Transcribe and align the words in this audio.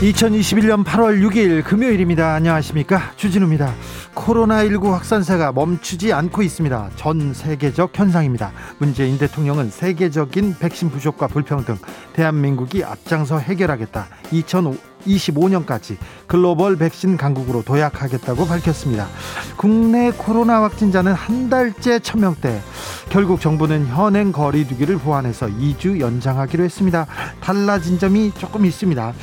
2021년 0.00 0.84
8월 0.84 1.26
6일 1.26 1.64
금요일입니다. 1.64 2.34
안녕하십니까. 2.34 3.12
주진우입니다. 3.16 3.72
코로나19 4.14 4.90
확산세가 4.90 5.52
멈추지 5.52 6.12
않고 6.12 6.42
있습니다. 6.42 6.90
전 6.96 7.32
세계적 7.32 7.98
현상입니다. 7.98 8.52
문재인 8.76 9.16
대통령은 9.16 9.70
세계적인 9.70 10.56
백신 10.58 10.90
부족과 10.90 11.28
불평등, 11.28 11.78
대한민국이 12.12 12.84
앞장서 12.84 13.38
해결하겠다. 13.38 14.06
2025년까지 14.32 15.96
글로벌 16.26 16.76
백신 16.76 17.16
강국으로 17.16 17.62
도약하겠다고 17.62 18.46
밝혔습니다. 18.46 19.08
국내 19.56 20.10
코로나 20.10 20.62
확진자는 20.62 21.14
한 21.14 21.48
달째 21.48 22.00
천명대. 22.00 22.60
결국 23.08 23.40
정부는 23.40 23.86
현행 23.86 24.30
거리두기를 24.30 24.98
보완해서 24.98 25.46
2주 25.46 26.00
연장하기로 26.00 26.64
했습니다. 26.64 27.06
달라진 27.40 27.98
점이 27.98 28.32
조금 28.36 28.66
있습니다. 28.66 29.14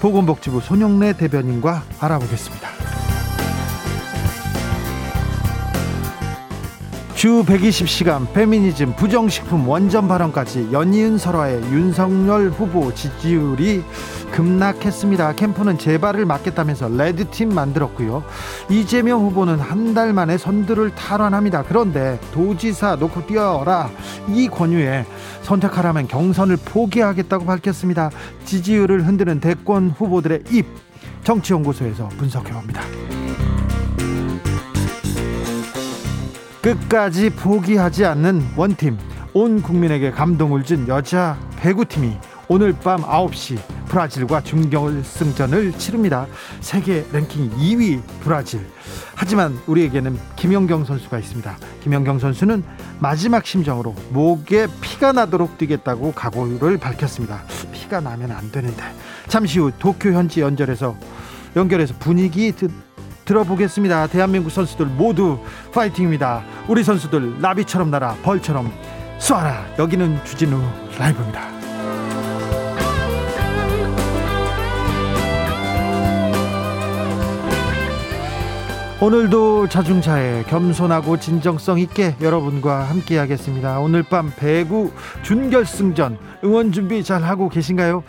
보건복지부 0.00 0.60
손영래 0.60 1.12
대변인과 1.14 1.82
알아보겠습니다. 2.00 2.68
주 7.14 7.42
120시간 7.44 8.32
페미니즘 8.32 8.94
부정식품 8.94 9.68
원전 9.68 10.06
발언까지 10.06 10.68
연이은 10.70 11.18
설화에 11.18 11.54
윤석열 11.72 12.50
후보 12.50 12.94
지지율이 12.94 13.82
급락했습니다. 14.30 15.32
캠프는 15.32 15.78
재발을 15.78 16.26
막겠다면서 16.26 16.90
레드팀 16.90 17.48
만들었고요. 17.48 18.22
이재명 18.70 19.22
후보는 19.24 19.58
한 19.58 19.88
달 19.94 20.12
만에 20.12 20.38
선두를 20.38 20.94
탈환합니다. 20.94 21.64
그런데 21.66 22.20
도지사 22.32 22.96
놓고 22.96 23.26
뛰어라 23.26 23.90
이 24.28 24.46
권유에 24.46 25.06
선택하라면 25.48 26.08
경선을 26.08 26.58
포기하겠다고 26.58 27.46
밝혔습니다. 27.46 28.10
지지율을 28.44 29.06
흔드는 29.06 29.40
대권 29.40 29.90
후보들의 29.90 30.44
입 30.50 30.66
정치연구소에서 31.24 32.08
분석해 32.10 32.52
봅니다. 32.52 32.82
끝까지 36.60 37.30
포기하지 37.30 38.04
않는 38.04 38.42
원팀 38.56 38.98
온 39.32 39.62
국민에게 39.62 40.10
감동을 40.10 40.64
준 40.64 40.86
여자 40.86 41.38
배구팀이 41.56 42.18
오늘 42.48 42.72
밤 42.72 43.00
9시 43.02 43.58
브라질과 43.88 44.42
준결승전을 44.42 45.72
치릅니다. 45.72 46.26
세계 46.60 47.04
랭킹 47.12 47.50
2위 47.50 48.02
브라질. 48.20 48.60
하지만 49.14 49.58
우리에게는 49.66 50.18
김연경 50.36 50.84
선수가 50.84 51.18
있습니다. 51.18 51.56
김연경 51.82 52.18
선수는 52.18 52.62
마지막 53.00 53.46
심정으로 53.46 53.94
목에 54.10 54.66
피가 54.80 55.12
나도록 55.12 55.58
뛰겠다고 55.58 56.12
각오를 56.12 56.78
밝혔습니다. 56.78 57.42
피가 57.72 58.00
나면 58.00 58.30
안 58.30 58.50
되는데. 58.52 58.82
잠시 59.26 59.58
후 59.58 59.72
도쿄 59.78 60.12
현지 60.12 60.40
연결해서 60.40 60.96
연결해서 61.56 61.94
분위기 61.98 62.52
들어보겠습니다. 63.24 64.06
대한민국 64.06 64.50
선수들 64.50 64.86
모두 64.86 65.38
파이팅입니다. 65.72 66.44
우리 66.66 66.82
선수들 66.82 67.40
나비처럼 67.40 67.90
날아 67.90 68.16
벌처럼 68.22 68.72
쏴라. 69.18 69.78
여기는 69.78 70.24
주진우 70.24 70.62
라이브입니다. 70.98 71.57
오늘도 79.00 79.68
자중차에 79.68 80.42
겸손하고 80.48 81.20
진정성 81.20 81.78
있게 81.78 82.16
여러분과 82.20 82.82
함께 82.82 83.16
하겠습니다. 83.16 83.78
오늘 83.78 84.02
밤 84.02 84.32
배구 84.36 84.90
준결승전 85.22 86.18
응원 86.42 86.72
준비 86.72 87.04
잘 87.04 87.22
하고 87.22 87.48
계신가요? 87.48 88.02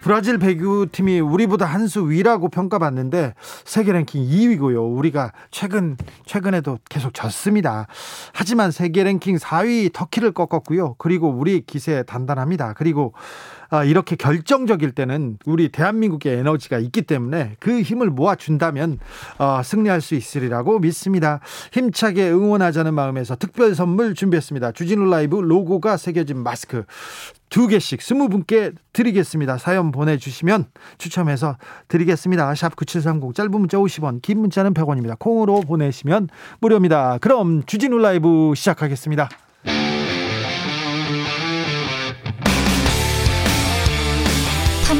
브라질 0.00 0.38
배구팀이 0.38 1.20
우리보다 1.20 1.66
한 1.66 1.86
수 1.86 2.10
위라고 2.10 2.48
평가받는데 2.48 3.34
세계 3.64 3.92
랭킹 3.92 4.24
2위고요. 4.24 4.96
우리가 4.98 5.30
최근 5.52 5.96
최근에도 6.26 6.78
계속 6.88 7.14
졌습니다. 7.14 7.86
하지만 8.32 8.72
세계 8.72 9.04
랭킹 9.04 9.36
4위 9.36 9.92
터키를 9.92 10.32
꺾었고요. 10.32 10.94
그리고 10.98 11.28
우리 11.28 11.60
기세 11.64 12.02
단단합니다. 12.02 12.72
그리고 12.72 13.14
아, 13.14 13.61
이렇게 13.86 14.16
결정적일 14.16 14.92
때는 14.92 15.38
우리 15.46 15.70
대한민국의 15.70 16.38
에너지가 16.38 16.78
있기 16.78 17.02
때문에 17.02 17.56
그 17.58 17.80
힘을 17.80 18.10
모아준다면 18.10 18.98
어, 19.38 19.62
승리할 19.64 20.02
수 20.02 20.14
있으리라고 20.14 20.78
믿습니다. 20.78 21.40
힘차게 21.72 22.30
응원하자는 22.30 22.92
마음에서 22.92 23.34
특별 23.36 23.74
선물 23.74 24.14
준비했습니다. 24.14 24.72
주진우 24.72 25.08
라이브 25.08 25.36
로고가 25.36 25.96
새겨진 25.96 26.42
마스크 26.42 26.84
두 27.48 27.66
개씩 27.66 28.02
스무 28.02 28.28
분께 28.28 28.72
드리겠습니다. 28.92 29.58
사연 29.58 29.90
보내주시면 29.90 30.66
추첨해서 30.98 31.56
드리겠습니다. 31.88 32.54
샵 32.54 32.76
9730 32.76 33.34
짧은 33.34 33.50
문자 33.50 33.78
50원 33.78 34.20
긴 34.22 34.40
문자는 34.40 34.74
100원입니다. 34.74 35.18
콩으로 35.18 35.60
보내시면 35.60 36.28
무료입니다. 36.60 37.18
그럼 37.20 37.62
주진우 37.64 37.98
라이브 37.98 38.52
시작하겠습니다. 38.54 39.28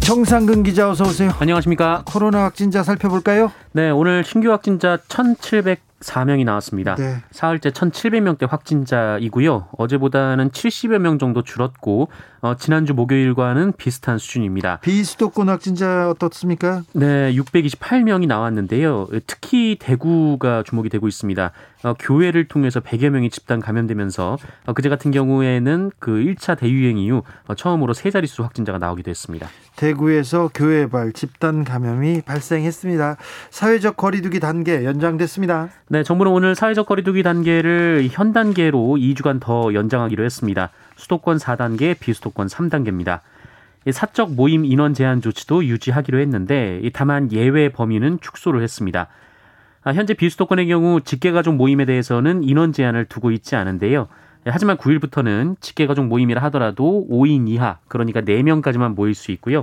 정상근 0.00 0.62
기자 0.62 0.90
어서 0.90 1.04
오세요. 1.04 1.30
안녕하십니까. 1.38 2.02
코로나 2.06 2.44
확진자 2.44 2.82
살펴볼까요? 2.82 3.50
네, 3.72 3.90
오늘 3.90 4.22
신규 4.22 4.50
확진자 4.50 4.98
1,704명이 5.08 6.44
나왔습니다. 6.44 6.94
네. 6.96 7.16
사흘째 7.30 7.70
1,700명대 7.70 8.48
확진자이고요. 8.48 9.68
어제보다는 9.78 10.50
70여 10.50 10.98
명 10.98 11.18
정도 11.18 11.42
줄었고 11.42 12.08
어, 12.42 12.54
지난주 12.56 12.92
목요일과는 12.92 13.72
비슷한 13.78 14.18
수준입니다. 14.18 14.80
비수도권 14.82 15.48
확진자 15.48 16.10
어떻습니까? 16.10 16.82
네, 16.92 17.32
628명이 17.34 18.26
나왔는데요. 18.26 19.08
특히 19.26 19.78
대구가 19.80 20.62
주목이 20.64 20.90
되고 20.90 21.08
있습니다. 21.08 21.50
어, 21.84 21.94
교회를 21.98 22.48
통해서 22.48 22.80
100여 22.80 23.10
명이 23.10 23.30
집단 23.30 23.60
감염되면서 23.60 24.38
어, 24.66 24.72
그제 24.72 24.88
같은 24.88 25.10
경우에는 25.10 25.90
그 25.98 26.12
1차 26.12 26.58
대유행 26.58 26.96
이후 26.98 27.22
어, 27.46 27.54
처음으로 27.54 27.92
세 27.92 28.10
자릿수 28.10 28.42
확진자가 28.42 28.78
나오기도 28.78 29.10
했습니다. 29.10 29.46
대구에서 29.76 30.50
교회발 30.54 31.12
집단 31.12 31.62
감염이 31.62 32.22
발생했습니다. 32.22 33.16
사회적 33.50 33.96
거리두기 33.98 34.40
단계 34.40 34.84
연장됐습니다. 34.84 35.68
네, 35.88 36.02
정부는 36.02 36.32
오늘 36.32 36.54
사회적 36.54 36.86
거리두기 36.86 37.22
단계를 37.22 38.08
현 38.10 38.32
단계로 38.32 38.78
2주간 38.98 39.38
더 39.40 39.74
연장하기로 39.74 40.24
했습니다. 40.24 40.70
수도권 40.96 41.36
4단계, 41.36 41.98
비수도권 41.98 42.46
3단계입니다. 42.46 43.20
사적 43.92 44.32
모임 44.32 44.64
인원 44.64 44.94
제한 44.94 45.20
조치도 45.20 45.66
유지하기로 45.66 46.18
했는데 46.18 46.80
다만 46.94 47.30
예외 47.32 47.68
범위는 47.68 48.20
축소를 48.20 48.62
했습니다. 48.62 49.08
아, 49.84 49.92
현재 49.92 50.14
비수도권의 50.14 50.66
경우 50.66 51.00
직계가족 51.02 51.56
모임에 51.56 51.84
대해서는 51.84 52.42
인원 52.42 52.72
제한을 52.72 53.04
두고 53.04 53.30
있지 53.30 53.54
않은데요. 53.54 54.08
하지만 54.46 54.76
9일부터는 54.78 55.56
직계가족 55.60 56.06
모임이라 56.06 56.42
하더라도 56.44 57.06
5인 57.10 57.48
이하, 57.48 57.78
그러니까 57.88 58.22
4명까지만 58.22 58.94
모일 58.94 59.14
수 59.14 59.30
있고요. 59.32 59.62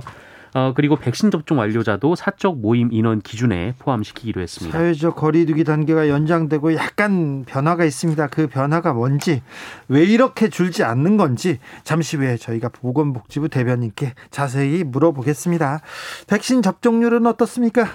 어, 0.54 0.74
그리고 0.76 0.96
백신 0.96 1.30
접종 1.30 1.58
완료자도 1.58 2.14
사적 2.14 2.58
모임 2.58 2.92
인원 2.92 3.20
기준에 3.20 3.74
포함시키기로 3.78 4.42
했습니다. 4.42 4.76
사회적 4.76 5.16
거리두기 5.16 5.64
단계가 5.64 6.08
연장되고 6.08 6.74
약간 6.74 7.44
변화가 7.46 7.84
있습니다. 7.84 8.26
그 8.26 8.48
변화가 8.48 8.92
뭔지 8.92 9.42
왜 9.88 10.04
이렇게 10.04 10.48
줄지 10.50 10.84
않는 10.84 11.16
건지 11.16 11.58
잠시 11.84 12.18
후에 12.18 12.36
저희가 12.36 12.68
보건복지부 12.68 13.48
대변인께 13.48 14.12
자세히 14.30 14.84
물어보겠습니다. 14.84 15.80
백신 16.26 16.60
접종률은 16.60 17.26
어떻습니까? 17.26 17.86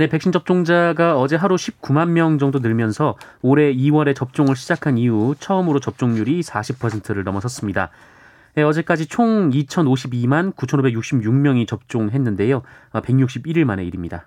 네, 0.00 0.06
백신 0.06 0.32
접종자가 0.32 1.18
어제 1.18 1.36
하루 1.36 1.56
19만 1.56 2.08
명 2.08 2.38
정도 2.38 2.60
늘면서 2.60 3.18
올해 3.42 3.70
2월에 3.74 4.16
접종을 4.16 4.56
시작한 4.56 4.96
이후 4.96 5.34
처음으로 5.38 5.78
접종률이 5.78 6.40
40%를 6.40 7.22
넘어섰습니다. 7.22 7.90
네, 8.54 8.62
어제까지 8.62 9.08
총 9.08 9.50
2,052만 9.50 10.56
9,566명이 10.56 11.68
접종했는데요. 11.68 12.62
161일 12.94 13.64
만의 13.64 13.86
일입니다. 13.88 14.24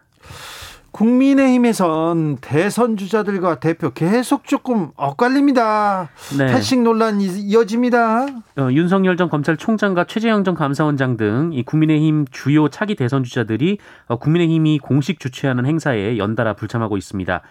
국민의힘에선 0.93 2.37
대선 2.39 2.95
주자들과 2.97 3.59
대표 3.59 3.89
계속 3.91 4.45
조금 4.45 4.91
엇갈립니다. 4.95 6.09
네. 6.37 6.47
탈식 6.47 6.81
논란이 6.81 7.25
이어집니다. 7.25 8.25
어, 8.57 8.69
윤석열 8.71 9.17
전 9.17 9.29
검찰총장과 9.29 10.05
최재형 10.05 10.43
전 10.43 10.53
감사원장 10.55 11.17
등 11.17 11.51
이 11.51 11.63
국민의힘 11.63 12.25
주요 12.31 12.69
차기 12.69 12.95
대선 12.95 13.23
주자들이 13.23 13.79
어, 14.07 14.17
국민의힘이 14.17 14.79
공식 14.79 15.19
주최하는 15.19 15.65
행사에 15.65 16.17
연달아 16.17 16.53
불참하고 16.53 16.95
있습니다. 16.97 17.41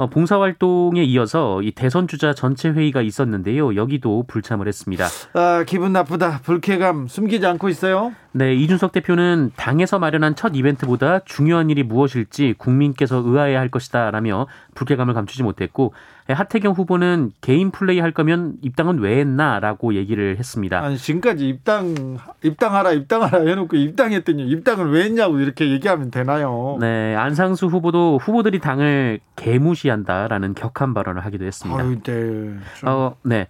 어, 0.00 0.06
봉사활동에 0.06 1.04
이어서 1.04 1.60
이 1.60 1.72
대선 1.72 2.08
주자 2.08 2.32
전체 2.32 2.70
회의가 2.70 3.02
있었는데요. 3.02 3.76
여기도 3.76 4.24
불참을 4.26 4.66
했습니다. 4.66 5.04
아, 5.34 5.62
기분 5.66 5.92
나쁘다. 5.92 6.40
불쾌감 6.42 7.06
숨기지 7.06 7.44
않고 7.44 7.68
있어요. 7.68 8.14
네, 8.32 8.54
이준석 8.54 8.92
대표는 8.92 9.50
당에서 9.56 9.98
마련한 9.98 10.36
첫 10.36 10.52
이벤트보다 10.54 11.18
중요한 11.26 11.68
일이 11.68 11.82
무엇일지 11.82 12.54
국민께서 12.56 13.22
의아해 13.22 13.56
할 13.56 13.68
것이다라며 13.68 14.46
불쾌감을 14.74 15.12
감추지 15.12 15.42
못했고 15.42 15.92
하태경 16.32 16.72
후보는 16.72 17.32
개인 17.40 17.70
플레이 17.70 18.00
할 18.00 18.12
거면 18.12 18.54
입당은 18.62 18.98
왜 18.98 19.18
했나라고 19.20 19.94
얘기를 19.94 20.36
했습니다. 20.38 20.80
아니 20.82 20.96
지금까지 20.96 21.48
입당 21.48 22.18
입당하라 22.42 22.92
입당하라 22.92 23.40
해놓고 23.40 23.76
입당했더니 23.76 24.48
입당을 24.48 24.90
왜 24.90 25.04
했냐고 25.04 25.38
이렇게 25.38 25.70
얘기하면 25.70 26.10
되나요? 26.10 26.76
네, 26.80 27.14
안상수 27.14 27.66
후보도 27.66 28.18
후보들이 28.22 28.58
당을 28.58 29.20
개무시한다라는 29.36 30.54
격한 30.54 30.94
발언을 30.94 31.24
하기도 31.24 31.44
했습니다. 31.44 31.82
아유, 31.82 31.98
네. 32.02 32.58
어, 32.84 33.16
네. 33.22 33.48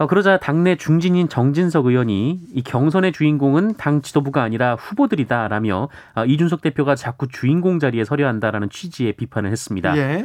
어, 0.00 0.06
그러자 0.06 0.38
당내 0.38 0.76
중진인 0.76 1.28
정진석 1.28 1.84
의원이 1.84 2.40
이 2.54 2.62
경선의 2.62 3.12
주인공은 3.12 3.74
당 3.74 4.00
지도부가 4.00 4.42
아니라 4.42 4.74
후보들이다라며 4.76 5.88
어, 6.14 6.24
이준석 6.24 6.62
대표가 6.62 6.94
자꾸 6.94 7.28
주인공 7.28 7.78
자리에 7.78 8.04
서려 8.04 8.26
한다라는 8.26 8.70
취지의 8.70 9.12
비판을 9.12 9.50
했습니다. 9.50 9.94
예. 9.98 10.24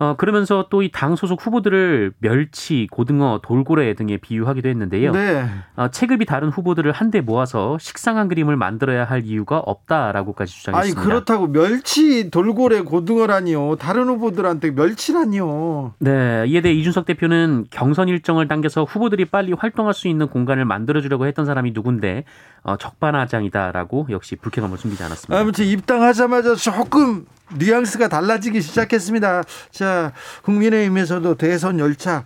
어, 0.00 0.16
그러면서 0.16 0.66
또 0.70 0.82
이 0.82 0.90
당 0.90 1.14
소속 1.14 1.44
후보들을 1.46 2.14
멸치, 2.20 2.88
고등어, 2.90 3.40
돌고래 3.42 3.94
등에 3.94 4.16
비유하기도 4.16 4.68
했는데요. 4.68 5.12
네. 5.12 5.44
어, 5.76 5.88
체급이 5.88 6.24
다른 6.24 6.48
후보들을 6.48 6.90
한데 6.90 7.20
모아서 7.20 7.76
식상한 7.78 8.28
그림을 8.28 8.56
만들어야 8.56 9.04
할 9.04 9.24
이유가 9.24 9.58
없다라고까지 9.58 10.52
주장했습니다. 10.52 11.00
아니 11.00 11.06
그렇다고 11.08 11.46
멸치, 11.52 12.30
돌고래, 12.30 12.80
고등어라니요. 12.80 13.76
다른 13.76 14.08
후보들한테 14.08 14.70
멸치라니요. 14.70 15.94
네, 15.98 16.44
이에 16.48 16.60
대해 16.62 16.74
이준석 16.74 17.04
대표는 17.04 17.66
경선 17.70 18.08
일정을 18.08 18.48
당겨서 18.48 18.84
후보들이 18.84 19.26
빨리 19.26 19.52
활동할 19.52 19.92
수 19.94 20.08
있는 20.08 20.28
공간을 20.28 20.64
만들어주려고 20.64 21.26
했던 21.26 21.44
사람이 21.44 21.72
누군데 21.72 22.24
어, 22.62 22.76
적반하장이다라고 22.76 24.08
역시 24.10 24.36
불쾌감을 24.36 24.78
숨기지 24.78 25.02
않았습니다. 25.02 25.38
아무튼 25.38 25.64
입당하자마자 25.64 26.54
조금 26.54 27.26
뉘앙스가 27.56 28.08
달라지기 28.08 28.60
시작했습니다. 28.60 29.42
자, 29.70 30.12
국민의힘에서도 30.42 31.34
대선 31.36 31.78
열차 31.78 32.24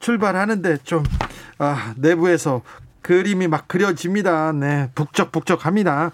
출발하는데 0.00 0.78
좀 0.84 1.04
아, 1.58 1.92
내부에서 1.96 2.62
그림이 3.02 3.48
막 3.48 3.68
그려집니다. 3.68 4.52
네, 4.52 4.90
북적북적합니다. 4.94 6.10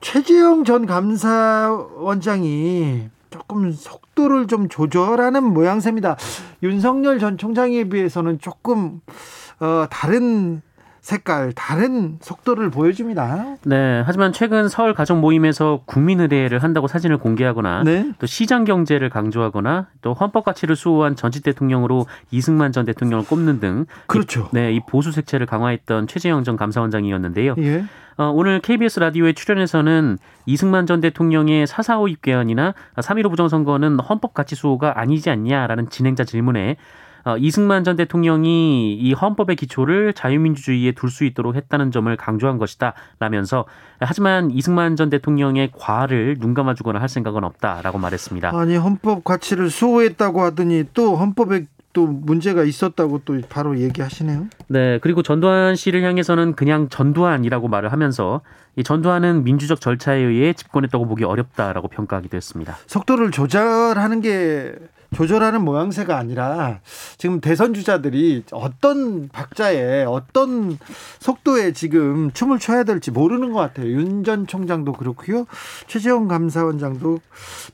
최지영 0.00 0.64
전 0.64 0.86
감사원장이 0.86 2.42
조금 3.30 3.72
속도를 3.72 4.46
좀 4.46 4.68
조절하는 4.68 5.42
모양새입니다. 5.44 6.16
윤석열 6.62 7.18
전 7.18 7.38
총장에 7.38 7.84
비해서는 7.84 8.38
조금 8.40 9.00
어, 9.60 9.86
다른 9.90 10.60
색깔 11.02 11.52
다른 11.52 12.16
속도를 12.20 12.70
보여줍니다. 12.70 13.56
네. 13.64 14.02
하지만 14.06 14.32
최근 14.32 14.68
서울 14.68 14.94
가족 14.94 15.18
모임에서 15.18 15.82
국민의례를 15.84 16.62
한다고 16.62 16.86
사진을 16.86 17.18
공개하거나 17.18 17.82
네. 17.82 18.12
또 18.20 18.26
시장 18.26 18.64
경제를 18.64 19.10
강조하거나 19.10 19.88
또 20.00 20.14
헌법 20.14 20.44
가치를 20.44 20.76
수호한 20.76 21.16
전직 21.16 21.42
대통령으로 21.42 22.06
이승만 22.30 22.70
전 22.70 22.84
대통령을 22.86 23.26
꼽는 23.26 23.58
등 23.58 23.86
그렇죠. 24.06 24.48
이, 24.52 24.54
네, 24.54 24.72
이 24.72 24.80
보수 24.88 25.10
색채를 25.10 25.46
강화했던 25.46 26.06
최재형 26.06 26.44
전 26.44 26.56
감사원장이었는데요. 26.56 27.56
예. 27.58 27.84
어, 28.16 28.30
오늘 28.32 28.60
KBS 28.60 29.00
라디오에 29.00 29.32
출연해서는 29.32 30.18
이승만 30.46 30.86
전 30.86 31.00
대통령의 31.00 31.66
사사오 31.66 32.06
입개헌이나 32.06 32.74
3.15 32.96 33.30
부정선거는 33.30 33.98
헌법 33.98 34.34
가치 34.34 34.54
수호가 34.54 35.00
아니지 35.00 35.30
않냐라는 35.30 35.90
진행자 35.90 36.22
질문에 36.22 36.76
어, 37.24 37.36
이승만 37.36 37.84
전 37.84 37.96
대통령이 37.96 38.94
이 38.94 39.12
헌법의 39.12 39.56
기초를 39.56 40.12
자유민주주의에 40.12 40.92
둘 40.92 41.12
수 41.12 41.24
있도록 41.24 41.56
했다는 41.56 41.90
점을 41.90 42.16
강조한 42.16 42.56
것이다 42.56 42.94
라면서 43.18 43.66
하지만 44.00 44.50
이승만 44.50 44.96
전 44.96 45.10
대통령의 45.10 45.70
과를 45.76 46.38
눈 46.40 46.54
감아주거나 46.54 47.00
할 47.00 47.08
생각은 47.08 47.44
없다라고 47.44 47.98
말했습니다. 47.98 48.50
아니 48.54 48.76
헌법 48.76 49.24
가치를 49.24 49.68
수호했다고 49.68 50.40
하더니 50.40 50.84
또 50.94 51.16
헌법에 51.16 51.66
또 51.92 52.06
문제가 52.06 52.64
있었다고 52.64 53.20
또 53.26 53.38
바로 53.50 53.78
얘기하시네요. 53.78 54.46
네, 54.68 54.98
그리고 55.02 55.22
전두환 55.22 55.76
씨를 55.76 56.02
향해서는 56.02 56.54
그냥 56.54 56.88
전두환이라고 56.88 57.68
말을 57.68 57.92
하면서 57.92 58.40
이 58.76 58.82
전두환은 58.82 59.44
민주적 59.44 59.82
절차에 59.82 60.18
의해 60.18 60.54
집권했다고 60.54 61.06
보기 61.06 61.24
어렵다라고 61.24 61.88
평가하기도 61.88 62.34
했습니다. 62.34 62.76
속도를 62.86 63.30
조절하는 63.30 64.22
게 64.22 64.72
조절하는 65.14 65.62
모양새가 65.64 66.16
아니라 66.16 66.80
지금 67.18 67.40
대선 67.40 67.74
주자들이 67.74 68.44
어떤 68.52 69.28
박자에 69.28 70.04
어떤 70.04 70.78
속도에 71.20 71.72
지금 71.72 72.32
춤을 72.32 72.58
춰야 72.58 72.84
될지 72.84 73.10
모르는 73.10 73.52
것 73.52 73.60
같아요. 73.60 73.88
윤 73.88 74.22
전 74.22 74.46
총장도 74.46 74.92
그렇고요. 74.92 75.46
최재형 75.88 76.28
감사원장도 76.28 77.18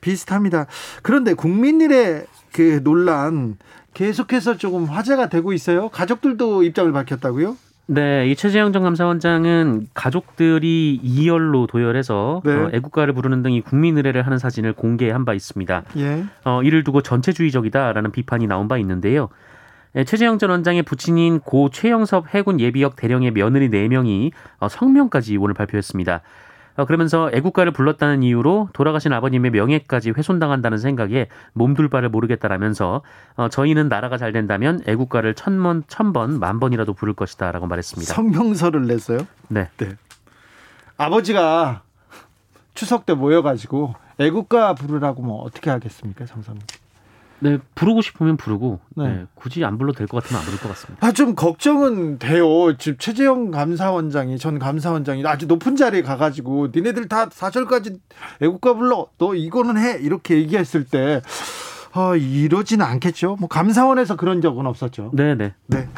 비슷합니다. 0.00 0.66
그런데 1.02 1.34
국민일의 1.34 2.26
그 2.52 2.82
논란 2.82 3.58
계속해서 3.92 4.56
조금 4.56 4.84
화제가 4.86 5.28
되고 5.28 5.52
있어요. 5.52 5.90
가족들도 5.90 6.62
입장을 6.62 6.90
밝혔다고요? 6.92 7.56
네, 7.90 8.28
이 8.28 8.36
최재형 8.36 8.74
전 8.74 8.82
감사원장은 8.82 9.88
가족들이 9.94 11.00
이열로 11.02 11.66
도열해서 11.66 12.42
네. 12.44 12.52
어, 12.52 12.70
애국가를 12.74 13.14
부르는 13.14 13.42
등 13.42 13.48
이 13.52 13.62
국민 13.62 13.96
의례를 13.96 14.26
하는 14.26 14.36
사진을 14.36 14.74
공개한 14.74 15.24
바 15.24 15.32
있습니다. 15.32 15.84
예. 15.96 16.24
어, 16.44 16.62
이를 16.62 16.84
두고 16.84 17.00
전체주의적이다라는 17.00 18.12
비판이 18.12 18.46
나온 18.46 18.68
바 18.68 18.76
있는데요. 18.76 19.30
예, 19.96 20.04
최재형 20.04 20.38
전 20.38 20.50
원장의 20.50 20.82
부친인 20.82 21.40
고 21.40 21.70
최영섭 21.70 22.34
해군 22.34 22.60
예비역 22.60 22.94
대령의 22.96 23.30
며느리 23.30 23.70
4명이 23.70 24.32
어, 24.60 24.68
성명까지 24.68 25.38
오늘 25.38 25.54
발표했습니다. 25.54 26.20
어, 26.78 26.84
그러면서 26.84 27.28
애국가를 27.32 27.72
불렀다는 27.72 28.22
이유로 28.22 28.68
돌아가신 28.72 29.12
아버님의 29.12 29.50
명예까지 29.50 30.12
훼손당한다는 30.12 30.78
생각에 30.78 31.26
몸둘 31.52 31.88
바를 31.88 32.08
모르겠다라면서 32.08 33.02
어, 33.34 33.48
저희는 33.48 33.88
나라가 33.88 34.16
잘 34.16 34.32
된다면 34.32 34.80
애국가를 34.86 35.34
천번, 35.34 35.82
천번, 35.88 36.38
만 36.38 36.60
번이라도 36.60 36.94
부를 36.94 37.14
것이다 37.14 37.50
라고 37.50 37.66
말했습니다. 37.66 38.14
성명서를 38.14 38.86
냈어요? 38.86 39.18
네. 39.48 39.68
네. 39.78 39.96
아버지가 40.96 41.82
추석 42.74 43.06
때 43.06 43.12
모여가지고 43.12 43.96
애국가 44.20 44.76
부르라고 44.76 45.22
뭐 45.22 45.42
어떻게 45.42 45.70
하겠습니까, 45.70 46.26
정상님? 46.26 46.62
네, 47.40 47.58
부르고 47.74 48.02
싶으면 48.02 48.36
부르고 48.36 48.80
네. 48.96 49.08
네, 49.08 49.24
굳이 49.34 49.64
안 49.64 49.78
불러도 49.78 49.98
될 49.98 50.06
것 50.06 50.22
같으면 50.22 50.40
안 50.40 50.46
부를 50.46 50.58
것 50.58 50.68
같습니다. 50.68 51.06
아, 51.06 51.12
좀 51.12 51.34
걱정은 51.34 52.18
돼요. 52.18 52.76
지금 52.78 52.98
최재형 52.98 53.50
감사원장이 53.50 54.38
전 54.38 54.58
감사원장이 54.58 55.24
아주 55.26 55.46
높은 55.46 55.76
자리에 55.76 56.02
가가지고 56.02 56.68
니네들 56.74 57.08
다 57.08 57.28
사절까지 57.30 57.98
애국가 58.42 58.74
불러. 58.74 59.06
너 59.18 59.34
이거는 59.34 59.76
해 59.78 59.98
이렇게 60.00 60.36
얘기했을 60.36 60.84
때 60.84 61.22
아, 61.92 62.14
이러지는 62.16 62.84
않겠죠. 62.84 63.36
뭐 63.38 63.48
감사원에서 63.48 64.16
그런 64.16 64.40
적은 64.40 64.66
없었죠. 64.66 65.10
네, 65.14 65.34
네. 65.34 65.54
네. 65.66 65.88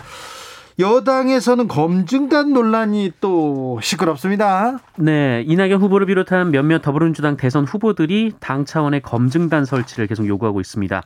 여당에서는 0.78 1.68
검증단 1.68 2.54
논란이 2.54 3.12
또 3.20 3.78
시끄럽습니다. 3.82 4.78
네, 4.96 5.44
이낙연 5.46 5.80
후보를 5.82 6.06
비롯한 6.06 6.50
몇몇 6.52 6.80
더불어민주당 6.80 7.36
대선 7.36 7.66
후보들이 7.66 8.32
당 8.40 8.64
차원의 8.64 9.02
검증단 9.02 9.66
설치를 9.66 10.06
계속 10.06 10.26
요구하고 10.26 10.58
있습니다. 10.60 11.02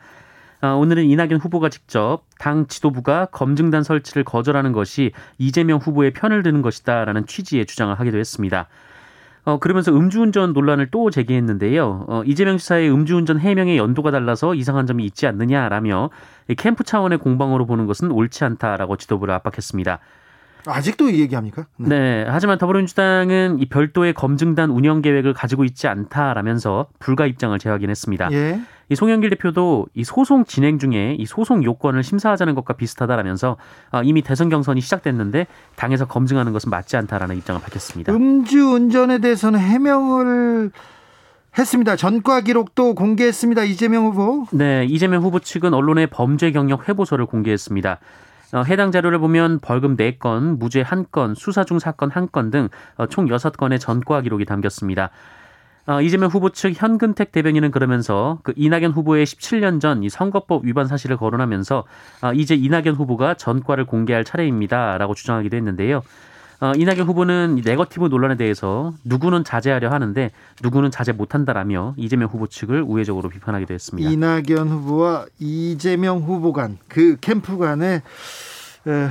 어, 0.64 0.76
오늘은 0.76 1.04
이낙연 1.04 1.40
후보가 1.40 1.68
직접 1.68 2.22
당 2.38 2.66
지도부가 2.66 3.26
검증단 3.26 3.82
설치를 3.82 4.24
거절하는 4.24 4.72
것이 4.72 5.12
이재명 5.36 5.78
후보의 5.78 6.14
편을 6.14 6.42
드는 6.42 6.62
것이다라는 6.62 7.26
취지의 7.26 7.66
주장을 7.66 7.94
하기도 7.94 8.16
했습니다. 8.16 8.68
어, 9.44 9.58
그러면서 9.58 9.94
음주운전 9.94 10.54
논란을 10.54 10.88
또 10.90 11.10
제기했는데요. 11.10 12.06
어, 12.08 12.22
이재명 12.24 12.56
지사의 12.56 12.90
음주운전 12.90 13.40
해명의 13.40 13.76
연도가 13.76 14.10
달라서 14.10 14.54
이상한 14.54 14.86
점이 14.86 15.04
있지 15.04 15.26
않느냐라며 15.26 16.08
캠프 16.56 16.82
차원의 16.82 17.18
공방으로 17.18 17.66
보는 17.66 17.84
것은 17.84 18.10
옳지 18.10 18.44
않다라고 18.44 18.96
지도부를 18.96 19.34
압박했습니다. 19.34 19.98
아직도 20.66 21.08
이 21.10 21.20
얘기합니까? 21.20 21.66
네. 21.76 21.88
네. 21.88 22.26
하지만 22.28 22.58
더불어민주당은 22.58 23.58
이 23.60 23.66
별도의 23.66 24.14
검증단 24.14 24.70
운영 24.70 25.02
계획을 25.02 25.34
가지고 25.34 25.64
있지 25.64 25.88
않다라면서 25.88 26.86
불가 26.98 27.26
입장을 27.26 27.58
재확인했습니다. 27.58 28.32
예. 28.32 28.60
이 28.90 28.94
송영길 28.94 29.30
대표도 29.30 29.86
이 29.94 30.04
소송 30.04 30.44
진행 30.44 30.78
중에 30.78 31.16
이 31.18 31.24
소송 31.26 31.64
요건을 31.64 32.02
심사하자는 32.02 32.54
것과 32.54 32.74
비슷하다라면서 32.74 33.56
아, 33.90 34.02
이미 34.04 34.22
대선 34.22 34.50
경선이 34.50 34.80
시작됐는데 34.80 35.46
당에서 35.76 36.06
검증하는 36.06 36.52
것은 36.52 36.70
맞지 36.70 36.96
않다라는 36.96 37.36
입장을 37.38 37.60
밝혔습니다. 37.60 38.12
음주 38.12 38.72
운전에 38.72 39.18
대해서는 39.18 39.58
해명을 39.58 40.70
했습니다. 41.56 41.96
전과 41.96 42.42
기록도 42.42 42.94
공개했습니다. 42.94 43.64
이재명 43.64 44.06
후보. 44.06 44.46
네, 44.50 44.84
이재명 44.86 45.22
후보 45.22 45.38
측은 45.38 45.72
언론에 45.72 46.06
범죄 46.06 46.50
경력 46.50 46.88
회보서를 46.88 47.26
공개했습니다. 47.26 48.00
어, 48.52 48.62
해당 48.62 48.92
자료를 48.92 49.18
보면 49.18 49.60
벌금 49.60 49.96
4건, 49.96 50.58
무죄 50.58 50.82
1건, 50.82 51.34
수사 51.34 51.64
중 51.64 51.78
사건 51.78 52.10
1건 52.10 52.50
등총 52.52 53.26
어, 53.26 53.36
6건의 53.36 53.80
전과 53.80 54.20
기록이 54.22 54.44
담겼습니다. 54.44 55.10
어, 55.86 56.00
이재명 56.00 56.30
후보 56.30 56.48
측 56.50 56.72
현근택 56.74 57.30
대변인은 57.30 57.70
그러면서 57.70 58.38
그 58.42 58.54
이낙연 58.56 58.92
후보의 58.92 59.26
17년 59.26 59.80
전 59.80 60.02
이 60.02 60.08
선거법 60.08 60.64
위반 60.64 60.86
사실을 60.86 61.16
거론하면서 61.18 61.84
어, 62.22 62.32
이제 62.32 62.54
이낙연 62.54 62.94
후보가 62.94 63.34
전과를 63.34 63.84
공개할 63.84 64.24
차례입니다라고 64.24 65.14
주장하기도 65.14 65.56
했는데요. 65.56 66.02
어, 66.64 66.72
이낙연 66.74 67.06
후보는 67.06 67.60
네거티브 67.62 68.06
논란에 68.06 68.38
대해서 68.38 68.94
누구는 69.04 69.44
자제하려 69.44 69.90
하는데 69.90 70.30
누구는 70.62 70.90
자제 70.90 71.12
못한다라며 71.12 71.92
이재명 71.98 72.30
후보 72.30 72.46
측을 72.46 72.80
우회적으로 72.80 73.28
비판하기도 73.28 73.74
했습니다. 73.74 74.10
이낙연 74.10 74.68
후보와 74.68 75.26
이재명 75.38 76.20
후보 76.20 76.54
간 76.54 76.78
그 76.88 77.18
캠프 77.20 77.58
간의 77.58 78.00
에, 78.86 79.08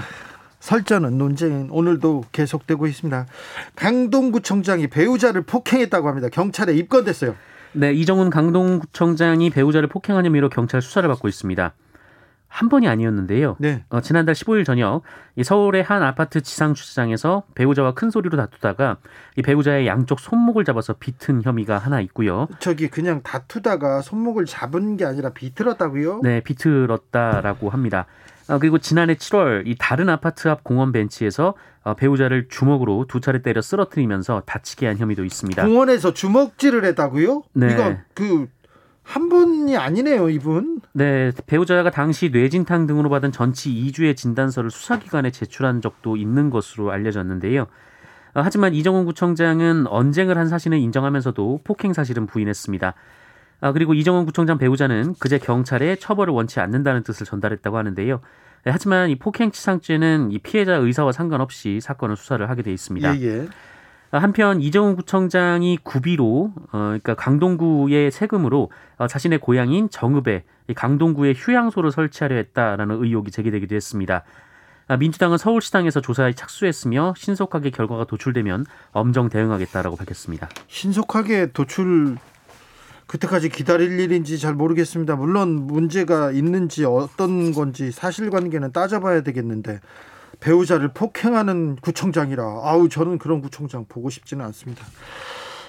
설전은 0.62 1.18
논쟁은 1.20 1.68
오늘도 1.70 2.24
계속되고 2.32 2.88
있습니다. 2.88 3.28
강동구청장이 3.76 4.88
배우자를 4.88 5.44
폭행했다고 5.44 6.08
합니다. 6.08 6.30
경찰에 6.30 6.74
입건됐어요. 6.74 7.36
네, 7.74 7.94
이정훈 7.94 8.32
강동구청장이 8.32 9.52
배우자를 9.52 9.90
폭행한 9.90 10.26
혐의로 10.26 10.50
경찰 10.50 10.82
수사를 10.82 11.08
받고 11.08 11.28
있습니다. 11.28 11.74
한 12.54 12.70
번이 12.70 12.88
아니었는데요. 12.88 13.56
네. 13.58 13.84
어, 13.90 14.00
지난달 14.00 14.36
15일 14.36 14.64
저녁 14.64 15.02
이 15.36 15.44
서울의 15.44 15.82
한 15.82 16.04
아파트 16.04 16.40
지상 16.40 16.76
주차장에서 16.76 17.42
배우자와 17.56 17.96
큰 17.96 18.12
소리로 18.12 18.38
다투다가 18.38 18.98
이 19.38 19.42
배우자의 19.42 19.88
양쪽 19.88 20.20
손목을 20.20 20.64
잡아서 20.64 20.94
비튼 20.94 21.42
혐의가 21.42 21.80
하나 21.80 22.00
있고요. 22.02 22.48
저기 22.60 22.90
그냥 22.90 23.24
다투다가 23.24 24.02
손목을 24.02 24.46
잡은 24.46 24.98
게 24.98 25.06
아니라 25.06 25.32
비틀었다고요? 25.32 26.20
네, 26.22 26.42
비틀었다라고 26.42 27.72
합니다. 27.72 28.06
어, 28.48 28.60
그리고 28.60 28.78
지난해 28.78 29.16
7월 29.16 29.64
이 29.66 29.76
다른 29.80 30.08
아파트 30.10 30.48
앞 30.48 30.64
공원 30.64 30.92
벤치에서 30.92 31.56
어, 31.82 31.96
배우자를 31.96 32.50
주먹으로 32.50 33.06
두 33.08 33.20
차례 33.20 33.42
때려 33.42 33.64
쓰러뜨리면서 33.64 34.44
다치게 34.46 34.86
한 34.86 34.98
혐의도 35.00 35.26
있습니다. 35.26 35.66
공원에서 35.66 36.14
주먹질을 36.14 36.86
했다고요? 36.86 37.46
네. 37.54 37.74
이거 37.74 37.98
그 38.14 38.48
한 39.04 39.30
분이 39.30 39.78
아니네요, 39.78 40.30
이분. 40.30 40.82
네, 40.94 41.32
배우자가 41.46 41.92
당시 41.92 42.30
뇌진탕 42.30 42.88
등으로 42.88 43.10
받은 43.10 43.32
전치 43.32 43.70
2주의 43.70 44.16
진단서를 44.16 44.72
수사기관에 44.72 45.30
제출한 45.30 45.82
적도 45.82 46.16
있는 46.16 46.50
것으로 46.50 46.92
알려졌는데요. 46.92 47.64
어, 48.34 48.42
하지만 48.42 48.74
이정훈 48.74 49.06
구청장은 49.06 49.88
언쟁을 49.88 50.38
한 50.38 50.48
사실은 50.48 50.80
인정하면서도 50.80 51.62
폭행 51.64 51.94
사실은 51.94 52.26
부인했습니다. 52.26 52.94
아, 53.62 53.72
그리고 53.72 53.94
이정훈 53.94 54.26
구청장 54.26 54.58
배우자는 54.58 55.16
그제 55.20 55.38
경찰에 55.38 55.96
처벌을 55.96 56.34
원치 56.34 56.60
않는다는 56.60 57.04
뜻을 57.04 57.26
전달했다고 57.26 57.78
하는데요. 57.78 58.22
네, 58.66 58.72
하지만 58.72 59.10
이 59.10 59.16
폭행치상죄는 59.16 60.32
이 60.32 60.40
피해자 60.40 60.76
의사와 60.76 61.12
상관없이 61.12 61.80
사건을 61.82 62.16
수사를 62.16 62.50
하게 62.50 62.64
돼 62.64 62.72
있습니다. 62.72 63.20
예, 63.20 63.22
예. 63.22 63.48
아, 64.14 64.20
한편 64.20 64.62
이정훈 64.62 64.96
구청장이 64.96 65.80
구비로 65.82 66.54
어, 66.56 66.68
그러니까 66.72 67.16
강동구의 67.16 68.12
세금으로 68.12 68.70
어, 68.98 69.08
자신의 69.08 69.40
고향인 69.40 69.90
정읍에 69.90 70.44
강동구에 70.76 71.34
휴양소를 71.36 71.92
설치하려 71.92 72.36
했다라는 72.36 73.04
의혹이 73.04 73.32
제기되기도 73.32 73.74
했습니다. 73.74 74.24
아, 74.88 74.98
민주당은 74.98 75.40
서울시당에서 75.40 76.00
조사에 76.00 76.34
착수했으며 76.34 77.16
신속하게 77.18 77.72
결과가 77.72 78.06
도출되면 78.06 78.68
엄정 78.92 79.30
대응하겠다라고 79.30 79.96
밝혔습니다. 79.96 80.48
신속하게 80.68 81.52
도출 81.54 82.18
그때까지 83.08 83.50
기다릴 83.50 84.00
일인지 84.00 84.38
잘 84.38 84.54
모르겠습니다. 84.54 85.16
물론 85.16 85.66
문제가 85.66 86.30
있는지 86.30 86.86
어떤 86.86 87.52
건지 87.52 87.92
사실관계는 87.92 88.74
따져봐야 88.74 89.22
되겠는데 89.22 89.80
배우자를 90.44 90.90
폭행하는 90.90 91.78
구청장이라 91.78 92.44
아우 92.44 92.90
저는 92.90 93.18
그런 93.18 93.42
구청장 93.42 93.86
보고 93.88 94.10
싶지는 94.10 94.44
않습니다. 94.46 94.86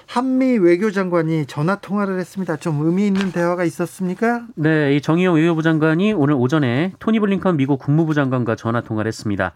한미 0.07 0.57
외교장관이 0.57 1.45
전화 1.45 1.75
통화를 1.77 2.19
했습니다. 2.19 2.57
좀 2.57 2.85
의미 2.85 3.07
있는 3.07 3.31
대화가 3.31 3.63
있었습니까? 3.63 4.45
네, 4.55 4.95
이 4.95 5.01
정의용 5.01 5.35
외교부 5.35 5.63
장관이 5.63 6.13
오늘 6.13 6.35
오전에 6.35 6.91
토니 6.99 7.19
블링컨 7.19 7.57
미국 7.57 7.79
국무부 7.79 8.13
장관과 8.13 8.55
전화 8.55 8.81
통화를 8.81 9.07
했습니다. 9.07 9.53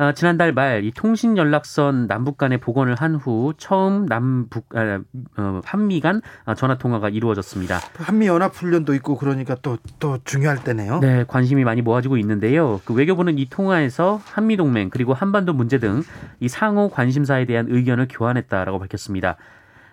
아, 0.00 0.12
지난달 0.14 0.54
말 0.54 0.82
이 0.82 0.90
통신 0.92 1.36
연락선 1.36 2.06
남북 2.06 2.38
간의 2.38 2.56
복원을 2.58 2.94
한 2.94 3.16
후 3.16 3.52
처음 3.58 4.06
남북 4.06 4.64
아, 4.74 5.00
어, 5.36 5.60
한미 5.62 6.00
간 6.00 6.22
전화 6.56 6.78
통화가 6.78 7.10
이루어졌습니다. 7.10 7.80
한미 7.98 8.26
연합 8.26 8.54
훈련도 8.54 8.94
있고 8.94 9.16
그러니까 9.18 9.56
또또 9.56 10.18
중요할 10.24 10.64
때네요. 10.64 11.00
네, 11.00 11.24
관심이 11.28 11.64
많이 11.64 11.82
모아지고 11.82 12.16
있는데요. 12.16 12.80
그 12.86 12.94
외교부는 12.94 13.38
이 13.38 13.44
통화에서 13.50 14.22
한미 14.24 14.56
동맹 14.56 14.88
그리고 14.88 15.12
한반도 15.12 15.52
문제 15.52 15.78
등 15.78 16.02
이 16.40 16.48
상호 16.48 16.88
관심사에 16.88 17.44
대한 17.44 17.66
의견을 17.68 18.08
교환했다라고 18.08 18.78
밝혔습니다. 18.78 19.36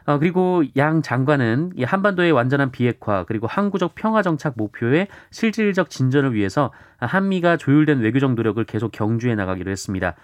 어, 0.08 0.18
그리고 0.20 0.64
양 0.78 1.02
장관은 1.02 1.74
이 1.76 1.84
한반도의 1.84 2.32
완전한 2.32 2.72
비핵화 2.72 3.26
그리고 3.26 3.46
항구적 3.46 3.94
평화 3.94 4.22
정착 4.22 4.54
목표의 4.56 5.10
실질적 5.32 5.90
진전을 5.90 6.34
위해서 6.34 6.72
한미가 6.98 7.58
조율된 7.58 8.00
외교적 8.00 8.34
노력을 8.34 8.64
계속 8.64 8.92
경주해 8.92 9.36
나가기로 9.36 9.70
했습니다. 9.70 10.16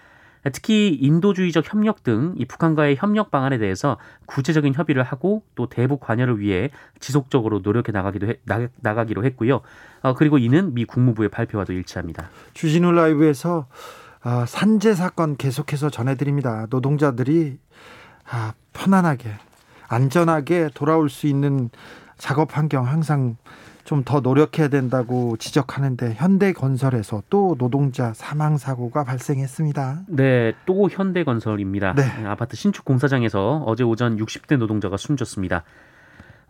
특히 0.52 0.94
인도주의적 0.94 1.70
협력 1.72 2.02
등 2.02 2.34
이 2.36 2.44
북한과의 2.44 2.96
협력 2.96 3.30
방안에 3.30 3.58
대해서 3.58 3.98
구체적인 4.26 4.74
협의를 4.74 5.02
하고 5.02 5.42
또 5.54 5.68
대북 5.68 6.00
관여를 6.00 6.40
위해 6.40 6.70
지속적으로 6.98 7.60
노력해 7.62 7.92
나가기도 7.92 8.28
해, 8.28 8.34
나, 8.44 8.66
나가기로 8.80 9.24
했고요. 9.24 9.60
어, 10.02 10.14
그리고 10.14 10.38
이는 10.38 10.74
미 10.74 10.84
국무부의 10.84 11.28
발표와도 11.28 11.72
일치합니다. 11.72 12.30
주진우 12.54 12.92
라이브에서 12.92 13.66
아, 14.22 14.46
산재 14.46 14.94
사건 14.94 15.36
계속해서 15.36 15.90
전해드립니다. 15.90 16.66
노동자들이 16.70 17.58
아, 18.30 18.54
편안하게 18.72 19.30
안전하게 19.88 20.70
돌아올 20.74 21.08
수 21.08 21.26
있는 21.26 21.70
작업 22.18 22.56
환경 22.56 22.86
항상 22.86 23.36
좀 23.84 24.02
더 24.04 24.20
노력해야 24.20 24.68
된다고 24.68 25.36
지적하는데 25.36 26.14
현대건설에서 26.14 27.22
또 27.30 27.54
노동자 27.58 28.12
사망 28.14 28.56
사고가 28.58 29.04
발생했습니다. 29.04 30.04
네, 30.08 30.52
또 30.66 30.88
현대건설입니다. 30.90 31.94
네. 31.94 32.02
아파트 32.26 32.56
신축 32.56 32.84
공사장에서 32.84 33.62
어제 33.66 33.84
오전 33.84 34.16
60대 34.16 34.56
노동자가 34.56 34.96
숨졌습니다. 34.96 35.64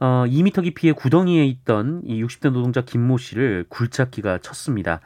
어, 0.00 0.24
2미터 0.26 0.62
깊이의 0.62 0.94
구덩이에 0.94 1.44
있던 1.44 2.02
이 2.04 2.22
60대 2.22 2.50
노동자 2.50 2.82
김모 2.82 3.18
씨를 3.18 3.66
굴착기가 3.68 4.38
쳤습니다. 4.38 5.00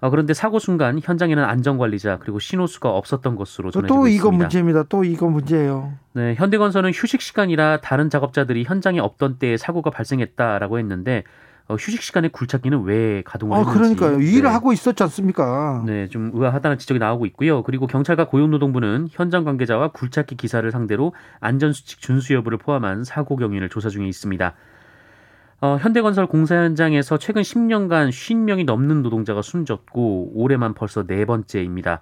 어, 0.00 0.10
그런데 0.10 0.34
사고 0.34 0.58
순간 0.58 1.00
현장에는 1.02 1.42
안전관리자 1.42 2.18
그리고 2.20 2.38
신호수가 2.38 2.90
없었던 2.90 3.36
것으로 3.36 3.70
전해지고 3.70 3.94
또 3.94 4.06
있습니다. 4.06 4.22
또 4.22 4.28
이거 4.28 4.36
문제입니다. 4.36 4.82
또 4.88 5.04
이거 5.04 5.28
문제예요. 5.28 5.92
네, 6.12 6.34
현대건설은 6.34 6.92
휴식 6.94 7.20
시간이라 7.20 7.80
다른 7.80 8.10
작업자들이 8.10 8.64
현장에 8.64 8.98
없던 8.98 9.38
때에 9.38 9.56
사고가 9.56 9.90
발생했다라고 9.90 10.78
했는데 10.78 11.24
어, 11.68 11.74
휴식 11.74 12.02
시간에 12.02 12.28
굴착기는 12.28 12.84
왜 12.84 13.22
가동을 13.22 13.56
아, 13.56 13.58
했는지. 13.58 13.78
그러니까요. 13.78 14.18
네. 14.18 14.24
일을 14.24 14.52
하고 14.52 14.72
있었지 14.72 15.02
않습니까? 15.02 15.82
네, 15.84 16.08
좀 16.08 16.30
의아하다는 16.32 16.78
지적이 16.78 17.00
나오고 17.00 17.26
있고요. 17.26 17.62
그리고 17.64 17.86
경찰과 17.88 18.28
고용노동부는 18.28 19.08
현장 19.10 19.44
관계자와 19.44 19.88
굴착기 19.88 20.36
기사를 20.36 20.70
상대로 20.70 21.12
안전수칙 21.40 22.00
준수 22.00 22.34
여부를 22.34 22.58
포함한 22.58 23.02
사고 23.02 23.36
경위를 23.36 23.68
조사 23.68 23.88
중에 23.88 24.06
있습니다. 24.06 24.54
어, 25.60 25.78
현대건설 25.80 26.26
공사 26.26 26.54
현장에서 26.56 27.18
최근 27.18 27.42
10년간 27.42 28.10
50명이 28.10 28.66
넘는 28.66 29.02
노동자가 29.02 29.40
숨졌고 29.40 30.32
올해만 30.34 30.74
벌써 30.74 31.06
네 31.06 31.24
번째입니다. 31.24 32.00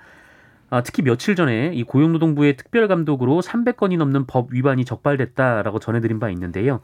아, 0.70 0.82
특히 0.82 1.02
며칠 1.02 1.36
전에 1.36 1.70
이 1.72 1.84
고용노동부의 1.84 2.56
특별감독으로 2.56 3.40
300건이 3.40 3.96
넘는 3.96 4.26
법 4.26 4.52
위반이 4.52 4.84
적발됐다라고 4.84 5.78
전해드린 5.78 6.18
바 6.18 6.30
있는데요. 6.30 6.80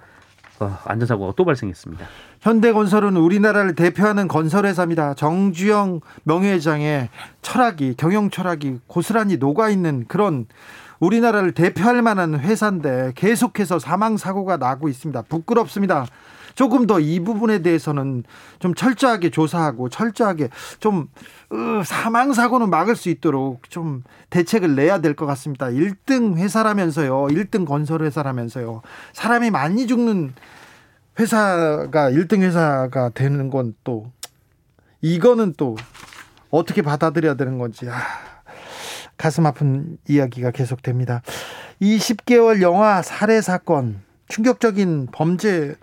어, 0.60 0.78
안전사고가 0.84 1.32
또 1.36 1.44
발생했습니다. 1.44 2.06
현대건설은 2.40 3.16
우리나라를 3.16 3.74
대표하는 3.74 4.28
건설회사입니다. 4.28 5.14
정주영 5.14 6.00
명예회장의 6.24 7.08
철학이 7.42 7.94
경영 7.96 8.30
철학이 8.30 8.78
고스란히 8.86 9.38
녹아 9.38 9.70
있는 9.70 10.04
그런 10.06 10.46
우리나라를 11.00 11.52
대표할 11.52 12.02
만한 12.02 12.38
회사인데 12.38 13.12
계속해서 13.16 13.78
사망 13.78 14.18
사고가 14.18 14.58
나고 14.58 14.88
있습니다. 14.88 15.22
부끄럽습니다. 15.22 16.06
조금 16.54 16.86
더 16.86 16.98
이 17.00 17.20
부분에 17.20 17.60
대해서는 17.60 18.24
좀 18.58 18.74
철저하게 18.74 19.30
조사하고 19.30 19.88
철저하게 19.88 20.48
좀 20.78 21.08
어, 21.50 21.82
사망 21.84 22.32
사고는 22.32 22.70
막을 22.70 22.96
수 22.96 23.08
있도록 23.08 23.68
좀 23.70 24.02
대책을 24.30 24.74
내야 24.74 25.00
될 25.00 25.14
것 25.14 25.26
같습니다. 25.26 25.66
1등 25.66 26.36
회사라면서요. 26.36 27.28
1등 27.28 27.66
건설 27.66 28.02
회사라면서요. 28.02 28.82
사람이 29.12 29.50
많이 29.50 29.86
죽는 29.86 30.32
회사가 31.18 32.10
1등 32.10 32.40
회사가 32.42 33.10
되는 33.10 33.50
건 33.50 33.74
또 33.84 34.10
이거는 35.02 35.54
또 35.56 35.76
어떻게 36.50 36.82
받아들여야 36.82 37.34
되는 37.34 37.58
건지 37.58 37.88
아, 37.88 37.94
가슴 39.16 39.46
아픈 39.46 39.98
이야기가 40.08 40.50
계속됩니다. 40.50 41.22
20개월 41.80 42.60
영화 42.62 43.00
살해 43.02 43.40
사건 43.40 44.00
충격적인 44.28 45.08
범죄 45.12 45.74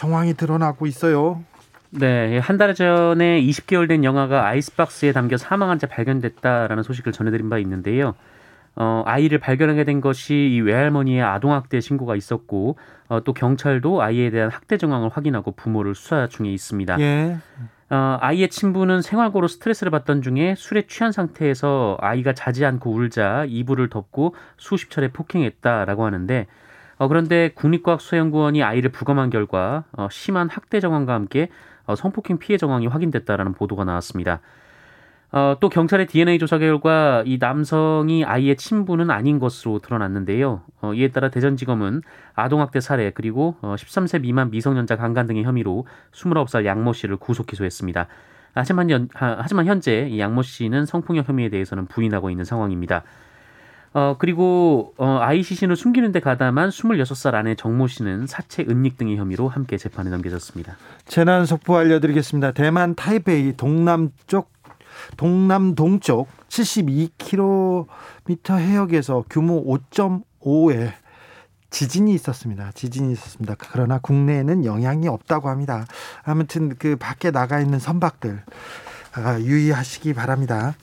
정황이 0.00 0.32
드러나고 0.34 0.86
있어요. 0.86 1.42
네, 1.90 2.38
한 2.38 2.56
달 2.56 2.74
전에 2.74 3.40
20개월 3.42 3.86
된 3.88 4.02
영화가 4.04 4.46
아이스박스에 4.46 5.12
담겨 5.12 5.36
사망한 5.36 5.78
채 5.78 5.86
발견됐다라는 5.86 6.82
소식을 6.82 7.12
전해드린 7.12 7.50
바 7.50 7.58
있는데요. 7.58 8.14
어, 8.76 9.02
아이를 9.04 9.38
발견하게 9.38 9.84
된 9.84 10.00
것이 10.00 10.34
이 10.34 10.60
외할머니의 10.60 11.20
아동학대 11.22 11.80
신고가 11.80 12.16
있었고, 12.16 12.76
어, 13.08 13.22
또 13.24 13.34
경찰도 13.34 14.00
아이에 14.00 14.30
대한 14.30 14.48
학대 14.50 14.78
정황을 14.78 15.10
확인하고 15.10 15.52
부모를 15.52 15.94
수사 15.94 16.28
중에 16.28 16.48
있습니다. 16.48 16.98
예. 17.00 17.36
어, 17.90 18.16
아이의 18.20 18.48
친부는 18.48 19.02
생활고로 19.02 19.48
스트레스를 19.48 19.90
받던 19.90 20.22
중에 20.22 20.54
술에 20.56 20.86
취한 20.86 21.10
상태에서 21.12 21.98
아이가 22.00 22.32
자지 22.32 22.64
않고 22.64 22.90
울자 22.92 23.44
이불을 23.48 23.90
덮고 23.90 24.34
수십 24.56 24.90
차례 24.90 25.08
폭행했다라고 25.08 26.06
하는데 26.06 26.46
어, 27.00 27.08
그런데 27.08 27.50
국립과학수연구원이 27.54 28.62
아이를 28.62 28.90
부검한 28.90 29.30
결과 29.30 29.84
어, 29.92 30.08
심한 30.10 30.50
학대 30.50 30.80
정황과 30.80 31.14
함께 31.14 31.48
어, 31.86 31.96
성폭행 31.96 32.36
피해 32.36 32.58
정황이 32.58 32.86
확인됐다라는 32.86 33.54
보도가 33.54 33.84
나왔습니다. 33.84 34.42
어, 35.32 35.56
또 35.60 35.70
경찰의 35.70 36.08
DNA 36.08 36.38
조사 36.38 36.58
결과 36.58 37.22
이 37.24 37.38
남성이 37.40 38.22
아이의 38.26 38.56
친부는 38.56 39.10
아닌 39.10 39.38
것으로 39.38 39.78
드러났는데요. 39.78 40.60
어, 40.82 40.92
이에 40.92 41.08
따라 41.08 41.30
대전지검은 41.30 42.02
아동학대 42.34 42.80
살해 42.80 43.12
그리고 43.14 43.56
어, 43.62 43.76
13세 43.78 44.20
미만 44.20 44.50
미성년자 44.50 44.96
강간 44.96 45.26
등의 45.26 45.44
혐의로 45.44 45.86
29살 46.12 46.66
양모 46.66 46.92
씨를 46.92 47.16
구속 47.16 47.46
기소했습니다. 47.46 48.08
하지만, 48.52 48.90
연, 48.90 49.08
하 49.14 49.46
지만 49.46 49.64
현재 49.64 50.06
이 50.10 50.20
양모 50.20 50.42
씨는 50.42 50.84
성폭력 50.84 51.30
혐의에 51.30 51.48
대해서는 51.48 51.86
부인하고 51.86 52.28
있는 52.28 52.44
상황입니다. 52.44 53.04
어, 53.92 54.16
그리고 54.18 54.94
어, 54.98 55.18
ICC는 55.20 55.74
숨기는 55.74 56.12
데 56.12 56.20
가담한 56.20 56.70
26살 56.70 57.34
아내 57.34 57.56
정모 57.56 57.88
씨는 57.88 58.28
사체 58.28 58.64
은닉 58.68 58.96
등의 58.96 59.16
혐의로 59.16 59.48
함께 59.48 59.76
재판에 59.76 60.10
넘겨졌습니다. 60.10 60.76
재난 61.06 61.44
속보 61.44 61.76
알려드리겠습니다. 61.76 62.52
대만 62.52 62.94
타이베이 62.94 63.56
동남쪽 63.56 64.52
동남 65.16 65.74
동쪽 65.74 66.28
72km 66.48 67.86
해역에서 68.50 69.24
규모 69.28 69.64
5.5의 69.64 70.92
지진이 71.70 72.12
있었습니다. 72.14 72.70
지진이 72.74 73.12
있었습니다. 73.12 73.54
그러나 73.58 73.98
국내에는 73.98 74.64
영향이 74.64 75.08
없다고 75.08 75.48
합니다. 75.48 75.86
아무튼 76.24 76.74
그 76.78 76.96
밖에 76.96 77.30
나가 77.30 77.60
있는 77.60 77.78
선박들 77.78 78.42
아, 79.14 79.38
유의하시기 79.40 80.14
바랍니다. 80.14 80.74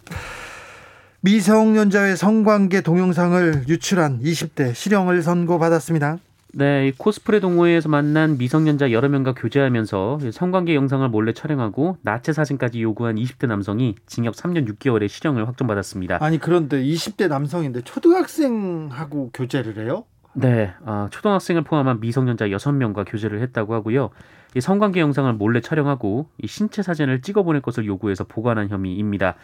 미성년자의 1.27 2.15
성관계 2.15 2.79
동영상을 2.79 3.65
유출한 3.67 4.21
20대 4.21 4.73
실형을 4.73 5.21
선고받았습니다. 5.21 6.19
네, 6.53 6.93
코스프레 6.97 7.41
동호회에서 7.41 7.89
만난 7.89 8.37
미성년자 8.37 8.93
여러 8.93 9.09
명과 9.09 9.33
교제하면서 9.33 10.19
성관계 10.31 10.73
영상을 10.73 11.05
몰래 11.09 11.33
촬영하고 11.33 11.97
나체 12.01 12.31
사진까지 12.31 12.81
요구한 12.81 13.17
20대 13.17 13.45
남성이 13.45 13.95
징역 14.05 14.35
3년 14.35 14.69
6개월의 14.69 15.09
실형을 15.09 15.45
확정받았습니다. 15.49 16.19
아니 16.21 16.37
그런데 16.37 16.81
20대 16.81 17.27
남성인데 17.27 17.81
초등학생하고 17.81 19.31
교제를 19.33 19.83
해요? 19.83 20.05
네, 20.31 20.71
어, 20.85 21.09
초등학생을 21.11 21.65
포함한 21.65 21.99
미성년자 21.99 22.47
6명과 22.47 23.03
교제를 23.05 23.41
했다고 23.41 23.73
하고요. 23.73 24.11
이 24.55 24.61
성관계 24.61 25.01
영상을 25.01 25.33
몰래 25.33 25.59
촬영하고 25.59 26.29
이 26.41 26.47
신체 26.47 26.81
사진을 26.81 27.21
찍어 27.21 27.43
보낼 27.43 27.61
것을 27.61 27.85
요구해서 27.85 28.23
보관한 28.23 28.69
혐의입니다. 28.69 29.35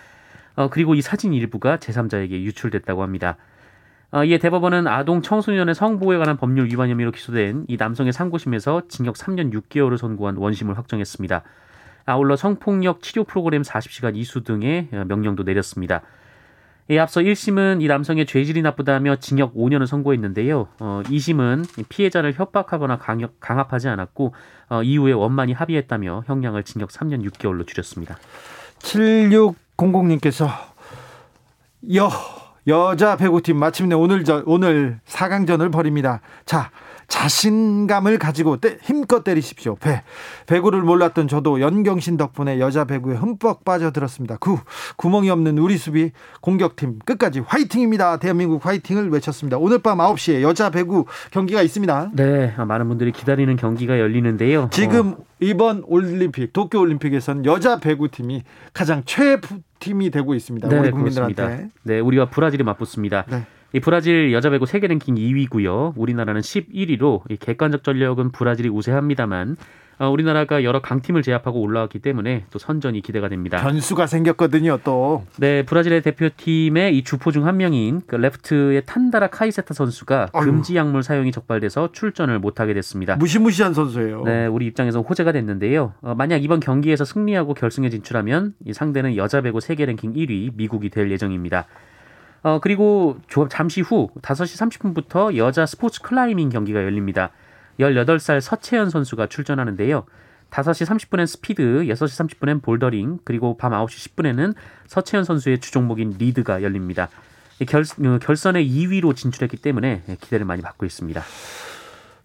어, 0.55 0.69
그리고 0.69 0.95
이 0.95 1.01
사진 1.01 1.33
일부가 1.33 1.77
제3자에게 1.77 2.31
유출됐다고 2.31 3.01
합니다. 3.01 3.37
어, 4.11 4.23
이에 4.23 4.37
대법원은 4.37 4.87
아동 4.87 5.21
청소년의 5.21 5.73
성보호에 5.73 6.17
관한 6.17 6.37
법률 6.37 6.67
위반 6.67 6.89
혐의로 6.89 7.11
기소된 7.11 7.65
이 7.67 7.77
남성의 7.77 8.13
상고심에서 8.13 8.83
징역 8.87 9.15
3년 9.15 9.51
6개월을 9.51 9.97
선고한 9.97 10.37
원심을 10.37 10.77
확정했습니다. 10.77 11.43
아울러 12.05 12.35
성폭력 12.35 13.01
치료 13.01 13.23
프로그램 13.23 13.61
40시간 13.61 14.15
이수 14.15 14.43
등의 14.43 14.89
명령도 14.91 15.43
내렸습니다. 15.43 16.01
예, 16.89 16.99
앞서 16.99 17.21
1심은 17.21 17.81
이 17.81 17.87
남성의 17.87 18.25
죄질이 18.25 18.61
나쁘다며 18.61 19.15
징역 19.15 19.55
5년을 19.55 19.87
선고했는데요. 19.87 20.67
어, 20.79 21.01
2심은 21.05 21.87
피해자를 21.87 22.33
협박하거나 22.33 22.97
강력, 22.97 23.39
강압하지 23.39 23.87
않았고 23.87 24.35
어, 24.69 24.83
이후에 24.83 25.13
원만히 25.13 25.53
합의했다며 25.53 26.25
형량을 26.27 26.63
징역 26.63 26.89
3년 26.89 27.23
6개월로 27.29 27.65
줄였습니다. 27.65 28.17
7600님께서 29.77 30.49
여 31.95 32.09
여자 32.65 33.17
배구팀 33.17 33.57
마침내 33.57 33.95
오늘 33.95 34.23
저, 34.23 34.43
오늘 34.45 34.99
4강전을 35.05 35.71
벌입니다. 35.71 36.21
자, 36.45 36.71
자신감을 37.07 38.17
가지고 38.17 38.57
때, 38.57 38.77
힘껏 38.81 39.23
때리십시오. 39.23 39.75
배. 39.75 40.03
배구를 40.45 40.81
몰랐던 40.81 41.27
저도 41.27 41.61
연경신 41.61 42.17
덕분에 42.17 42.59
여자 42.59 42.85
배구에 42.85 43.15
흠뻑 43.15 43.63
빠져들었습니다. 43.63 44.37
구, 44.37 44.59
구멍이 44.97 45.29
없는 45.29 45.57
우리 45.57 45.77
수비 45.77 46.11
공격팀 46.41 46.99
끝까지 47.05 47.39
화이팅입니다. 47.39 48.17
대한민국 48.17 48.65
화이팅을 48.65 49.09
외쳤습니다. 49.09 49.57
오늘 49.57 49.79
밤 49.79 49.99
9시에 49.99 50.41
여자 50.41 50.69
배구 50.69 51.05
경기가 51.31 51.61
있습니다. 51.61 52.11
네, 52.13 52.53
많은 52.57 52.87
분들이 52.87 53.11
기다리는 53.11 53.55
경기가 53.55 53.99
열리는데요. 53.99 54.69
지금 54.71 55.13
어. 55.13 55.17
이번 55.39 55.83
올림픽 55.85 56.53
도쿄 56.53 56.79
올림픽에선 56.79 57.45
여자 57.45 57.79
배구팀이 57.79 58.43
가장 58.73 59.03
최 59.05 59.39
팀이 59.79 60.11
되고 60.11 60.33
있습니다. 60.33 60.67
네, 60.69 60.79
우리 60.79 60.91
국민들한테. 60.91 61.35
그렇습니다. 61.35 61.73
네, 61.83 61.99
우리와 61.99 62.29
브라질이 62.29 62.63
맞붙습니다. 62.63 63.25
네. 63.29 63.45
이 63.73 63.79
브라질 63.79 64.31
여자 64.33 64.49
배구 64.51 64.67
세계 64.67 64.86
랭킹 64.88 65.15
2위고요. 65.15 65.93
우리나라는 65.95 66.41
11위로 66.41 67.21
이 67.29 67.38
객관적 67.38 67.83
전력은 67.83 68.31
브라질이 68.31 68.69
우세합니다만 68.69 69.55
어, 69.99 70.09
우리나라가 70.09 70.63
여러 70.63 70.81
강팀을 70.81 71.21
제압하고 71.21 71.59
올라왔기 71.62 71.99
때문에 71.99 72.45
또 72.51 72.57
선전이 72.59 73.01
기대가 73.01 73.29
됩니다. 73.29 73.62
변수가 73.62 74.07
생겼거든요, 74.07 74.79
또. 74.83 75.23
네, 75.38 75.63
브라질의 75.63 76.01
대표팀의 76.01 76.97
이 76.97 77.03
주포 77.03 77.31
중 77.31 77.45
한 77.45 77.57
명인 77.57 78.01
그 78.07 78.15
레프트의 78.15 78.83
탄다라 78.86 79.27
카이세타 79.27 79.73
선수가 79.73 80.29
아유. 80.33 80.45
금지 80.45 80.75
약물 80.75 81.03
사용이 81.03 81.31
적발돼서 81.31 81.91
출전을 81.93 82.39
못하게 82.39 82.73
됐습니다. 82.75 83.15
무시무시한 83.15 83.73
선수예요. 83.73 84.23
네, 84.23 84.45
우리 84.47 84.65
입장에서 84.67 85.01
호재가 85.01 85.31
됐는데요. 85.31 85.93
어, 86.01 86.15
만약 86.15 86.43
이번 86.43 86.59
경기에서 86.59 87.05
승리하고 87.05 87.53
결승에 87.53 87.89
진출하면 87.89 88.53
이 88.65 88.73
상대는 88.73 89.15
여자 89.15 89.41
배구 89.41 89.62
세계 89.62 89.86
랭킹 89.86 90.13
1위 90.13 90.51
미국이 90.55 90.89
될 90.89 91.09
예정입니다. 91.12 91.65
어, 92.43 92.60
그리고 92.60 93.17
잠시 93.49 93.82
후 93.82 94.10
5시 94.21 94.69
30분부터 94.69 95.36
여자 95.38 95.65
스포츠 95.65 96.01
클라이밍 96.01 96.49
경기가 96.49 96.84
열립니다. 96.84 97.32
18살 97.79 98.41
서채현 98.41 98.89
선수가 98.89 99.27
출전하는데요. 99.27 100.06
5시 100.51 100.86
30분엔 100.86 101.25
스피드, 101.25 101.63
6시 101.63 102.39
30분엔 102.39 102.62
볼더링, 102.62 103.19
그리고 103.23 103.58
밤 103.58 103.71
9시 103.71 104.15
10분에는 104.15 104.53
서채현 104.88 105.23
선수의 105.23 105.60
주종목인 105.60 106.17
리드가 106.19 106.62
열립니다. 106.62 107.10
결, 107.67 107.82
어, 107.82 108.19
결선에 108.19 108.63
2위로 108.63 109.15
진출했기 109.15 109.58
때문에 109.58 110.03
기대를 110.19 110.45
많이 110.45 110.62
받고 110.62 110.86
있습니다. 110.86 111.23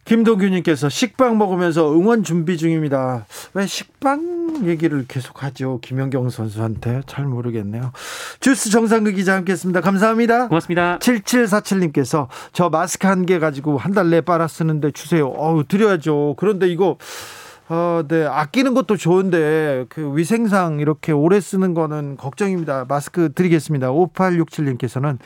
김동규님께서 0.08 0.88
식빵 0.88 1.36
먹으면서 1.36 1.92
응원 1.92 2.24
준비 2.24 2.56
중입니다. 2.56 3.26
왜 3.52 3.66
식빵 3.66 4.62
얘기를 4.64 5.04
계속하죠? 5.06 5.80
김연경 5.82 6.30
선수한테 6.30 7.02
잘 7.06 7.26
모르겠네요. 7.26 7.92
주스 8.40 8.70
정상근 8.70 9.16
기자 9.16 9.34
함께했습니다. 9.34 9.82
감사합니다. 9.82 10.48
고맙습니다. 10.48 10.98
7747님께서 11.00 12.28
저 12.52 12.70
마스크 12.70 13.06
한 13.06 13.26
개 13.26 13.38
가지고 13.38 13.76
한 13.76 13.92
달 13.92 14.08
내 14.08 14.22
빨아 14.22 14.48
쓰는데 14.48 14.92
주세요. 14.92 15.28
어우 15.28 15.64
드려야죠. 15.64 16.36
그런데 16.38 16.68
이거 16.68 16.96
어, 17.70 18.02
네. 18.08 18.24
아끼는 18.24 18.72
것도 18.72 18.96
좋은데 18.96 19.84
그 19.90 20.16
위생상 20.16 20.80
이렇게 20.80 21.12
오래 21.12 21.38
쓰는 21.38 21.74
거는 21.74 22.16
걱정입니다. 22.16 22.86
마스크 22.88 23.30
드리겠습니다. 23.34 23.90
5867님께서는 23.90 25.18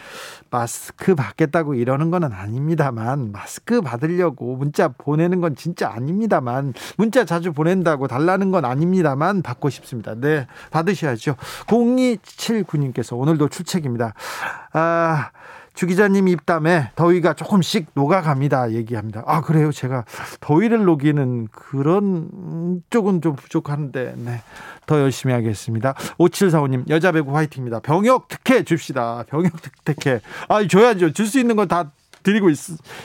마스크 0.51 1.15
받겠다고 1.15 1.75
이러는 1.75 2.11
거는 2.11 2.33
아닙니다만 2.33 3.31
마스크 3.31 3.81
받으려고 3.81 4.57
문자 4.57 4.89
보내는 4.89 5.41
건 5.41 5.55
진짜 5.55 5.91
아닙니다만 5.91 6.75
문자 6.97 7.25
자주 7.25 7.53
보낸다고 7.53 8.09
달라는 8.09 8.51
건 8.51 8.65
아닙니다만 8.65 9.43
받고 9.43 9.71
싶습니다. 9.71 10.15
네. 10.17 10.49
받으셔야죠. 10.73 11.37
0279님께서 11.67 13.17
오늘도 13.17 13.51
출첵입니다. 13.51 14.15
아, 14.73 15.31
주 15.75 15.87
기자님 15.87 16.29
입담에 16.29 16.91
더위가 16.97 17.35
조금씩 17.35 17.87
녹아갑니다. 17.95 18.73
얘기합니다. 18.73 19.23
아, 19.27 19.41
그래요. 19.41 19.73
제가 19.73 20.05
더위를 20.41 20.85
녹이는 20.85 21.49
그런 21.51 22.83
쪽은 22.91 23.21
좀 23.23 23.37
부족한데, 23.37 24.15
네. 24.19 24.43
더 24.87 25.01
열심히 25.01 25.33
하겠습니다. 25.35 25.95
5745님, 26.19 26.89
여자 26.91 27.13
배구 27.13 27.35
화이팅입니다. 27.37 27.81
병역 27.81 28.29
특혜 28.29 28.63
줍시다. 28.65 29.25
병역 29.29 29.53
특혜. 29.85 30.21
아, 30.49 30.67
줘야죠. 30.67 31.13
줄 31.13 31.27
수 31.27 31.39
있는 31.39 31.57
건 31.57 31.69
다 31.69 31.93
드리고 32.23 32.51
있, 32.51 32.59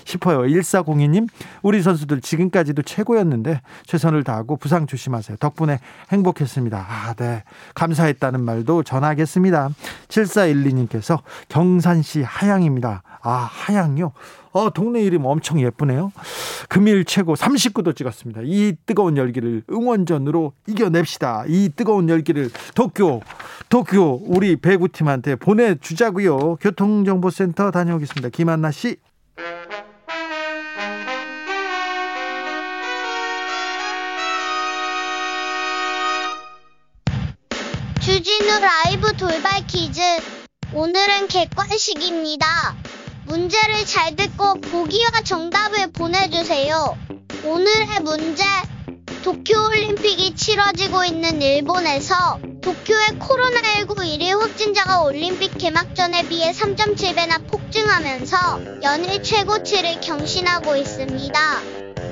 싶어요. 0.06 0.42
1402님, 0.42 1.28
우리 1.62 1.82
선수들 1.82 2.22
지금까지도 2.22 2.82
최고였는데 2.82 3.62
최선을 3.86 4.24
다하고 4.24 4.58
부상 4.58 4.88
조심하세요. 4.88 5.38
덕분에 5.38 5.80
행복했습니다. 6.12 6.78
아, 6.78 7.14
네. 7.14 7.44
감사했다는 7.76 8.42
말도 8.44 8.84
전하겠습니다. 8.84 9.70
7412님께서 10.08 11.20
경산시 11.50 12.24
하양입니다. 12.24 13.04
아, 13.22 13.50
하양요? 13.52 14.12
어, 14.58 14.72
동네 14.72 15.04
이름 15.04 15.26
엄청 15.26 15.62
예쁘네요. 15.62 16.12
금일 16.68 17.06
최고 17.06 17.36
39도 17.36 17.96
찍었습니다. 17.96 18.42
이 18.44 18.74
뜨거운 18.88 19.16
열기를 19.16 19.62
응원전으로 19.72 20.54
이겨냅시다. 20.66 21.44
이 21.48 21.70
뜨거운 21.76 22.10
열기를 22.10 22.50
도쿄, 22.74 23.22
도쿄 23.70 24.20
우리 24.26 24.56
배구팀한테 24.56 25.36
보내주자고요. 25.36 26.56
교통정보센터 26.56 27.70
다녀오겠습니다. 27.70 28.30
김한나 28.30 28.72
씨. 28.72 28.98
주진우 38.02 38.48
라이브 38.60 39.16
돌발 39.18 39.68
퀴즈. 39.68 40.02
오늘은 40.74 41.28
객관식입니다. 41.28 42.48
문제를 43.28 43.86
잘 43.86 44.16
듣고 44.16 44.54
보기와 44.62 45.22
정답을 45.24 45.92
보내주세요. 45.92 46.98
오늘의 47.44 48.02
문제. 48.02 48.44
도쿄올림픽이 49.22 50.36
치러지고 50.36 51.04
있는 51.04 51.42
일본에서 51.42 52.40
도쿄의 52.62 53.20
코로나19 53.20 53.98
1일 53.98 54.40
확진자가 54.40 55.02
올림픽 55.02 55.58
개막전에 55.58 56.30
비해 56.30 56.54
3.7배나 56.54 57.46
폭증하면서 57.48 58.84
연일 58.84 59.22
최고치를 59.22 60.00
경신하고 60.00 60.78
있습니다. 60.78 61.40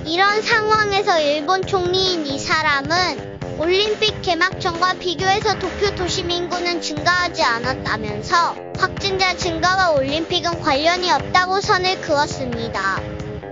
이런 0.06 0.42
상황에서 0.42 1.22
일본 1.22 1.66
총리인 1.66 2.28
이 2.28 2.38
사람은 2.38 3.35
올림픽 3.58 4.22
개막전과 4.22 4.96
비교해서 4.96 5.58
도쿄 5.60 5.96
도심 5.96 6.30
인구는 6.30 6.82
증가하지 6.82 7.42
않았다면서 7.42 8.56
확진자 8.78 9.36
증가와 9.36 9.92
올림픽은 9.92 10.60
관련이 10.62 11.10
없다고 11.10 11.62
선을 11.62 12.02
그었습니다. 12.02 13.00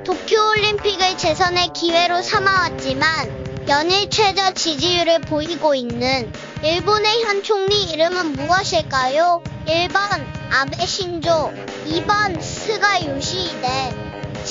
도쿄올림픽을 0.03 1.17
재선의 1.17 1.69
기회로 1.73 2.21
삼아왔지만 2.21 3.65
연일 3.69 4.09
최저 4.09 4.53
지지율을 4.53 5.21
보이고 5.21 5.73
있는 5.73 6.29
일본의 6.63 7.23
현 7.23 7.41
총리 7.41 7.83
이름은 7.83 8.33
무엇일까요? 8.33 9.41
1번 9.65 10.25
아베 10.51 10.85
신조, 10.85 11.53
2번 11.87 12.41
스가 12.41 13.05
요시히데. 13.05 14.12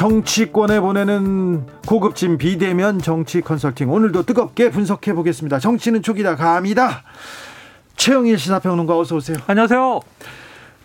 정치권에 0.00 0.80
보내는 0.80 1.66
고급진 1.86 2.38
비대면 2.38 3.00
정치 3.00 3.42
컨설팅 3.42 3.90
오늘도 3.90 4.22
뜨겁게 4.22 4.70
분석해 4.70 5.12
보겠습니다. 5.12 5.58
정치는 5.58 6.00
촉이다 6.00 6.36
감이다. 6.36 7.02
최영일 7.96 8.38
시사평론가 8.38 8.98
어서 8.98 9.16
오세요. 9.16 9.36
안녕하세요. 9.46 10.00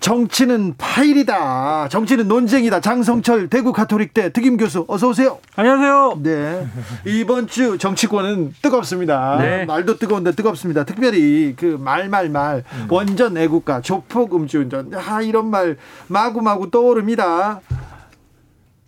정치는 0.02 0.76
파일이다. 0.78 1.88
정치는 1.88 2.28
논쟁이다. 2.28 2.82
장성철 2.82 3.48
대구 3.48 3.72
가톨릭대 3.72 4.34
특임 4.34 4.58
교수 4.58 4.84
어서 4.90 5.08
오세요. 5.08 5.40
안녕하세요. 5.56 6.20
네. 6.22 6.68
이번 7.06 7.48
주 7.48 7.78
정치권은 7.78 8.56
뜨겁습니다. 8.62 9.38
네. 9.40 9.64
말도 9.64 9.98
뜨거운데 9.98 10.34
뜨겁습니다. 10.34 10.84
특별히 10.84 11.56
그 11.56 11.78
말말말 11.80 12.66
원전 12.90 13.38
애국가 13.38 13.80
조폭 13.80 14.36
음주운전 14.36 14.92
아 14.94 15.22
이런 15.22 15.50
말 15.50 15.78
마구마구 16.08 16.70
떠오릅니다. 16.70 17.62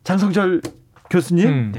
장성철 0.08 0.62
교수님 1.10 1.48
음. 1.50 1.74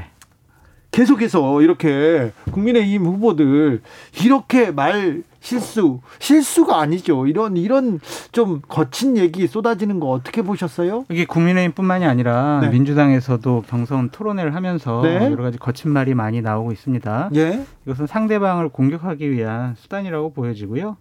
계속해서 0.91 1.63
이렇게 1.63 2.31
국민의힘 2.51 3.07
후보들 3.07 3.81
이렇게 4.23 4.71
말 4.71 5.23
실수 5.41 6.01
실수가 6.19 6.79
아니죠. 6.79 7.27
이런 7.27 7.57
이런 7.57 8.01
좀 8.31 8.61
거친 8.69 9.17
얘기 9.17 9.47
쏟아지는 9.47 9.99
거 9.99 10.11
어떻게 10.11 10.43
보셨어요? 10.43 11.07
이게 11.09 11.25
국민의힘뿐만이 11.25 12.05
아니라 12.05 12.59
네. 12.61 12.69
민주당에서도 12.69 13.65
경선 13.67 14.11
토론회를 14.11 14.55
하면서 14.55 15.01
네. 15.03 15.15
여러 15.31 15.43
가지 15.43 15.57
거친 15.57 15.91
말이 15.91 16.13
많이 16.13 16.43
나오고 16.43 16.73
있습니다. 16.73 17.31
예. 17.37 17.65
이것은 17.87 18.07
상대방을 18.07 18.69
공격하기 18.69 19.31
위한 19.31 19.75
수단이라고 19.79 20.35
보여지고요. 20.35 20.99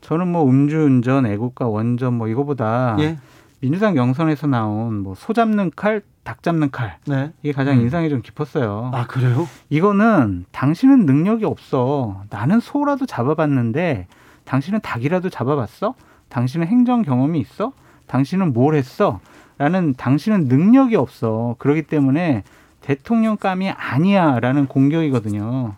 저는 0.00 0.26
뭐 0.28 0.48
음주운전, 0.48 1.26
애국가, 1.26 1.66
원전 1.68 2.14
뭐 2.14 2.28
이거보다 2.28 2.96
예. 3.00 3.18
민주당 3.60 3.94
경선에서 3.94 4.46
나온 4.46 5.02
뭐 5.02 5.14
소 5.14 5.34
잡는 5.34 5.70
칼, 5.76 6.00
닭 6.24 6.42
잡는 6.42 6.70
칼 6.70 6.98
네. 7.06 7.32
이게 7.42 7.52
가장 7.52 7.78
인상이 7.80 8.08
좀 8.08 8.22
깊었어요. 8.22 8.90
아 8.94 9.06
그래요? 9.06 9.48
이거는 9.70 10.44
당신은 10.52 11.06
능력이 11.06 11.44
없어. 11.44 12.22
나는 12.30 12.60
소라도 12.60 13.06
잡아봤는데 13.06 14.06
당신은 14.44 14.80
닭이라도 14.82 15.30
잡아봤어? 15.30 15.94
당신은 16.28 16.66
행정 16.66 17.02
경험이 17.02 17.40
있어? 17.40 17.72
당신은 18.06 18.52
뭘 18.52 18.74
했어? 18.74 19.20
라는 19.58 19.94
당신은 19.94 20.46
능력이 20.48 20.96
없어. 20.96 21.56
그렇기 21.58 21.82
때문에 21.82 22.42
대통령감이 22.80 23.70
아니야. 23.70 24.40
라는 24.40 24.66
공격이거든요. 24.66 25.74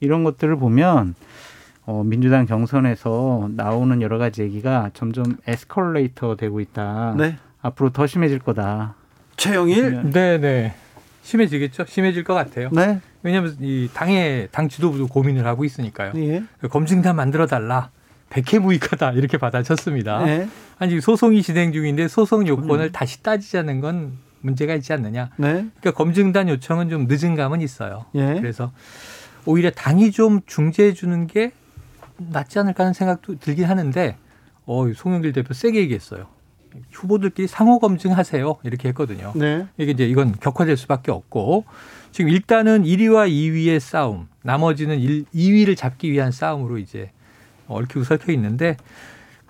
이런 0.00 0.24
것들을 0.24 0.56
보면 0.56 1.14
어, 1.86 2.02
민주당 2.04 2.46
경선에서 2.46 3.50
나오는 3.52 4.00
여러 4.02 4.18
가지 4.18 4.42
얘기가 4.42 4.90
점점 4.94 5.36
에스컬레이터 5.46 6.36
되고 6.36 6.60
있다. 6.60 7.14
네. 7.16 7.36
앞으로 7.60 7.90
더 7.90 8.06
심해질 8.06 8.38
거다. 8.40 8.94
최영일. 9.36 10.10
네, 10.10 10.38
네. 10.38 10.74
심해지겠죠? 11.22 11.84
심해질 11.86 12.24
것 12.24 12.34
같아요. 12.34 12.68
네. 12.72 13.00
왜냐하면 13.22 13.56
이 13.60 13.88
당의 13.92 14.48
당 14.52 14.68
지도부도 14.68 15.08
고민을 15.08 15.46
하고 15.46 15.64
있으니까요. 15.64 16.12
예. 16.16 16.42
검증단 16.68 17.16
만들어 17.16 17.46
달라. 17.46 17.90
백해무익하다 18.30 19.12
이렇게 19.12 19.38
받아쳤습니다. 19.38 20.24
네. 20.24 20.48
아니 20.78 21.00
소송이 21.00 21.42
진행 21.42 21.72
중인데 21.72 22.08
소송 22.08 22.46
요건을 22.46 22.92
다시 22.92 23.22
따지자는 23.22 23.80
건 23.80 24.18
문제가 24.40 24.74
있지 24.74 24.92
않느냐. 24.92 25.30
네. 25.36 25.48
그러니까 25.48 25.92
검증단 25.92 26.48
요청은 26.48 26.90
좀 26.90 27.06
늦은 27.08 27.34
감은 27.36 27.60
있어요. 27.62 28.06
예. 28.14 28.34
그래서 28.34 28.72
오히려 29.46 29.70
당이 29.70 30.10
좀 30.10 30.40
중재해 30.46 30.92
주는 30.92 31.26
게 31.26 31.52
낫지 32.16 32.58
않을까 32.58 32.84
하는 32.84 32.92
생각도 32.92 33.38
들긴 33.38 33.64
하는데 33.66 34.16
어, 34.66 34.92
송영길 34.94 35.32
대표 35.32 35.54
세게 35.54 35.78
얘기했어요. 35.80 36.26
후보들끼리 36.92 37.48
상호 37.48 37.78
검증하세요. 37.78 38.56
이렇게 38.62 38.88
했거든요. 38.88 39.32
네. 39.34 39.66
이게 39.76 39.92
이제 39.92 40.06
이건 40.06 40.32
격화될 40.32 40.76
수밖에 40.76 41.10
없고 41.10 41.64
지금 42.12 42.30
일단은 42.30 42.84
1위와 42.84 43.28
2위의 43.28 43.80
싸움, 43.80 44.28
나머지는 44.42 44.98
1, 45.00 45.24
2위를 45.34 45.76
잡기 45.76 46.12
위한 46.12 46.30
싸움으로 46.30 46.78
이제 46.78 47.10
얽히고 47.66 48.04
설켜 48.04 48.32
있는데 48.32 48.76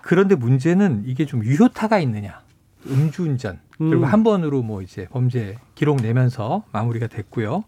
그런데 0.01 0.35
문제는 0.35 1.03
이게 1.05 1.25
좀 1.25 1.43
유효타가 1.43 1.99
있느냐. 1.99 2.41
음주운전 2.87 3.59
그리고 3.77 3.97
음. 3.97 4.03
한 4.05 4.23
번으로 4.23 4.61
뭐 4.61 4.81
이제 4.81 5.07
범죄 5.09 5.57
기록 5.73 6.01
내면서 6.01 6.63
마무리가 6.71 7.07
됐고요. 7.07 7.63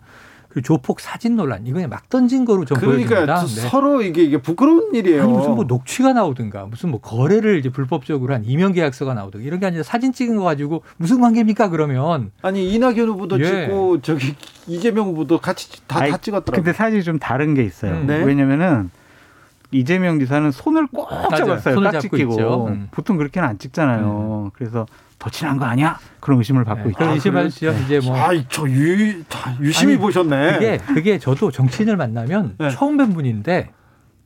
그리고 0.58 0.62
조폭 0.62 1.00
사진 1.00 1.36
논란 1.36 1.66
이거 1.68 1.76
그냥 1.76 1.90
막 1.90 2.10
던진 2.10 2.44
거로 2.46 2.66
좀 2.66 2.78
그러니까 2.80 3.26
보여집니다. 3.26 3.46
네. 3.46 3.70
서로 3.70 4.02
이게 4.02 4.24
이게 4.24 4.42
부끄러운 4.42 4.96
일이에요. 4.96 5.24
아니 5.24 5.32
무슨 5.32 5.56
뭐 5.56 5.66
녹취가 5.66 6.14
나오든가 6.14 6.66
무슨 6.66 6.90
뭐 6.90 7.00
거래를 7.00 7.60
이제 7.60 7.70
불법적으로 7.70 8.34
한 8.34 8.44
이명 8.44 8.74
계약서가 8.74 9.14
나오든가 9.14 9.46
이런 9.46 9.60
게 9.60 9.68
아니라 9.68 9.84
사진 9.84 10.14
찍은 10.14 10.36
거 10.38 10.44
가지고 10.44 10.82
무슨 10.98 11.22
관계입니까 11.22 11.70
그러면 11.70 12.32
아니 12.42 12.74
이낙연 12.74 13.08
후보도 13.08 13.40
예. 13.40 13.46
찍고 13.46 14.02
저기 14.02 14.36
이재명 14.66 15.08
후보도 15.08 15.38
같이 15.40 15.70
다, 15.86 16.00
다 16.00 16.18
찍었더라고요. 16.18 16.64
근데 16.64 16.74
사실 16.76 17.04
좀 17.04 17.20
다른 17.20 17.54
게 17.54 17.64
있어요. 17.64 17.94
음. 17.94 18.08
네. 18.08 18.24
왜냐면은 18.24 18.90
이재명 19.72 20.18
지사는 20.20 20.50
손을 20.52 20.88
꼭 20.88 21.10
맞아요. 21.10 21.30
잡았어요. 21.38 21.76
손을 21.76 22.00
끼고. 22.00 22.18
있죠. 22.18 22.68
음. 22.70 22.88
보통 22.90 23.18
그렇게는 23.18 23.48
안 23.48 23.60
찍잖아요. 23.60 24.52
그래서 24.56 24.88
더 25.20 25.30
친한 25.30 25.58
거 25.58 25.66
아니야? 25.66 26.00
그런 26.20 26.38
의심을 26.40 26.64
받고 26.64 26.84
네, 26.84 26.90
있죠. 26.90 26.98
그런 26.98 27.14
의심하시죠. 27.14 27.72
이제 27.86 28.00
뭐 28.00 28.16
아, 28.18 28.30
저 28.50 28.70
유, 28.70 29.24
다 29.24 29.56
유심히 29.60 29.94
아니, 29.94 30.02
보셨네. 30.02 30.54
그게 30.54 30.78
그게 30.78 31.20
저도 31.20 31.52
정치인을 31.52 31.98
만나면 31.98 32.56
네. 32.60 32.70
처음 32.70 32.98
뵌 32.98 33.14
분인데 33.14 33.72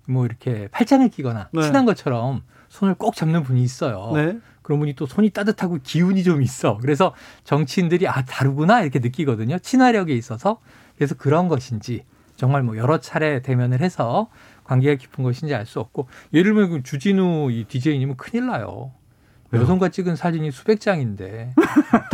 뭐 0.07 0.25
이렇게 0.25 0.67
팔짱을 0.71 1.09
끼거나 1.09 1.49
네. 1.53 1.61
친한 1.61 1.85
것처럼 1.85 2.41
손을 2.69 2.95
꼭 2.95 3.15
잡는 3.15 3.43
분이 3.43 3.61
있어요. 3.63 4.11
네. 4.15 4.37
그런 4.61 4.79
분이 4.79 4.93
또 4.95 5.05
손이 5.05 5.29
따뜻하고 5.31 5.79
기운이 5.81 6.23
좀 6.23 6.41
있어. 6.41 6.77
그래서 6.81 7.13
정치인들이 7.45 8.07
아 8.07 8.23
다르구나 8.25 8.81
이렇게 8.81 8.99
느끼거든요. 8.99 9.59
친화력에 9.59 10.13
있어서 10.13 10.59
그래서 10.97 11.15
그런 11.15 11.47
것인지 11.47 12.03
정말 12.35 12.63
뭐 12.63 12.75
여러 12.77 12.99
차례 12.99 13.41
대면을 13.41 13.79
해서 13.81 14.27
관계가 14.65 14.95
깊은 14.95 15.23
것인지 15.23 15.55
알 15.55 15.65
수 15.65 15.79
없고 15.79 16.07
예를 16.33 16.53
들면 16.53 16.69
그 16.69 16.83
주진우 16.83 17.49
이 17.51 17.63
DJ님은 17.67 18.17
큰일 18.17 18.47
나요. 18.47 18.91
여성과 19.53 19.89
찍은 19.89 20.15
사진이 20.15 20.51
수백 20.51 20.79
장인데 20.79 21.53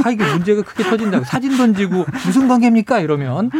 다 0.02 0.10
이게 0.10 0.26
문제가 0.26 0.64
크게 0.64 0.84
터진다고 0.84 1.26
사진 1.26 1.56
던지고 1.56 2.06
무슨 2.26 2.48
관계입니까 2.48 3.00
이러면 3.00 3.52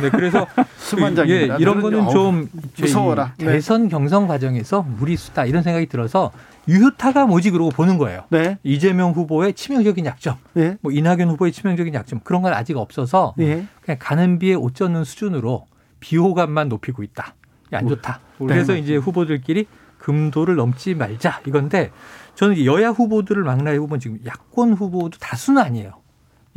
네 0.00 0.10
그래서 0.10 0.46
수만 0.76 1.14
그, 1.14 1.16
장입니다. 1.16 1.54
예, 1.54 1.58
이런 1.58 1.80
거는 1.80 2.10
좀 2.10 2.48
무서워라. 2.78 3.32
네. 3.38 3.46
대선 3.46 3.88
경선 3.88 4.26
과정에서 4.26 4.82
무리수다 4.82 5.46
이런 5.46 5.62
생각이 5.62 5.86
들어서 5.86 6.30
유효타가 6.68 7.26
뭐지 7.26 7.52
그러고 7.52 7.70
보는 7.70 7.96
거예요. 7.96 8.24
네. 8.30 8.58
이재명 8.62 9.12
후보의 9.12 9.54
치명적인 9.54 10.04
약점, 10.04 10.36
예. 10.56 10.76
뭐 10.80 10.92
이낙연 10.92 11.30
후보의 11.30 11.52
치명적인 11.52 11.94
약점 11.94 12.20
그런 12.24 12.42
건 12.42 12.52
아직 12.52 12.76
없어서 12.76 13.34
예. 13.38 13.66
그냥 13.82 13.98
가는 14.00 14.38
비에 14.38 14.54
옷 14.54 14.74
젖는 14.74 15.04
수준으로 15.04 15.66
비호감만 16.00 16.68
높이고 16.68 17.02
있다. 17.02 17.34
안 17.72 17.88
좋다. 17.88 18.20
그래서 18.38 18.74
네. 18.74 18.80
이제 18.80 18.96
후보들끼리 18.96 19.66
금도를 19.98 20.56
넘지 20.56 20.94
말자 20.94 21.40
이건데 21.46 21.90
저는 22.36 22.64
여야 22.64 22.90
후보들을 22.90 23.42
막나해 23.42 23.78
보면 23.80 23.98
지금 23.98 24.18
야권 24.24 24.74
후보도 24.74 25.18
다수는 25.18 25.60
아니에요. 25.60 25.94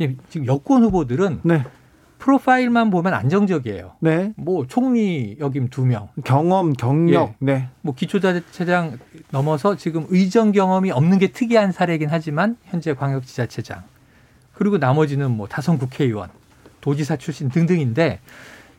예, 0.00 0.14
지금 0.28 0.46
여권 0.46 0.82
후보들은 0.84 1.40
네. 1.42 1.64
프로파일만 2.18 2.90
보면 2.90 3.14
안정적이에요. 3.14 3.92
네. 4.00 4.34
뭐 4.36 4.66
총리 4.66 5.36
역임 5.40 5.68
두 5.68 5.86
명, 5.86 6.08
경험, 6.22 6.74
경력. 6.74 7.30
예. 7.30 7.34
네. 7.38 7.68
뭐 7.80 7.94
기초자치장 7.94 8.98
넘어서 9.30 9.74
지금 9.76 10.06
의정 10.10 10.52
경험이 10.52 10.90
없는 10.90 11.18
게 11.18 11.28
특이한 11.28 11.72
사례이긴 11.72 12.08
하지만 12.10 12.56
현재 12.66 12.94
광역지자체장 12.94 13.82
그리고 14.52 14.76
나머지는 14.76 15.30
뭐 15.30 15.48
다선 15.48 15.78
국회의원, 15.78 16.28
도지사 16.82 17.16
출신 17.16 17.48
등등인데 17.48 18.20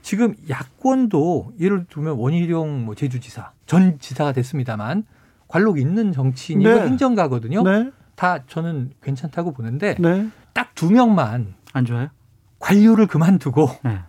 지금 0.03 0.35
야권도 0.47 1.53
예를 1.59 1.85
들면 1.89 2.13
원희룡 2.17 2.85
뭐 2.85 2.93
제주지사 2.93 3.51
전 3.65 3.97
지사가 3.99 4.33
됐습니다만 4.33 5.03
관록 5.51 5.77
있는 5.77 6.13
정치인이고 6.13 6.69
네. 6.73 6.81
행정가거든요. 6.85 7.61
네. 7.63 7.91
다 8.15 8.39
저는 8.47 8.91
괜찮다고 9.03 9.51
보는데 9.51 9.95
네. 9.99 10.29
딱두 10.53 10.89
명만 10.89 11.55
안 11.73 11.85
좋아요? 11.85 12.07
관료를 12.59 13.05
그만두고 13.07 13.69
네. 13.83 13.99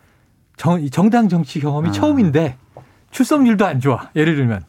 정, 0.56 0.80
이 0.80 0.88
정당 0.88 1.28
정치 1.28 1.58
경험이 1.58 1.88
아. 1.88 1.92
처음인데 1.92 2.56
출석률도 3.10 3.66
안 3.66 3.80
좋아. 3.80 4.10
예를 4.14 4.36
들면. 4.36 4.62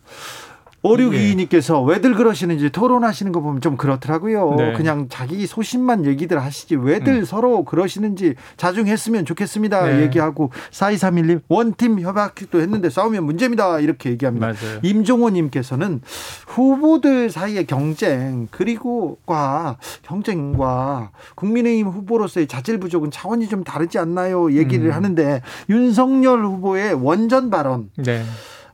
오류기님께서 0.84 1.82
왜들 1.82 2.14
그러시는지 2.14 2.70
토론하시는 2.70 3.32
거 3.32 3.40
보면 3.42 3.62
좀 3.62 3.78
그렇더라고요. 3.78 4.56
네. 4.58 4.74
그냥 4.74 5.08
자기 5.10 5.48
소신만 5.48 6.06
얘기들 6.06 6.42
하시지 6.42 6.76
왜들 6.76 7.14
음. 7.14 7.26
서로 7.26 7.64
그러시는지 7.64 8.36
자중했으면 8.58 9.26
좋겠습니다. 9.26 9.88
네. 9.88 10.02
얘기하고 10.04 10.52
4231님 10.72 11.42
원팀 11.48 12.02
협약도 12.02 12.60
했는데 12.60 12.90
싸우면 12.90 13.24
문제입니다. 13.24 13.80
이렇게 13.80 14.10
얘기합니다. 14.12 14.48
맞아요. 14.48 14.80
임종호님께서는 14.84 16.02
후보들 16.48 17.30
사이의 17.30 17.66
경쟁 17.66 18.48
그리고과 18.52 19.78
경쟁과 20.02 21.12
국민의힘 21.36 21.88
후보로서의 21.88 22.48
자질 22.48 22.80
부족은 22.80 23.10
차원이 23.10 23.48
좀 23.48 23.64
다르지 23.64 23.98
않나요? 23.98 24.52
얘기를 24.54 24.88
음. 24.88 24.92
하는데 24.92 25.42
윤석열 25.70 26.46
후보의 26.46 26.94
원전 26.94 27.50
발언 27.50 27.90
네. 27.96 28.24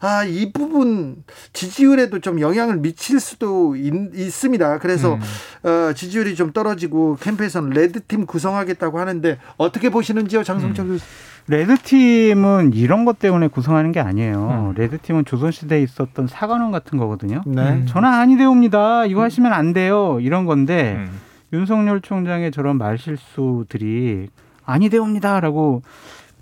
아, 0.02 0.24
이 0.24 0.52
부분 0.52 1.24
지지율에도 1.54 2.20
좀 2.20 2.40
영향을 2.40 2.78
미칠 2.78 3.20
수도 3.20 3.76
있, 3.76 3.92
습니다 4.32 4.80
그래서 4.80 5.16
음. 5.16 5.68
어, 5.68 5.94
지지율이 5.94 6.36
좀 6.36 6.54
떨어지고 6.54 7.18
캠프에서는 7.20 7.70
레드팀 7.72 8.26
구성하겠다고 8.26 9.00
하는데 9.00 9.38
어떻게 9.58 9.90
보시는지요, 9.90 10.44
장성철 10.44 10.86
음. 10.86 10.92
교수? 10.92 11.06
레드팀은 11.48 12.74
이런 12.74 13.06
것 13.06 13.18
때문에 13.20 13.48
구성하는 13.48 13.92
게 13.92 14.00
아니에요. 14.00 14.70
음. 14.70 14.74
레드팀은 14.78 15.26
조선시대에 15.26 15.82
있었던 15.82 16.28
사관원 16.28 16.72
같은 16.72 16.98
거거든요. 16.98 17.42
네. 17.46 17.62
음. 17.62 17.86
저는 17.88 18.08
아니되옵니다. 18.08 19.06
이거 19.06 19.24
하시면 19.24 19.52
안 19.52 19.74
돼요. 19.74 20.20
이런 20.22 20.46
건데 20.46 20.96
음. 20.98 21.20
윤석열 21.52 22.02
총장의 22.02 22.52
저런 22.52 22.78
말실수들이 22.78 24.30
아니되옵니다라고 24.64 25.82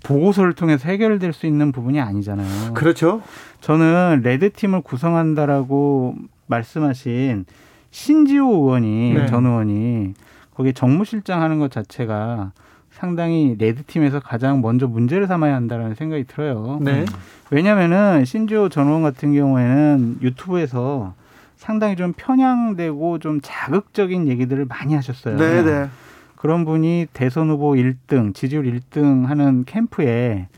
보고서를 0.04 0.52
통해서 0.52 0.88
해결될 0.88 1.32
수 1.32 1.46
있는 1.46 1.72
부분이 1.72 2.00
아니잖아요. 2.00 2.74
그렇죠. 2.74 3.22
저는 3.60 4.20
레드팀을 4.22 4.82
구성한다라고 4.82 6.14
말씀하신 6.46 7.44
신지호 7.90 8.46
의원이 8.46 9.14
네. 9.14 9.26
전 9.26 9.46
의원이 9.46 10.14
거기에 10.54 10.72
정무실장 10.72 11.42
하는 11.42 11.58
것 11.58 11.70
자체가 11.70 12.52
상당히 12.90 13.54
레드팀에서 13.58 14.18
가장 14.20 14.60
먼저 14.60 14.88
문제를 14.88 15.26
삼아야 15.26 15.54
한다는 15.54 15.94
생각이 15.94 16.24
들어요. 16.24 16.78
네. 16.82 17.04
왜냐면은 17.50 18.24
신지호 18.24 18.68
전 18.68 18.88
의원 18.88 19.02
같은 19.02 19.32
경우에는 19.34 20.18
유튜브에서 20.20 21.14
상당히 21.56 21.96
좀 21.96 22.12
편향되고 22.16 23.18
좀 23.18 23.40
자극적인 23.42 24.28
얘기들을 24.28 24.64
많이 24.64 24.94
하셨어요. 24.94 25.36
네, 25.36 25.62
네. 25.62 25.88
그런 26.36 26.64
분이 26.64 27.08
대선 27.12 27.50
후보 27.50 27.72
1등, 27.72 28.34
지지율 28.34 28.64
1등 28.64 29.26
하는 29.26 29.64
캠프에 29.64 30.48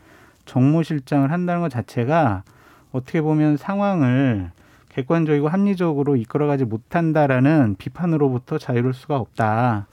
정무실장을 0.45 1.31
한다는 1.31 1.61
것 1.61 1.69
자체가 1.69 2.43
어떻게 2.91 3.21
보면 3.21 3.57
상황을 3.57 4.51
객관적이고 4.89 5.47
합리적으로 5.47 6.15
이끌어가지 6.15 6.65
못한다라는 6.65 7.75
비판으로부터 7.77 8.57
자유로울 8.57 8.93
수가 8.93 9.17
없다. 9.17 9.87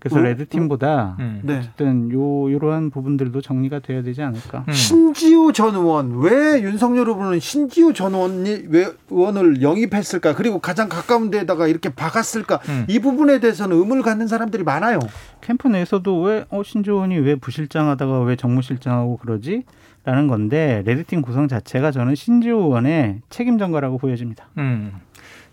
그래서 0.00 0.18
어? 0.18 0.22
레드 0.22 0.48
팀보다 0.48 1.16
음. 1.20 1.40
네. 1.44 1.58
어쨌든 1.58 2.10
요 2.10 2.48
이러한 2.48 2.88
부분들도 2.88 3.42
정리가 3.42 3.80
돼야 3.80 4.02
되지 4.02 4.22
않을까. 4.22 4.64
음. 4.66 4.72
신지우 4.72 5.52
전 5.52 5.74
의원 5.74 6.20
왜 6.20 6.62
윤석열 6.62 7.06
후보는 7.06 7.38
신지우 7.38 7.92
전 7.92 8.14
의원이 8.14 8.64
왜 8.70 8.90
의원을 9.10 9.60
영입했을까 9.60 10.34
그리고 10.34 10.58
가장 10.58 10.88
가까운 10.88 11.30
데다가 11.30 11.68
이렇게 11.68 11.90
박았을까 11.90 12.60
음. 12.70 12.86
이 12.88 12.98
부분에 12.98 13.40
대해서는 13.40 13.76
의문을 13.76 14.02
갖는 14.02 14.26
사람들이 14.26 14.64
많아요. 14.64 15.00
캠프 15.42 15.68
내에서도 15.68 16.22
왜 16.22 16.46
어, 16.48 16.62
신조원이 16.62 17.18
왜 17.18 17.34
부실장하다가 17.34 18.22
왜 18.22 18.36
정무실장하고 18.36 19.18
그러지? 19.18 19.64
라는 20.04 20.28
건데 20.28 20.82
레드팀 20.86 21.22
구성 21.22 21.46
자체가 21.46 21.90
저는 21.90 22.14
신지호 22.14 22.58
의원의 22.58 23.20
책임 23.28 23.58
전가라고 23.58 23.98
보여집니다. 23.98 24.48
음. 24.58 24.92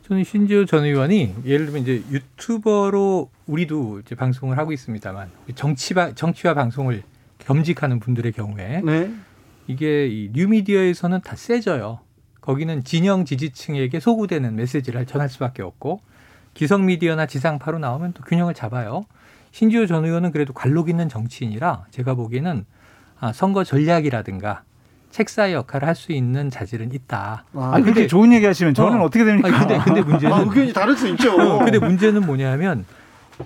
저는 0.03 0.23
신지호 0.23 0.65
전 0.65 0.85
의원이 0.85 1.35
예를 1.43 1.65
들면 1.65 1.81
이제 1.81 2.01
유튜버로 2.09 3.29
우리도 3.45 3.99
이제 3.99 4.15
방송을 4.15 4.57
하고 4.57 4.71
있습니다만 4.71 5.29
정치바, 5.53 6.13
정치와 6.15 6.53
방송을 6.53 7.03
겸직하는 7.39 7.99
분들의 7.99 8.31
경우에 8.31 8.81
네. 8.85 9.11
이게 9.67 10.07
이 10.07 10.29
뉴미디어에서는 10.33 11.21
다 11.21 11.35
세져요. 11.35 11.99
거기는 12.39 12.85
진영 12.85 13.25
지지층에게 13.25 13.99
소구되는 13.99 14.55
메시지를 14.55 15.05
전할 15.05 15.27
수밖에 15.27 15.61
없고 15.61 15.99
기성 16.53 16.85
미디어나 16.85 17.25
지상파로 17.25 17.77
나오면 17.79 18.13
또 18.13 18.23
균형을 18.23 18.53
잡아요. 18.53 19.05
신지호 19.51 19.85
전 19.87 20.05
의원은 20.05 20.31
그래도 20.31 20.53
관록 20.53 20.87
있는 20.87 21.09
정치인이라 21.09 21.87
제가 21.91 22.13
보기에는 22.13 22.59
아, 22.59 22.76
선거 23.33 23.63
전략이라든가 23.63 24.63
책사의 25.11 25.53
역할을 25.53 25.87
할 25.87 25.95
수 25.95 26.11
있는 26.11 26.49
자질은 26.49 26.91
있다. 26.93 27.45
아, 27.53 27.71
아, 27.75 27.81
그렇게 27.81 28.05
좋은 28.07 28.31
얘기 28.33 28.45
하시면 28.45 28.73
저는 28.73 28.99
어. 29.01 29.05
어. 29.05 29.09
떻게 29.09 29.23
됩니까? 29.25 29.47
아니, 29.47 29.57
근데 29.59 29.79
근데 29.83 30.01
문제는 30.01 30.35
아, 30.35 30.39
의견이 30.41 30.73
다를 30.73 30.95
수 30.95 31.07
있죠. 31.09 31.31
어, 31.33 31.59
근데 31.63 31.79
문제는 31.79 32.25
뭐냐면 32.25 32.85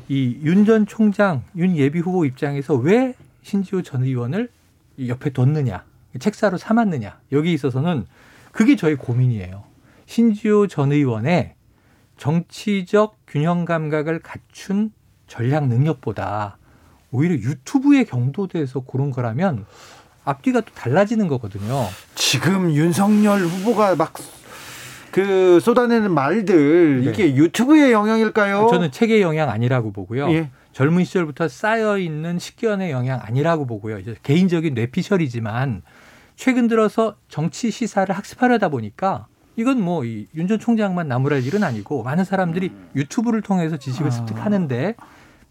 이 0.10 0.40
윤 0.44 0.66
전 0.66 0.86
총장, 0.86 1.44
윤 1.56 1.76
예비 1.78 2.00
후보 2.00 2.26
입장에서 2.26 2.76
왜 2.76 3.14
신지호 3.44 3.82
전 3.82 4.04
의원을 4.04 4.50
이 4.98 5.10
옆에 5.10 5.30
뒀느냐, 5.32 5.84
책사로 6.20 6.58
삼았느냐 6.58 7.20
여기 7.32 7.54
있어서는 7.54 8.06
그게 8.52 8.76
저의 8.76 8.96
고민이에요. 8.98 9.64
신지호 10.06 10.68
전 10.68 10.92
의원의 10.92 11.54
정치적 12.18 13.18
균형 13.28 13.66
감각을 13.66 14.20
갖춘 14.20 14.92
전략 15.28 15.68
능력보다 15.68 16.58
오히려 17.12 17.36
유튜브의 17.36 18.06
경도대에서 18.06 18.82
고른 18.82 19.12
거라면 19.12 19.66
앞뒤가 20.24 20.62
또 20.62 20.74
달라지는 20.74 21.28
거거든요. 21.28 21.86
지금 22.16 22.72
윤석열 22.72 23.42
후보가 23.42 23.96
막 23.96 24.14
그 25.12 25.60
쏟아내는 25.60 26.14
말들 26.14 27.04
네. 27.04 27.12
이게 27.12 27.36
유튜브의 27.36 27.92
영향일까요? 27.92 28.68
저는 28.72 28.92
책의 28.92 29.22
영향 29.22 29.50
아니라고 29.50 29.92
보고요. 29.92 30.32
예. 30.32 30.50
젊은 30.72 31.04
시절부터 31.04 31.50
쌓여 31.50 31.98
있는 31.98 32.40
식견의 32.40 32.92
영향 32.92 33.20
아니라고 33.22 33.66
보고요. 33.68 34.00
이제 34.00 34.16
개인적인 34.24 34.74
뇌피셜이지만 34.74 35.82
최근 36.38 36.70
들어서 36.70 37.18
정치 37.28 37.72
시사를 37.72 38.16
학습하려다 38.16 38.70
보니까 38.70 39.28
이건 39.58 39.82
뭐 39.82 40.06
윤 40.06 40.48
전 40.48 40.60
총장만 40.60 41.10
나무랄 41.10 41.44
일은 41.44 41.62
아니고 41.62 42.04
많은 42.04 42.24
사람들이 42.24 42.72
유튜브를 42.96 43.42
통해서 43.42 43.76
지식을 43.76 44.08
아. 44.08 44.12
습득하는데 44.12 44.96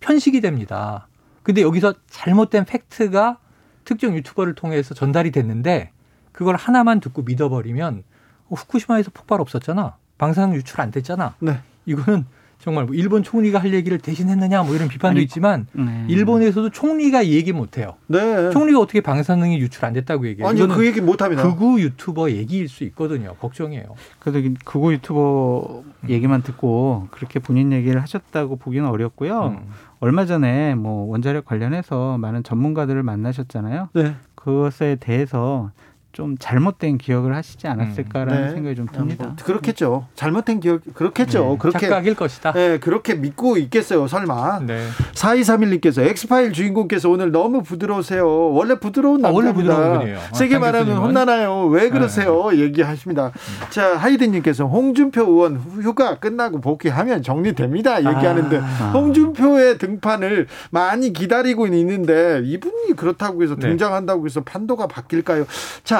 편식이 0.00 0.40
됩니다. 0.40 1.06
근데 1.50 1.62
여기서 1.62 1.94
잘못된 2.08 2.64
팩트가 2.64 3.38
특정 3.84 4.14
유튜버를 4.14 4.54
통해서 4.54 4.94
전달이 4.94 5.32
됐는데 5.32 5.90
그걸 6.30 6.54
하나만 6.54 7.00
듣고 7.00 7.22
믿어버리면 7.22 8.04
어, 8.50 8.54
후쿠시마에서 8.54 9.10
폭발 9.12 9.40
없었잖아. 9.40 9.96
방사능 10.16 10.54
유출 10.54 10.80
안 10.80 10.92
됐잖아. 10.92 11.34
네. 11.40 11.58
이거는 11.86 12.24
정말 12.60 12.84
뭐 12.84 12.94
일본 12.94 13.22
총리가 13.22 13.58
할 13.58 13.72
얘기를 13.72 13.98
대신했느냐 13.98 14.62
뭐 14.62 14.74
이런 14.74 14.88
비판도 14.88 15.16
아니, 15.16 15.22
있지만 15.22 15.66
네. 15.72 16.04
일본에서도 16.08 16.70
총리가 16.70 17.22
이 17.22 17.32
얘기 17.32 17.52
못 17.52 17.78
해요. 17.78 17.94
네. 18.06 18.50
총리가 18.50 18.78
어떻게 18.78 19.00
방사능이 19.00 19.58
유출 19.58 19.84
안 19.86 19.94
됐다고 19.94 20.26
얘기해요? 20.28 20.48
아니요, 20.48 20.64
이거는 20.64 20.76
그 20.76 20.86
얘기 20.86 21.00
못 21.00 21.22
합니다. 21.22 21.42
극우 21.42 21.80
유튜버 21.80 22.32
얘기일 22.32 22.68
수 22.68 22.84
있거든요. 22.84 23.34
걱정이에요. 23.40 23.94
그래도 24.18 24.54
그거 24.64 24.92
유튜버 24.92 25.82
얘기만 26.10 26.42
듣고 26.42 27.08
그렇게 27.10 27.38
본인 27.38 27.72
얘기를 27.72 28.00
하셨다고 28.02 28.56
보기는 28.56 28.86
어렵고요. 28.86 29.58
음. 29.58 29.70
얼마 30.00 30.26
전에 30.26 30.74
뭐 30.74 31.10
원자력 31.10 31.46
관련해서 31.46 32.18
많은 32.18 32.42
전문가들을 32.42 33.02
만나셨잖아요. 33.02 33.88
네. 33.94 34.14
그것에 34.34 34.96
대해서 35.00 35.70
좀 36.12 36.36
잘못된 36.38 36.98
기억을 36.98 37.36
하시지 37.36 37.68
않았을까라는 37.68 38.46
네. 38.46 38.50
생각이 38.50 38.74
좀 38.74 38.86
듭니다. 38.86 39.26
뭐, 39.26 39.36
그렇겠죠. 39.44 40.06
잘못된 40.16 40.58
기억, 40.58 40.80
그렇겠죠. 40.94 41.50
네, 41.52 41.56
그렇게. 41.58 41.78
착각일 41.86 42.14
것이다. 42.16 42.52
네, 42.52 42.78
그렇게 42.80 43.14
믿고 43.14 43.56
있겠어요, 43.58 44.08
설마. 44.08 44.60
네. 44.66 44.86
4231님께서 45.14 46.02
엑스파일 46.02 46.52
주인공께서 46.52 47.08
오늘 47.10 47.30
너무 47.30 47.62
부드러우세요. 47.62 48.26
원래 48.52 48.78
부드러운 48.78 49.24
아, 49.24 49.28
원래 49.30 49.48
남자입니다. 49.50 49.74
부드러운 49.76 49.98
분이에요. 50.00 50.18
아, 50.18 50.34
세게 50.34 50.54
장 50.54 50.60
말하면. 50.62 50.96
혼나나요? 50.98 51.66
왜 51.66 51.90
그러세요? 51.90 52.50
얘기하십니다. 52.54 53.30
자, 53.70 53.96
하이든님께서 53.96 54.66
홍준표 54.66 55.22
의원 55.22 55.58
휴가 55.58 56.18
끝나고 56.18 56.60
복귀하면 56.60 57.22
정리됩니다. 57.22 57.98
얘기하는데 57.98 58.58
아. 58.58 58.90
홍준표의 58.94 59.78
등판을 59.78 60.48
많이 60.70 61.12
기다리고 61.12 61.66
있는데 61.68 62.40
이분이 62.44 62.96
그렇다고 62.96 63.42
해서 63.42 63.54
네. 63.54 63.68
등장한다고 63.68 64.26
해서 64.26 64.42
판도가 64.42 64.86
바뀔까요? 64.88 65.46
자, 65.84 65.99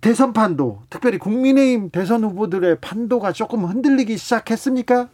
대선 0.00 0.32
판도, 0.32 0.82
특별히 0.90 1.18
국민의힘 1.18 1.90
대선 1.90 2.24
후보들의 2.24 2.78
판도가 2.80 3.32
조금 3.32 3.64
흔들리기 3.64 4.16
시작했습니까? 4.16 5.08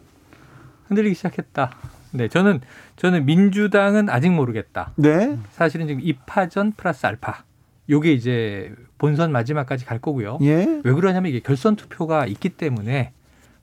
흔들리기 0.87 1.15
시작했다. 1.15 1.71
네, 2.11 2.27
저는 2.27 2.61
저는 2.95 3.25
민주당은 3.25 4.09
아직 4.09 4.31
모르겠다. 4.31 4.91
네. 4.95 5.37
사실은 5.51 5.87
지금 5.87 6.01
입하전 6.03 6.73
플러스 6.75 7.05
알파. 7.05 7.43
요게 7.89 8.13
이제 8.13 8.73
본선 8.97 9.31
마지막까지 9.31 9.85
갈 9.85 9.99
거고요. 9.99 10.39
예. 10.41 10.81
왜 10.83 10.93
그러냐면 10.93 11.29
이게 11.29 11.39
결선 11.39 11.75
투표가 11.75 12.25
있기 12.27 12.49
때문에 12.49 13.13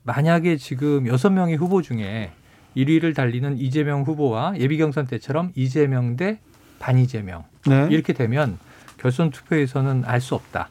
만약에 0.03 0.57
지금 0.57 1.07
여섯 1.07 1.29
명의 1.29 1.55
후보 1.55 1.81
중에 1.81 2.31
1위를 2.75 3.15
달리는 3.15 3.57
이재명 3.57 4.03
후보와 4.03 4.57
예비 4.57 4.77
경선 4.77 5.07
때처럼 5.07 5.51
이재명 5.55 6.15
대 6.15 6.39
반이재명 6.79 7.43
네. 7.67 7.87
이렇게 7.89 8.13
되면 8.13 8.57
결선 8.97 9.29
투표에서는 9.31 10.03
알 10.05 10.19
수 10.21 10.35
없다. 10.35 10.69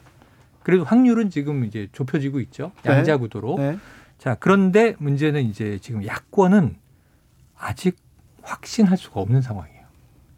그래도 0.63 0.83
확률은 0.83 1.29
지금 1.29 1.63
이제 1.65 1.87
좁혀지고 1.93 2.39
있죠. 2.41 2.71
네. 2.83 2.91
양자 2.91 3.17
구도로. 3.17 3.55
네. 3.57 3.77
자, 4.17 4.35
그런데 4.39 4.95
문제는 4.99 5.43
이제 5.43 5.79
지금 5.81 6.05
야권은 6.05 6.75
아직 7.57 7.95
확신할 8.41 8.97
수가 8.97 9.21
없는 9.21 9.41
상황이에요. 9.41 9.77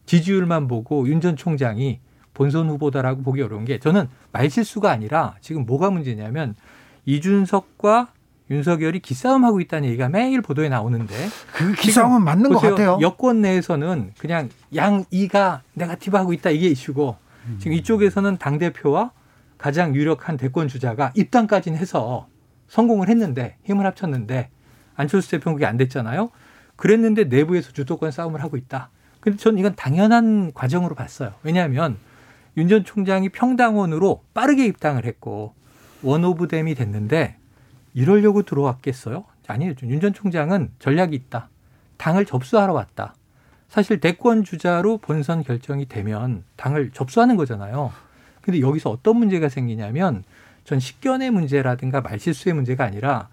지지율만 0.06 0.67
보고 0.67 1.08
윤 1.08 1.19
전 1.21 1.36
총장이 1.36 1.99
본선 2.34 2.69
후보다라고 2.69 3.21
보기 3.23 3.41
어려운 3.41 3.65
게 3.65 3.80
저는 3.80 4.08
말실수가 4.32 4.89
아니라 4.89 5.36
지금 5.41 5.65
뭐가 5.65 5.89
문제냐면 5.89 6.56
이준석과 7.06 8.10
윤석열이 8.52 8.99
기싸움하고 8.99 9.60
있다는 9.62 9.89
얘기가 9.89 10.10
매일 10.10 10.41
보도에 10.41 10.69
나오는데 10.69 11.13
그 11.54 11.73
기싸움은 11.73 12.23
맞는 12.23 12.49
것 12.49 12.56
보세요. 12.56 12.71
같아요. 12.71 12.97
여권 13.02 13.41
내에서는 13.41 14.12
그냥 14.17 14.49
양 14.75 15.06
이가 15.12 15.62
네가티브하고 15.73 16.34
있다 16.34 16.49
이게 16.49 16.67
이슈고 16.69 17.15
지금 17.58 17.74
이쪽에서는 17.74 18.38
당 18.38 18.58
대표와 18.60 19.12
가장 19.58 19.96
유력한 19.96 20.38
대권 20.38 20.68
주자가 20.68 21.12
입당까지는 21.16 21.78
해서 21.78 22.28
성공을 22.68 23.10
했는데 23.10 23.58
힘을 23.64 23.86
합쳤는데 23.86 24.50
안철수 24.96 25.32
대표는 25.32 25.56
그게 25.56 25.66
안 25.66 25.78
됐잖아요. 25.78 26.30
그랬는데 26.76 27.26
내부에서 27.26 27.72
주도권 27.72 28.12
싸움을 28.12 28.42
하고 28.44 28.56
있다. 28.58 28.90
근데 29.20 29.38
저는 29.38 29.58
이건 29.60 29.76
당연한 29.76 30.54
과정으로 30.54 30.96
봤어요. 30.96 31.34
왜냐하면 31.44 31.98
윤 32.58 32.68
전 32.68 32.84
총장이 32.84 33.30
평당원으로 33.30 34.24
빠르게 34.34 34.66
입당을 34.66 35.06
했고 35.06 35.56
원오브댐이 36.04 36.76
됐는데 36.76 37.38
이러려고 37.94 38.44
들어왔겠어요? 38.44 39.26
아니에요. 39.48 39.74
윤 39.84 40.00
전 40.00 40.14
총장은 40.14 40.72
전략이 40.80 41.16
있다. 41.16 41.50
당을 41.98 42.26
접수하러 42.26 42.74
왔다. 42.74 43.16
사실 43.69 43.99
대권 43.99 44.43
주자로 44.43 44.97
본선 44.97 45.43
결정이 45.43 45.86
되면 45.86 46.43
당을 46.58 46.91
접수하는 46.91 47.38
거잖아요. 47.38 47.91
근데 48.41 48.62
여기서 48.62 48.89
어떤 48.89 49.17
문제가 49.17 49.47
생기냐면 49.47 50.23
전 50.63 50.79
식견의 50.79 51.32
문제라든가 51.32 52.01
말실수의 52.01 52.53
문제가 52.53 52.84
아니라 52.84 53.29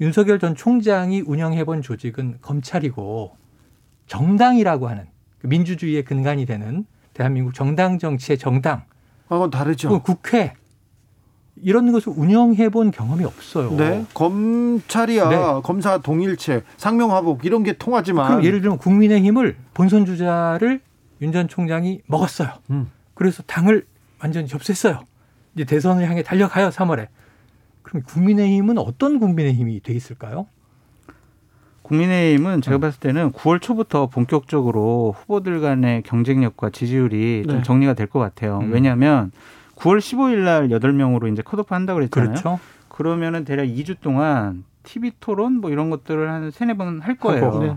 윤석열 0.00 0.38
전 0.38 0.54
총장이 0.54 1.20
운영해본 1.20 1.82
조직은 1.82 2.38
검찰이고 2.42 3.36
정당이라고 4.06 4.88
하는 4.88 5.06
그 5.40 5.48
민주주의의 5.48 6.04
근간이 6.04 6.46
되는 6.46 6.86
대한민국 7.12 7.54
정당 7.54 7.98
정치의 7.98 8.38
정당, 8.38 8.84
하고는 9.28 9.50
다르죠. 9.50 10.00
국회 10.02 10.54
이런 11.62 11.92
것을 11.92 12.12
운영해 12.16 12.68
본 12.70 12.90
경험이 12.90 13.24
없어요. 13.24 13.70
네. 13.76 14.04
검찰이야 14.14 15.28
네. 15.28 15.36
검사 15.62 15.98
동일체, 15.98 16.62
상명하복 16.76 17.44
이런 17.44 17.62
게 17.62 17.72
통하지만 17.74 18.28
그럼 18.28 18.44
예를 18.44 18.60
들면 18.60 18.78
국민의힘을 18.78 19.56
본선 19.74 20.04
주자를 20.04 20.80
윤 21.20 21.32
전 21.32 21.46
총장이 21.48 22.00
먹었어요. 22.08 22.50
음. 22.70 22.90
그래서 23.14 23.42
당을 23.44 23.86
완전히 24.20 24.48
접수했어요. 24.48 25.00
이제 25.54 25.64
대선을 25.64 26.08
향해 26.08 26.22
달려가요, 26.24 26.70
3월에. 26.70 27.06
그럼 27.82 28.02
국민의힘은 28.02 28.78
어떤 28.78 29.20
국민의힘이 29.20 29.80
돼 29.80 29.92
있을까요? 29.94 30.46
국민의힘은 31.82 32.60
제가 32.62 32.78
음. 32.78 32.80
봤을 32.80 33.00
때는 33.00 33.32
9월 33.32 33.60
초부터 33.60 34.06
본격적으로 34.06 35.14
후보들 35.18 35.60
간의 35.60 36.02
경쟁력과 36.02 36.70
지지율이 36.70 37.44
좀 37.46 37.58
네. 37.58 37.62
정리가 37.62 37.94
될 37.94 38.06
것 38.06 38.18
같아요. 38.18 38.58
음. 38.60 38.72
왜냐하면 38.72 39.30
9월 39.82 39.98
15일 39.98 40.36
날 40.44 40.68
8명으로 40.68 41.32
이제 41.32 41.42
컷오프 41.42 41.74
한다고 41.74 41.98
그랬잖아요. 41.98 42.28
그렇죠. 42.30 42.60
그러면은 42.88 43.44
대략 43.44 43.64
2주 43.64 43.96
동안 44.00 44.64
TV 44.84 45.12
토론 45.20 45.60
뭐 45.60 45.70
이런 45.70 45.90
것들을 45.90 46.28
한 46.30 46.50
세네 46.50 46.74
번 46.76 47.00
할 47.00 47.16
거예요. 47.16 47.58
네. 47.60 47.76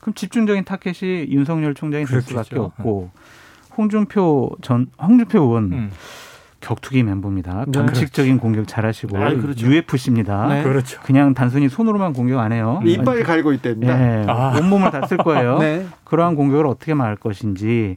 그럼 0.00 0.14
집중적인 0.14 0.64
타켓이 0.64 1.28
윤석열 1.30 1.74
총장이 1.74 2.04
될 2.04 2.20
그렇겠죠. 2.20 2.42
수밖에 2.44 2.58
없고 2.58 3.10
홍준표 3.76 4.50
전 4.62 4.88
홍준표 5.00 5.40
의원 5.40 5.72
음. 5.72 5.90
격투기 6.60 7.02
멤버입니다. 7.04 7.64
네. 7.66 7.72
변칙적인 7.72 8.38
공격 8.38 8.66
잘하시고 8.66 9.16
아, 9.16 9.30
그렇죠. 9.30 9.66
UFC입니다. 9.66 10.48
네. 10.48 10.62
그렇죠. 10.64 11.00
그냥 11.02 11.32
단순히 11.34 11.68
손으로만 11.68 12.12
공격 12.14 12.40
안 12.40 12.50
해요. 12.52 12.80
이빨 12.84 13.22
갈고 13.22 13.52
있답니다. 13.52 13.96
네, 13.96 14.24
아. 14.26 14.58
온몸을 14.58 14.90
다 14.90 15.06
쓸 15.06 15.18
거예요. 15.18 15.58
네. 15.60 15.86
그러한 16.04 16.34
공격을 16.34 16.66
어떻게 16.66 16.94
막을 16.94 17.16
것인지 17.16 17.96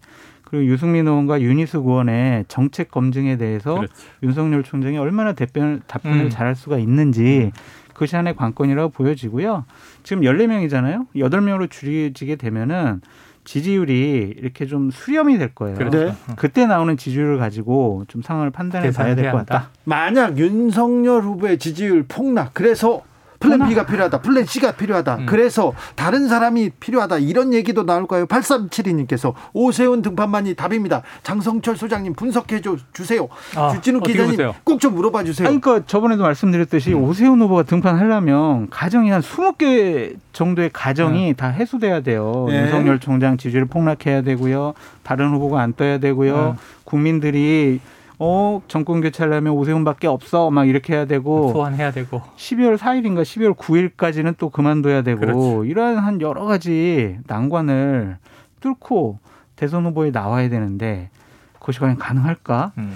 그리고 0.52 0.66
유승민 0.66 1.08
의원과 1.08 1.42
윤희숙 1.42 1.88
의원의 1.88 2.46
정책 2.50 2.92
검증에 2.92 3.38
대해서 3.38 3.76
그렇죠. 3.76 3.94
윤석열 4.22 4.64
총장이 4.64 4.98
얼마나 4.98 5.34
답변, 5.34 5.82
답변을 5.88 6.26
음. 6.26 6.30
잘할 6.30 6.56
수가 6.56 6.78
있는지 6.78 7.52
그것이 7.94 8.16
하나의 8.18 8.36
관건이라고 8.36 8.90
보여지고요. 8.90 9.66
지금 10.04 10.24
14명이잖아요. 10.24 11.08
8명으로 11.16 11.70
줄이지게 11.72 12.36
되면은 12.36 13.02
지지율이 13.44 14.36
이렇게 14.38 14.66
좀 14.68 14.92
수렴이 14.92 15.38
될 15.38 15.56
거예요. 15.56 15.78
그렇죠. 15.78 15.98
네. 16.06 16.14
그때 16.36 16.68
나오는 16.68 16.96
지지율을 16.96 17.38
가지고 17.40 18.04
좀 18.08 18.22
상황을 18.22 18.52
판단해 18.52 18.92
봐야 18.92 19.16
될 19.16 19.32
것 19.32 19.38
같다. 19.40 19.70
만약 19.84 20.38
윤석열 20.38 21.22
후보의 21.24 21.58
지지율 21.60 22.04
폭락, 22.08 22.54
그래서 22.54 23.02
플랜? 23.42 23.68
B가 23.68 23.86
필요하다, 23.86 24.22
플랜 24.22 24.46
C가 24.46 24.72
필요하다, 24.74 25.16
음. 25.18 25.26
그래서 25.26 25.74
다른 25.96 26.28
사람이 26.30 26.70
필요하다 26.80 27.18
이런 27.18 27.54
얘기도 27.54 27.84
나올까요? 27.84 28.26
8372님께서 28.28 29.34
오세훈 29.54 30.02
등판만이 30.02 30.54
답입니다. 30.56 31.02
장성철 31.24 31.76
소장님 31.76 32.14
분석해 32.14 32.62
줘 32.62 32.76
주세요. 32.94 33.28
아, 33.56 33.72
주진우 33.74 34.02
기자님? 34.02 34.52
꼭 34.64 34.80
좀 34.80 34.96
물어봐 34.96 35.24
주세요. 35.26 35.48
아니, 35.48 35.60
그러니까 35.62 35.86
저번에도 35.86 36.24
말씀드렸듯이 36.24 36.94
오세훈 36.94 37.42
후보가 37.42 37.64
등판하려면 37.64 38.70
가정이 38.70 39.10
한 39.12 39.22
20개 39.22 40.16
정도의 40.34 40.70
가정이 40.74 41.34
다 41.36 41.48
해소돼야 41.50 42.02
돼요. 42.02 42.46
네. 42.48 42.62
윤석열 42.64 43.00
총장 43.00 43.38
지지율 43.38 43.66
폭락해야 43.66 44.22
되고요. 44.22 44.74
다른 45.04 45.30
후보가 45.34 45.62
안 45.62 45.74
떠야 45.74 45.98
되고요. 46.00 46.56
네. 46.56 46.60
국민들이 46.86 47.80
어 48.24 48.62
정권 48.68 49.02
교체하려면 49.02 49.54
오세훈밖에 49.54 50.06
없어 50.06 50.52
막 50.52 50.70
이렇게 50.70 50.94
해야 50.94 51.06
되고 51.06 51.52
소환해야 51.54 51.90
되고 51.90 52.22
12월 52.38 52.78
4일인가 52.78 53.24
12월 53.24 53.56
9일까지는 53.56 54.36
또 54.38 54.52
그만둬야 54.52 55.02
되고 55.02 55.20
그렇죠. 55.22 55.66
이러한 55.66 55.98
한 55.98 56.22
여러 56.22 56.46
가지 56.46 57.18
난관을 57.26 58.18
뚫고 58.60 59.18
대선 59.56 59.88
후보에 59.88 60.12
나와야 60.12 60.50
되는데 60.50 61.10
그것이 61.54 61.80
과연 61.80 61.98
가능할까? 61.98 62.74
음. 62.78 62.96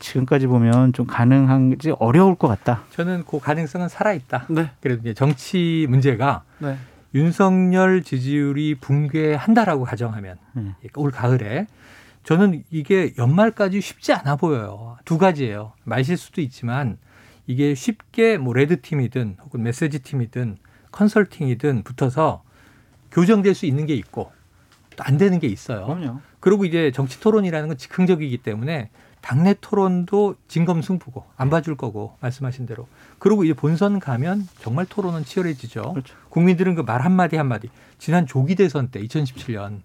지금까지 0.00 0.46
보면 0.46 0.92
좀 0.92 1.06
가능한지 1.06 1.94
어려울 1.98 2.34
것 2.34 2.48
같다. 2.48 2.82
저는 2.90 3.24
그 3.26 3.40
가능성은 3.40 3.88
살아 3.88 4.12
있다. 4.12 4.44
네. 4.50 4.70
그래도 4.82 5.00
이제 5.00 5.14
정치 5.14 5.86
문제가 5.88 6.42
네. 6.58 6.76
윤석열 7.14 8.02
지지율이 8.02 8.74
붕괴한다라고 8.82 9.84
가정하면 9.84 10.36
음. 10.58 10.74
올 10.94 11.10
가을에 11.10 11.66
저는 12.28 12.62
이게 12.70 13.14
연말까지 13.16 13.80
쉽지 13.80 14.12
않아 14.12 14.36
보여요. 14.36 14.98
두 15.06 15.16
가지예요. 15.16 15.72
말실수도 15.84 16.42
있지만 16.42 16.98
이게 17.46 17.74
쉽게 17.74 18.36
뭐 18.36 18.52
레드 18.52 18.82
팀이든 18.82 19.38
혹은 19.42 19.62
메시지 19.62 20.00
팀이든 20.00 20.58
컨설팅이든 20.92 21.84
붙어서 21.84 22.42
교정될 23.12 23.54
수 23.54 23.64
있는 23.64 23.86
게 23.86 23.94
있고 23.94 24.30
또 24.94 25.04
안 25.04 25.16
되는 25.16 25.38
게 25.38 25.46
있어요. 25.46 25.86
그럼요. 25.86 26.20
그리고 26.38 26.66
이제 26.66 26.90
정치 26.90 27.18
토론이라는 27.18 27.66
건 27.68 27.78
즉흥적이기 27.78 28.36
때문에 28.42 28.90
당내 29.22 29.54
토론도 29.62 30.34
진검승부고 30.48 31.24
안 31.34 31.48
봐줄 31.48 31.78
거고 31.78 32.18
말씀하신 32.20 32.66
대로. 32.66 32.88
그리고 33.18 33.42
이제 33.44 33.54
본선 33.54 34.00
가면 34.00 34.46
정말 34.60 34.84
토론은 34.84 35.24
치열해지죠. 35.24 35.92
그렇죠. 35.94 36.14
국민들은 36.28 36.74
그 36.74 36.82
말 36.82 37.00
한마디 37.00 37.36
한마디. 37.36 37.70
지난 37.98 38.26
조기 38.26 38.54
대선 38.54 38.88
때 38.88 39.00
2017년 39.02 39.80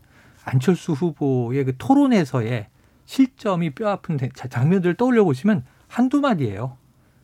안철수 0.46 0.94
후보의 0.94 1.64
그 1.66 1.74
토론에서의 1.78 2.68
실점이 3.06 3.72
뼈아픈 3.72 4.18
장면들을 4.50 4.96
떠올려 4.96 5.24
보시면 5.24 5.64
한두 5.88 6.22
마디예요. 6.22 6.78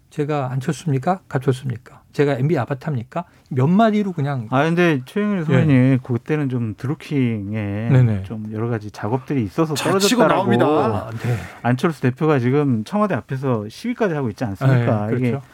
제가 0.09 0.51
안철수입니까? 0.51 1.21
가철수입니까? 1.27 2.01
제가 2.13 2.33
MB 2.33 2.57
아바타입니까? 2.57 3.25
몇 3.51 3.67
마디로 3.67 4.13
그냥 4.13 4.47
아 4.49 4.63
근데 4.63 5.01
최영일 5.05 5.45
소장님 5.45 5.99
그때는 6.01 6.49
좀 6.49 6.73
드루킹에 6.75 7.89
네네. 7.91 8.23
좀 8.23 8.49
여러 8.51 8.67
가지 8.69 8.89
작업들이 8.89 9.43
있어서 9.43 9.75
잘 9.75 9.99
치고 9.99 10.23
떨어졌다라고 10.27 10.57
나옵니다. 10.57 11.07
아, 11.07 11.11
네. 11.11 11.35
안철수 11.61 12.01
대표가 12.01 12.39
지금 12.39 12.83
청와대 12.83 13.13
앞에서 13.13 13.69
시위까지 13.69 14.15
하고 14.15 14.29
있지 14.29 14.43
않습니까? 14.43 15.07
네, 15.07 15.17
이게 15.17 15.29
그렇죠. 15.29 15.45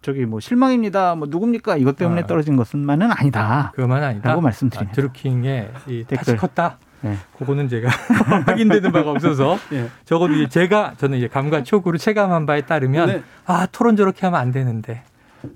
저기 0.00 0.24
뭐 0.24 0.40
실망입니다. 0.40 1.14
뭐 1.14 1.28
누굽니까? 1.30 1.76
이것 1.76 1.96
때문에 1.96 2.22
아. 2.22 2.26
떨어진 2.26 2.56
것만은 2.56 3.10
아니다. 3.12 3.72
그것만 3.74 4.02
아니다. 4.02 4.30
라고 4.30 4.40
말씀드립니다. 4.40 4.92
아, 4.92 4.94
드루킹의 4.94 5.70
이 5.88 6.04
댓글. 6.08 6.36
컸다. 6.38 6.78
네. 7.02 7.16
그거는 7.38 7.68
제가 7.68 7.88
확인되는 8.46 8.92
바가 8.92 9.10
없어서 9.12 9.58
예. 9.72 9.88
적어도 10.04 10.34
이제 10.34 10.48
제가 10.48 10.94
저는 10.98 11.18
이제 11.18 11.28
감과 11.28 11.62
촉으로 11.62 11.98
체감한 11.98 12.46
바에 12.46 12.62
따르면 12.62 13.06
네. 13.08 13.22
아 13.46 13.66
토론 13.72 13.96
저렇게 13.96 14.26
하면 14.26 14.38
안 14.40 14.52
되는데 14.52 15.02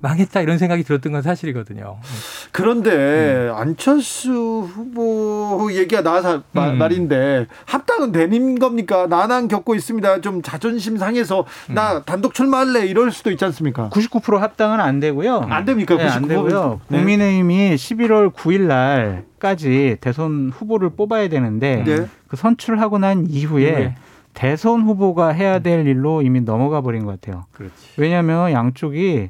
망했다 0.00 0.40
이런 0.40 0.58
생각이 0.58 0.82
들었던 0.84 1.12
건 1.12 1.22
사실이거든요. 1.22 1.98
그런데 2.52 3.50
안철수 3.54 4.30
후보 4.72 5.68
얘기가 5.72 6.02
나와서 6.02 6.42
마- 6.52 6.70
음. 6.70 6.78
말인데 6.78 7.46
합당은 7.66 8.12
되는 8.12 8.58
겁니까? 8.58 9.06
난항 9.06 9.48
겪고 9.48 9.74
있습니다. 9.74 10.20
좀 10.20 10.40
자존심 10.42 10.96
상해서 10.96 11.44
나 11.68 12.02
단독 12.02 12.34
출마할래 12.34 12.86
이럴 12.86 13.10
수도 13.10 13.30
있지 13.30 13.44
않습니까? 13.44 13.90
99% 13.90 14.38
합당은 14.38 14.80
안 14.80 15.00
되고요. 15.00 15.46
안 15.50 15.64
됩니까? 15.64 15.96
네, 15.96 16.04
안 16.08 16.22
99%? 16.22 16.28
되고요. 16.28 16.80
네. 16.88 16.98
국민의힘이 16.98 17.74
11월 17.74 18.32
9일 18.32 18.62
날까지 18.62 19.98
대선 20.00 20.50
후보를 20.54 20.90
뽑아야 20.90 21.28
되는데 21.28 21.82
네. 21.84 22.06
그 22.28 22.36
선출하고 22.36 22.98
난 22.98 23.26
이후에 23.28 23.62
이후에. 23.68 23.94
대선 24.32 24.82
후보가 24.82 25.28
해야 25.28 25.60
될 25.60 25.86
일로 25.86 26.20
이미 26.22 26.40
넘어가 26.40 26.80
버린 26.80 27.04
것 27.04 27.20
같아요. 27.20 27.44
그렇지. 27.52 27.72
왜냐하면 27.98 28.50
양쪽이 28.50 29.28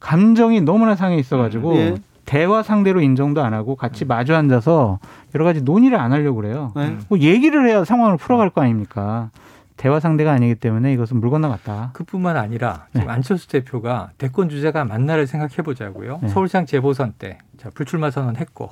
감정이 0.00 0.60
너무나 0.60 0.94
상해 0.94 1.16
있어가지고 1.16 1.76
예. 1.76 1.94
대화 2.24 2.62
상대로 2.62 3.00
인정도 3.00 3.42
안 3.42 3.54
하고 3.54 3.76
같이 3.76 4.04
마주 4.04 4.34
앉아서 4.34 4.98
여러 5.34 5.44
가지 5.44 5.62
논의를 5.62 5.98
안 5.98 6.12
하려고 6.12 6.36
그래요. 6.36 6.72
네. 6.74 6.96
뭐 7.08 7.18
얘기를 7.18 7.66
해야 7.68 7.84
상황을 7.84 8.16
풀어갈 8.16 8.50
거 8.50 8.60
아닙니까? 8.62 9.30
대화 9.76 10.00
상대가 10.00 10.32
아니기 10.32 10.54
때문에 10.54 10.92
이것은 10.92 11.20
물 11.20 11.30
건너갔다. 11.30 11.90
그뿐만 11.92 12.36
아니라 12.36 12.86
지금 12.92 13.06
네. 13.06 13.12
안철수 13.12 13.46
대표가 13.48 14.10
대권 14.18 14.48
주자가 14.48 14.84
맞나를 14.84 15.26
생각해 15.26 15.56
보자고요. 15.56 16.18
네. 16.22 16.28
서울시장 16.28 16.66
재보선 16.66 17.14
때 17.18 17.38
자, 17.58 17.70
불출마 17.74 18.10
선언했고 18.10 18.70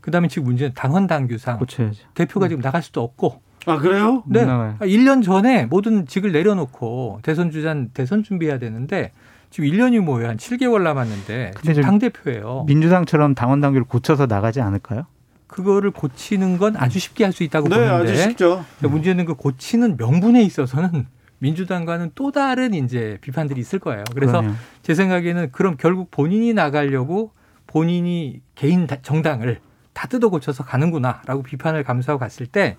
그다음에 0.00 0.28
지금 0.28 0.46
문제는 0.46 0.74
당헌 0.74 1.06
당규상 1.06 1.58
고쳐야죠. 1.58 2.04
대표가 2.14 2.48
지금 2.48 2.62
나갈 2.62 2.82
수도 2.82 3.02
없고 3.02 3.40
아 3.66 3.78
그래요? 3.78 4.22
못 4.26 4.44
나가요. 4.44 4.76
1년 4.80 5.24
전에 5.24 5.66
모든 5.66 6.06
직을 6.06 6.32
내려놓고 6.32 7.20
대선 7.22 7.50
주자 7.50 7.74
대선 7.94 8.22
준비해야 8.22 8.58
되는데 8.58 9.12
지금 9.52 9.68
1년이 9.68 10.00
뭐예요? 10.00 10.30
한 10.30 10.36
7개월 10.38 10.82
남았는데 10.82 11.52
지금 11.60 11.74
저- 11.74 11.82
당 11.82 11.98
대표예요. 11.98 12.64
민주당처럼 12.66 13.34
당원 13.34 13.60
당규를 13.60 13.84
고쳐서 13.84 14.26
나가지 14.26 14.60
않을까요? 14.60 15.04
그거를 15.46 15.90
고치는 15.90 16.56
건 16.56 16.76
아주 16.78 16.98
쉽게 16.98 17.24
할 17.24 17.32
수 17.34 17.42
있다고 17.44 17.68
네, 17.68 17.74
보는데 17.76 17.92
아주 18.12 18.16
쉽죠. 18.22 18.64
근데 18.80 18.90
문제는 18.90 19.26
그 19.26 19.34
고치는 19.34 19.98
명분에 19.98 20.42
있어서는 20.42 21.06
민주당과는 21.40 22.12
또 22.14 22.32
다른 22.32 22.72
이제 22.72 23.18
비판들이 23.20 23.60
있을 23.60 23.78
거예요. 23.78 24.04
그래서 24.14 24.32
그러면. 24.40 24.56
제 24.82 24.94
생각에는 24.94 25.50
그럼 25.52 25.76
결국 25.78 26.10
본인이 26.10 26.54
나가려고 26.54 27.32
본인이 27.66 28.40
개인 28.54 28.86
다- 28.86 28.96
정당을 29.02 29.58
다 29.92 30.08
뜯어 30.08 30.30
고쳐서 30.30 30.64
가는구나라고 30.64 31.42
비판을 31.42 31.84
감수하고 31.84 32.18
갔을 32.18 32.46
때 32.46 32.76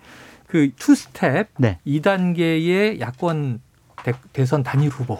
그 0.47 0.71
two 0.75 0.93
step 0.95 1.49
네. 1.57 1.79
2단계의 1.85 2.99
야권 2.99 3.59
대, 4.33 4.45
선 4.45 4.63
단일 4.63 4.89
후보 4.89 5.19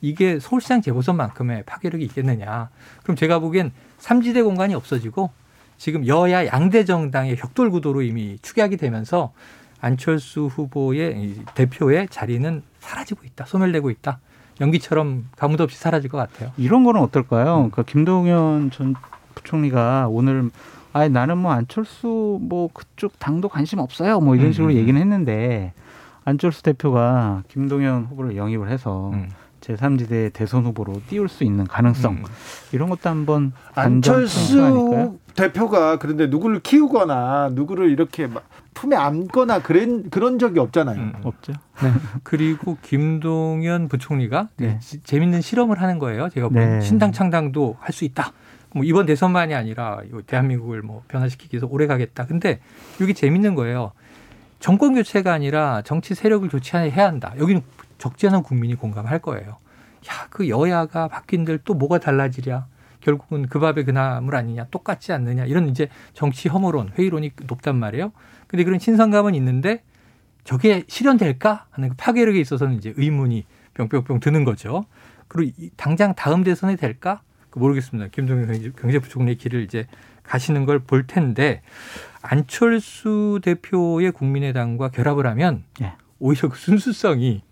이게 0.00 0.38
서울시장 0.40 0.80
재보선만큼의 0.82 1.64
파괴력이 1.64 2.04
있겠느냐. 2.04 2.70
그럼 3.02 3.16
제가 3.16 3.38
보기엔 3.38 3.72
삼지대 3.98 4.42
공간이 4.42 4.74
없어지고 4.74 5.30
지금 5.76 6.06
여야 6.06 6.46
양대 6.46 6.84
정당의 6.84 7.36
격돌 7.36 7.70
구도로 7.70 8.02
이미 8.02 8.38
축약이 8.42 8.76
되면서 8.76 9.32
안철수 9.80 10.46
후보의 10.46 11.14
이 11.18 11.44
대표의 11.54 12.08
자리는 12.10 12.62
사라지고 12.80 13.22
있다. 13.24 13.46
소멸되고 13.46 13.90
있다. 13.90 14.18
연기처럼 14.60 15.26
가무도 15.36 15.64
없이 15.64 15.78
사라질 15.78 16.10
것 16.10 16.18
같아요. 16.18 16.52
이런 16.58 16.84
거는 16.84 17.00
어떨까요? 17.00 17.54
그러니까 17.54 17.82
김동연 17.82 18.70
전 18.72 18.94
부총리가 19.34 20.08
오늘 20.10 20.50
아 20.92 21.08
나는 21.08 21.38
뭐 21.38 21.52
안철수 21.52 22.38
뭐 22.42 22.68
그쪽 22.72 23.18
당도 23.18 23.48
관심 23.48 23.78
없어요. 23.78 24.20
뭐 24.20 24.34
이런 24.34 24.48
음, 24.48 24.52
식으로 24.52 24.72
음, 24.72 24.76
얘기는 24.76 25.00
했는데 25.00 25.72
안철수 26.24 26.62
대표가 26.62 27.42
김동연 27.48 28.06
후보를 28.10 28.36
영입을 28.36 28.68
해서 28.68 29.10
음. 29.14 29.30
제3지대 29.60 30.32
대선 30.32 30.64
후보로 30.64 31.02
띄울 31.08 31.28
수 31.28 31.44
있는 31.44 31.66
가능성 31.66 32.12
음. 32.14 32.24
이런 32.72 32.88
것도 32.88 33.08
한번 33.08 33.52
안철수? 33.74 35.18
대표가 35.34 35.98
그런데 35.98 36.26
누구를 36.26 36.60
키우거나 36.60 37.50
누구를 37.52 37.90
이렇게 37.90 38.26
막 38.26 38.42
품에 38.74 38.96
안거나 38.96 39.60
그런 39.62 40.10
그런 40.10 40.38
적이 40.38 40.58
없잖아요. 40.60 40.98
음. 41.00 41.12
없죠. 41.22 41.52
그리고 42.24 42.76
김동연 42.82 43.88
부총리가 43.88 44.48
네. 44.56 44.78
지- 44.80 45.02
재밌는 45.02 45.40
실험을 45.40 45.80
하는 45.80 45.98
거예요. 45.98 46.28
제가 46.30 46.48
네. 46.50 46.80
신당 46.80 47.12
창당도 47.12 47.76
할 47.80 47.92
수 47.92 48.04
있다. 48.04 48.32
뭐 48.72 48.84
이번 48.84 49.06
대선만이 49.06 49.54
아니라 49.54 49.98
이 50.04 50.22
대한민국을 50.26 50.82
뭐 50.82 51.02
변화시키기 51.08 51.56
위해서 51.56 51.66
오래 51.70 51.86
가겠다. 51.86 52.26
근데 52.26 52.60
이게 53.00 53.12
재밌는 53.12 53.54
거예요. 53.54 53.92
정권 54.60 54.94
교체가 54.94 55.32
아니라 55.32 55.82
정치 55.82 56.14
세력을 56.14 56.48
교체해야 56.48 57.06
한다. 57.06 57.32
여기는 57.38 57.62
적지 58.00 58.26
않은 58.28 58.42
국민이 58.42 58.74
공감할 58.74 59.20
거예요. 59.20 59.58
야, 60.08 60.26
그 60.30 60.48
여야가 60.48 61.08
바뀐들 61.08 61.60
또 61.64 61.74
뭐가 61.74 61.98
달라지랴. 61.98 62.66
결국은 63.00 63.46
그 63.48 63.60
밥에 63.60 63.84
그 63.84 63.90
나물 63.92 64.34
아니냐. 64.36 64.66
똑같지 64.70 65.12
않느냐. 65.12 65.44
이런 65.44 65.68
이제 65.68 65.88
정치 66.14 66.48
혐오론, 66.48 66.92
회의론이 66.98 67.32
높단 67.46 67.76
말이에요. 67.76 68.12
근데 68.46 68.64
그런 68.64 68.78
신선감은 68.78 69.34
있는데 69.36 69.82
저게 70.44 70.84
실현될까 70.88 71.66
하는 71.70 71.90
그 71.90 71.94
파괴력에 71.96 72.40
있어서는 72.40 72.74
이제 72.76 72.92
의문이 72.96 73.44
뿅뿅뿅 73.74 74.20
드는 74.20 74.44
거죠. 74.44 74.86
그리고 75.28 75.52
이- 75.58 75.70
당장 75.76 76.14
다음 76.14 76.42
대선에 76.42 76.76
될까? 76.76 77.20
그 77.50 77.58
모르겠습니다. 77.58 78.08
김동연 78.10 78.46
경제- 78.46 78.70
경제부총리의 78.72 79.36
길을 79.36 79.62
이제 79.62 79.86
가시는 80.22 80.64
걸 80.64 80.80
볼 80.80 81.06
텐데 81.06 81.62
안철수 82.22 83.40
대표의 83.42 84.12
국민의당과 84.12 84.90
결합을 84.90 85.26
하면 85.26 85.64
예. 85.82 85.92
오히려 86.18 86.48
그 86.48 86.56
순수성이 86.58 87.42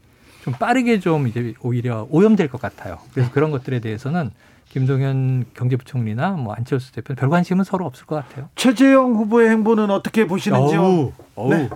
좀 0.43 0.55
빠르게 0.55 1.01
좀 1.01 1.26
이제 1.26 1.55
오히려 1.61 2.07
오염될 2.11 2.49
것 2.49 2.61
같아요. 2.61 2.99
그래서 3.12 3.30
그런 3.32 3.51
것들에 3.51 3.80
대해서는 3.80 4.30
김동연 4.70 5.47
경제부총리나 5.55 6.32
뭐 6.32 6.55
안철수 6.55 6.93
대표는 6.93 7.16
별 7.16 7.30
관심은 7.30 7.64
서로 7.64 7.86
없을 7.86 8.07
것 8.07 8.16
같아요. 8.16 8.49
최재형 8.55 9.14
후보의 9.14 9.49
행보는 9.51 9.91
어떻게 9.91 10.26
보시는지요? 10.26 10.80
어우, 10.80 11.12
어우. 11.36 11.51
네. 11.51 11.68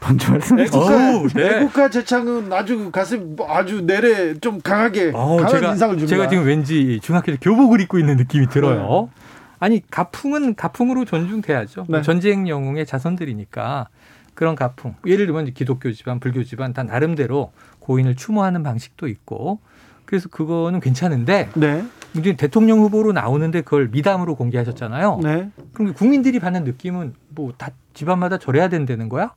먼저 0.00 0.30
말씀. 0.30 0.58
애국가, 0.60 1.16
어우, 1.16 1.28
네. 1.34 1.56
애국가 1.56 1.90
재창은 1.90 2.52
아주 2.52 2.90
가슴 2.92 3.36
아주 3.48 3.84
내래 3.84 4.34
좀 4.38 4.60
강하게 4.60 5.10
어우, 5.12 5.38
강한 5.38 5.48
제가, 5.48 5.72
인상을 5.72 5.96
줍니다. 5.96 6.16
제가 6.16 6.28
지금 6.28 6.44
왠지 6.44 7.00
중학교 7.02 7.32
때 7.32 7.38
교복을 7.40 7.80
입고 7.80 7.98
있는 7.98 8.16
느낌이 8.16 8.48
들어요. 8.48 9.10
아니 9.58 9.82
가풍은 9.90 10.54
가풍으로 10.54 11.04
존중돼야죠. 11.04 11.86
네. 11.88 12.02
전쟁 12.02 12.48
영웅의 12.48 12.86
자손들이니까 12.86 13.88
그런 14.38 14.54
가풍. 14.54 14.94
예를 15.04 15.26
들면 15.26 15.52
기독교 15.52 15.90
집안, 15.90 16.20
불교 16.20 16.44
집안 16.44 16.72
다 16.72 16.84
나름대로 16.84 17.50
고인을 17.80 18.14
추모하는 18.14 18.62
방식도 18.62 19.08
있고 19.08 19.58
그래서 20.04 20.28
그거는 20.28 20.78
괜찮은데 20.78 21.48
네, 21.56 21.84
문제는 22.12 22.36
대통령 22.36 22.78
후보로 22.78 23.10
나오는데 23.10 23.62
그걸 23.62 23.88
미담으로 23.88 24.36
공개하셨잖아요. 24.36 25.18
네. 25.24 25.50
그럼 25.72 25.92
국민들이 25.92 26.38
받는 26.38 26.62
느낌은 26.62 27.14
뭐 27.30 27.50
다 27.58 27.70
집안마다 27.94 28.38
저래야 28.38 28.68
된다는 28.68 29.08
거야? 29.08 29.34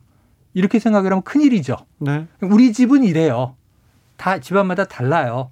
이렇게 0.54 0.78
생각을 0.78 1.10
하면 1.10 1.22
큰일이죠. 1.24 1.78
네. 1.98 2.28
우리 2.40 2.72
집은 2.72 3.02
이래요. 3.02 3.56
다 4.16 4.38
집안마다 4.38 4.84
달라요. 4.84 5.50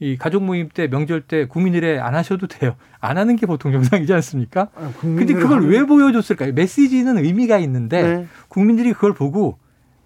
이 0.00 0.16
가족 0.16 0.42
모임 0.42 0.68
때 0.68 0.88
명절 0.88 1.22
때 1.22 1.46
국민일에 1.46 1.98
안 1.98 2.14
하셔도 2.14 2.46
돼요. 2.46 2.76
안 3.00 3.16
하는 3.16 3.36
게 3.36 3.46
보통 3.46 3.72
정상이지 3.72 4.12
않습니까? 4.12 4.68
아, 4.74 4.92
근데 5.00 5.32
그걸 5.34 5.68
왜 5.68 5.84
보여줬을까요? 5.84 6.52
메시지는 6.52 7.18
의미가 7.18 7.58
있는데 7.58 8.02
네. 8.02 8.26
국민들이 8.48 8.92
그걸 8.92 9.14
보고 9.14 9.58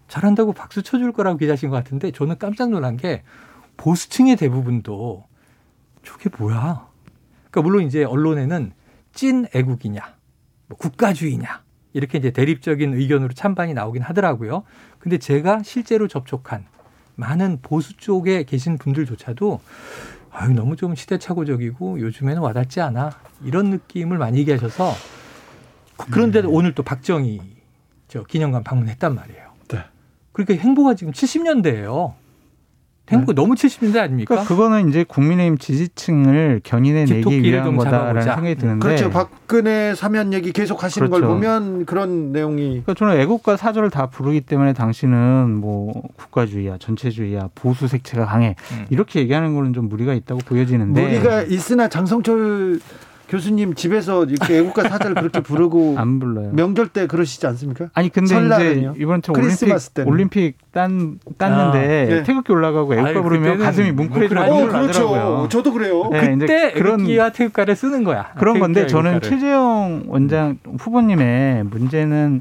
잘한다고 0.09 0.53
박수 0.53 0.83
쳐줄 0.83 1.13
거라고 1.13 1.39
기대하신 1.39 1.71
것 1.71 1.77
같은데 1.77 2.11
저는 2.11 2.39
깜짝 2.39 2.71
놀란 2.71 2.97
게 2.97 3.23
보수층의 3.77 4.37
대부분도 4.37 5.27
저게 6.03 6.31
뭐야? 6.39 6.87
그러니까 7.51 7.63
물론 7.63 7.87
이제 7.87 8.05
언론에는 8.05 8.73
찐 9.13 9.47
애국이냐, 9.55 10.01
뭐 10.69 10.79
국가주의냐 10.79 11.63
이렇게 11.93 12.19
이제 12.19 12.31
대립적인 12.31 12.95
의견으로 12.95 13.33
찬반이 13.33 13.75
나오긴 13.75 14.03
하더라고요. 14.03 14.65
근데 14.99 15.19
제가 15.19 15.63
실제로 15.63 16.09
접촉한 16.09 16.67
많은 17.19 17.59
보수 17.63 17.97
쪽에 17.97 18.45
계신 18.45 18.79
분들조차도 18.79 19.61
아유 20.31 20.53
너무 20.53 20.77
좀 20.77 20.95
시대착오적이고 20.95 22.01
요즘에는 22.01 22.41
와닿지 22.41 22.81
않아 22.81 23.11
이런 23.45 23.71
느낌을 23.71 24.19
많이 24.19 24.39
얘기하셔서 24.39 24.93
그런데 26.13 26.43
도 26.43 26.51
오늘 26.51 26.75
또 26.77 26.85
박정희 26.85 27.41
저 28.07 28.23
기념관 28.23 28.63
방문했단 28.63 29.17
말이에요. 29.17 29.51
네. 29.69 29.85
그러니까 30.31 30.63
행보가 30.63 30.95
지금 30.95 31.13
70년대예요. 31.13 32.15
행보가 33.11 33.33
너무 33.35 33.55
70년대 33.55 33.99
아닙니까? 33.99 34.29
그러니까 34.35 34.49
그거는 34.49 34.89
이제 34.89 35.05
국민의힘 35.05 35.59
지지층을 35.59 36.61
견인해 36.63 37.01
내기 37.01 37.15
뒷토끼를 37.15 37.51
위한 37.53 37.65
좀 37.65 37.77
거다라는. 37.77 38.23
생각이 38.23 38.55
드는데 38.57 38.87
그렇죠. 38.87 39.11
박근혜 39.11 39.95
사면 39.95 40.33
얘기 40.33 40.53
계속 40.53 40.83
하시는 40.83 41.09
걸 41.11 41.21
그렇죠. 41.21 41.35
보면 41.35 41.87
그런 41.87 42.33
내용이 42.33 42.69
그러니까 42.69 42.95
저는 42.95 43.19
애국가 43.21 43.57
사절을 43.57 43.91
다 43.91 44.07
부르기 44.07 44.43
때문에 44.43 44.73
당신은 44.73 45.55
뭐 45.55 46.03
국가주의야, 46.17 46.79
전체주의야, 46.79 47.51
보수 47.55 47.89
색채가 47.89 48.27
강해 48.27 48.57
음. 48.73 48.87
이렇게 48.91 49.21
얘기하는 49.21 49.55
거는 49.55 49.73
좀 49.73 49.89
무리가 49.89 50.15
있다고 50.15 50.41
보여지는데 50.45 51.01
무리가 51.03 51.43
있으나 51.43 51.89
장성철 51.89 52.81
교수님 53.29 53.75
집에서 53.75 54.25
이렇게 54.25 54.59
애국가 54.59 54.89
사절 54.89 55.15
그렇게 55.15 55.41
부르고 55.41 55.95
안 55.99 56.19
불러요. 56.19 56.51
명절 56.53 56.89
때 56.89 57.07
그러시지 57.07 57.47
않습니까? 57.47 57.89
아니 57.95 58.09
근데 58.09 58.29
설날은요? 58.35 58.93
이제 58.93 59.03
이번처럼 59.03 59.39
올림픽 59.39 59.59
크리스마스 59.61 59.91
때는. 59.91 60.11
올림픽 60.11 60.57
딴 60.73 61.19
땄는데 61.37 61.79
아, 61.79 62.15
네. 62.17 62.23
태극기 62.23 62.53
올라가고 62.53 62.95
애국가 62.95 63.23
부르면 63.23 63.59
가슴이 63.59 63.93
뭉클해지고. 63.93 64.41
어. 64.41 64.67
그렇죠. 64.69 65.49
저도 65.51 65.73
그래요. 65.73 66.09
네, 66.11 66.37
그때 66.39 66.73
그런- 66.73 67.01
애국기와 67.01 67.31
태극가를 67.31 67.77
쓰는 67.77 68.05
거야. 68.05 68.33
그런 68.39 68.59
건데 68.59 68.87
태극기와 68.87 69.03
저는 69.03 69.17
애국가를. 69.17 69.39
최재형 69.39 70.03
원장 70.09 70.59
후보님의 70.79 71.65
문제는 71.65 72.41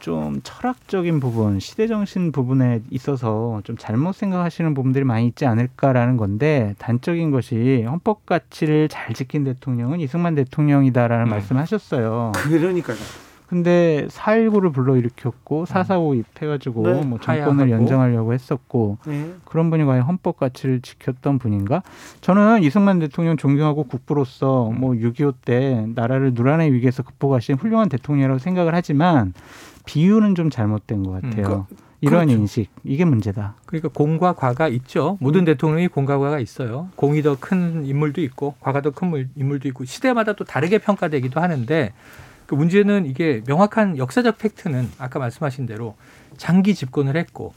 좀 0.00 0.40
철학적인 0.42 1.20
부분, 1.20 1.60
시대 1.60 1.86
정신 1.86 2.32
부분에 2.32 2.82
있어서 2.90 3.60
좀 3.64 3.76
잘못 3.76 4.14
생각하시는 4.14 4.74
부분들이 4.74 5.04
많이 5.04 5.26
있지 5.26 5.46
않을까라는 5.46 6.16
건데 6.16 6.74
단적인 6.78 7.30
것이 7.30 7.84
헌법 7.86 8.26
가치를 8.26 8.88
잘 8.88 9.14
지킨 9.14 9.44
대통령은 9.44 10.00
이승만 10.00 10.34
대통령이다라는 10.34 11.26
음. 11.26 11.30
말씀하셨어요. 11.30 12.32
그러니까요. 12.34 12.96
근데 13.46 14.06
4.19를 14.10 14.72
불러일으켰고 14.72 15.66
4.45 15.66 16.18
입해가지고 16.18 16.82
네, 16.82 17.04
뭐 17.04 17.20
정권을. 17.20 17.70
연정하려고 17.70 18.32
했었고 18.32 18.98
네. 19.06 19.34
그런 19.44 19.70
분이 19.70 19.84
과연 19.84 20.02
헌법 20.02 20.38
가치를 20.38 20.80
지켰던 20.80 21.38
분인가? 21.38 21.82
저는 22.22 22.62
이승만 22.64 22.98
대통령 22.98 23.36
존경하고 23.36 23.84
국부로서 23.84 24.70
뭐 24.74 24.92
6.25 24.94 25.34
때 25.44 25.86
나라를 25.94 26.34
누란의 26.34 26.72
위기에서 26.72 27.04
극복하신 27.04 27.56
훌륭한 27.56 27.88
대통령이라고 27.88 28.38
생각을 28.38 28.74
하지만 28.74 29.32
비유는 29.86 30.34
좀 30.34 30.50
잘못된 30.50 31.02
것 31.02 31.12
같아요. 31.22 31.66
이러한 32.02 32.26
그렇죠. 32.26 32.40
인식 32.42 32.68
이게 32.84 33.06
문제다. 33.06 33.54
그러니까 33.64 33.88
공과 33.88 34.34
과가 34.34 34.68
있죠. 34.68 35.16
모든 35.20 35.40
음. 35.40 35.44
대통령이 35.46 35.88
공과 35.88 36.18
과가 36.18 36.38
있어요. 36.40 36.90
공이 36.96 37.22
더 37.22 37.36
큰 37.40 37.86
인물도 37.86 38.20
있고 38.20 38.54
과가 38.60 38.82
더 38.82 38.90
큰 38.90 39.30
인물도 39.34 39.66
있고 39.68 39.84
시대마다 39.86 40.34
또 40.34 40.44
다르게 40.44 40.76
평가되기도 40.78 41.40
하는데 41.40 41.92
그 42.46 42.54
문제는 42.54 43.06
이게 43.06 43.42
명확한 43.46 43.96
역사적 43.96 44.36
팩트는 44.38 44.90
아까 44.98 45.18
말씀하신 45.18 45.66
대로 45.66 45.96
장기 46.36 46.74
집권을 46.74 47.16
했고 47.16 47.54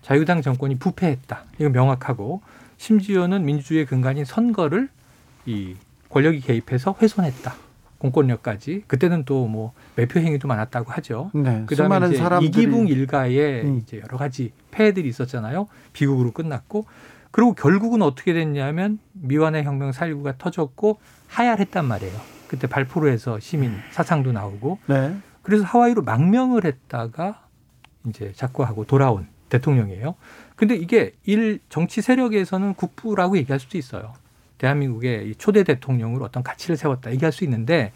자유당 0.00 0.40
정권이 0.42 0.78
부패했다. 0.78 1.44
이건 1.58 1.72
명확하고 1.72 2.40
심지어는 2.78 3.44
민주주의의 3.44 3.86
근간인 3.86 4.24
선거를 4.24 4.88
이 5.46 5.76
권력이 6.08 6.40
개입해서 6.40 6.96
훼손했다. 7.00 7.54
공권력까지 8.02 8.84
그때는 8.88 9.24
또 9.24 9.42
뭐 9.52 9.72
매표 9.96 10.20
행위도 10.20 10.48
많았다고 10.48 10.90
하죠. 10.92 11.30
네. 11.34 11.64
그다음에 11.66 11.88
수많은 11.88 12.08
이제 12.10 12.18
사람들이 12.18 12.48
이기붕 12.48 12.88
일가에 12.88 13.62
음. 13.62 13.78
이제 13.82 14.00
여러 14.00 14.16
가지 14.16 14.52
폐해들이 14.70 15.08
있었잖아요. 15.08 15.66
비극으로 15.92 16.30
끝났고 16.32 16.86
그리고 17.30 17.54
결국은 17.54 18.02
어떻게 18.02 18.32
됐냐면 18.32 18.98
미완의 19.12 19.64
혁명 19.64 19.90
4.19가 19.90 20.38
터졌고 20.38 21.00
하야했단 21.28 21.84
말이에요. 21.84 22.18
그때 22.48 22.66
발포로에서 22.66 23.40
시민 23.40 23.74
사상도 23.90 24.32
나오고 24.32 24.78
네. 24.86 25.16
그래서 25.42 25.64
하와이로 25.64 26.02
망명을 26.02 26.64
했다가 26.64 27.46
이제 28.08 28.32
작고하고 28.34 28.84
돌아온 28.84 29.26
대통령이에요. 29.48 30.14
근데 30.56 30.76
이게 30.76 31.12
일 31.24 31.60
정치 31.68 32.00
세력에서는 32.00 32.74
국부라고 32.74 33.36
얘기할 33.36 33.58
수도 33.60 33.76
있어요. 33.76 34.14
대한민국의 34.62 35.28
이 35.28 35.34
초대 35.34 35.64
대통령으로 35.64 36.24
어떤 36.24 36.42
가치를 36.44 36.76
세웠다 36.76 37.10
얘기할 37.12 37.32
수 37.32 37.42
있는데 37.44 37.92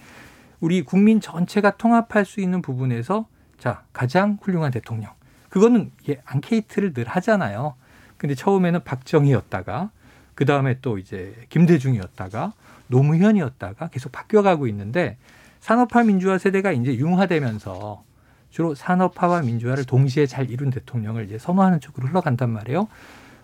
우리 0.59 0.83
국민 0.83 1.21
전체가 1.21 1.77
통합할 1.77 2.25
수 2.25 2.41
있는 2.41 2.61
부분에서 2.61 3.27
자 3.59 3.85
가장 3.93 4.39
훌륭한 4.43 4.73
대통령 4.73 5.13
그거는 5.49 5.93
이게 6.03 6.21
앙케이트를 6.25 6.93
늘 6.93 7.07
하잖아요. 7.07 7.75
근데 8.17 8.35
처음에는 8.35 8.83
박정희였다가 8.83 9.91
그 10.35 10.45
다음에 10.45 10.79
또 10.83 10.99
이제 10.99 11.35
김대중이었다가 11.51 12.53
노무현이었다가 12.89 13.89
계속 13.89 14.13
바뀌어가고 14.13 14.67
있는데 14.67 15.17
산업화 15.61 16.03
민주화 16.03 16.37
세대가 16.37 16.73
이제 16.73 16.95
융화되면서 16.97 18.03
주로 18.51 18.75
산업화와 18.75 19.43
민주화를 19.43 19.85
동시에 19.85 20.27
잘 20.27 20.51
이룬 20.51 20.71
대통령을 20.71 21.27
이제 21.27 21.39
선호하는 21.39 21.81
쪽으로 21.81 22.09
흘러간단 22.09 22.51
말이에요. 22.51 22.89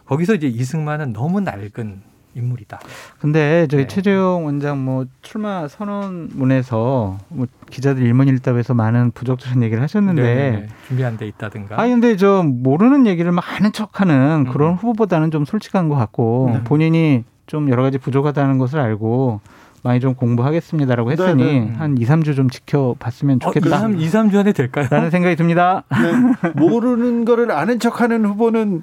거기서 0.06 0.34
이제 0.34 0.48
이승만은 0.48 1.12
너무 1.12 1.40
낡은 1.40 2.11
인물이다. 2.34 2.80
근데 3.18 3.66
저희 3.70 3.82
네. 3.82 3.86
최재형 3.86 4.44
원장 4.46 4.84
뭐 4.84 5.04
출마 5.22 5.68
선언문에서 5.68 7.18
뭐 7.28 7.46
기자들 7.70 8.02
일문일답에서 8.02 8.74
많은 8.74 9.10
부적절한 9.12 9.62
얘기를 9.62 9.82
하셨는데 9.82 10.22
네네네. 10.22 10.68
준비 10.88 11.04
안돼 11.04 11.26
있다든가. 11.26 11.80
아니 11.80 11.90
근데 11.92 12.16
저 12.16 12.42
모르는 12.42 13.06
얘기를 13.06 13.30
막 13.32 13.42
하는 13.46 13.72
척하는 13.72 14.44
그런 14.50 14.72
음. 14.72 14.76
후보보다는 14.76 15.30
좀 15.30 15.44
솔직한 15.44 15.88
것 15.88 15.94
같고 15.96 16.50
네. 16.52 16.64
본인이 16.64 17.24
좀 17.46 17.68
여러 17.70 17.82
가지 17.82 17.98
부족하다는 17.98 18.58
것을 18.58 18.80
알고 18.80 19.40
많이 19.82 19.98
좀 19.98 20.14
공부하겠습니다라고 20.14 21.10
했으니 21.10 21.44
네, 21.44 21.60
네. 21.60 21.72
한 21.76 21.98
2, 21.98 22.04
3주 22.04 22.36
좀 22.36 22.48
지켜봤으면 22.48 23.38
어, 23.42 23.46
좋겠다. 23.46 23.66
2, 23.66 23.80
3, 23.80 23.98
2, 23.98 24.08
3 24.08 24.30
주 24.30 24.38
안에 24.38 24.52
될까요? 24.52 24.86
라는 24.90 25.10
생각이 25.10 25.34
듭니다. 25.34 25.82
네. 25.90 26.50
모르는 26.54 27.24
거를 27.24 27.50
아는 27.50 27.80
척하는 27.80 28.24
후보는 28.24 28.82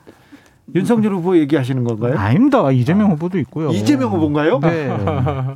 윤석열 0.76 1.14
후보 1.14 1.38
얘기하시는 1.38 1.84
건가요? 1.84 2.18
아닙니다. 2.18 2.72
이재명 2.72 3.12
후보도 3.12 3.38
있고요. 3.40 3.70
이재명 3.72 4.12
후보인가요? 4.12 4.60
네. 4.60 4.90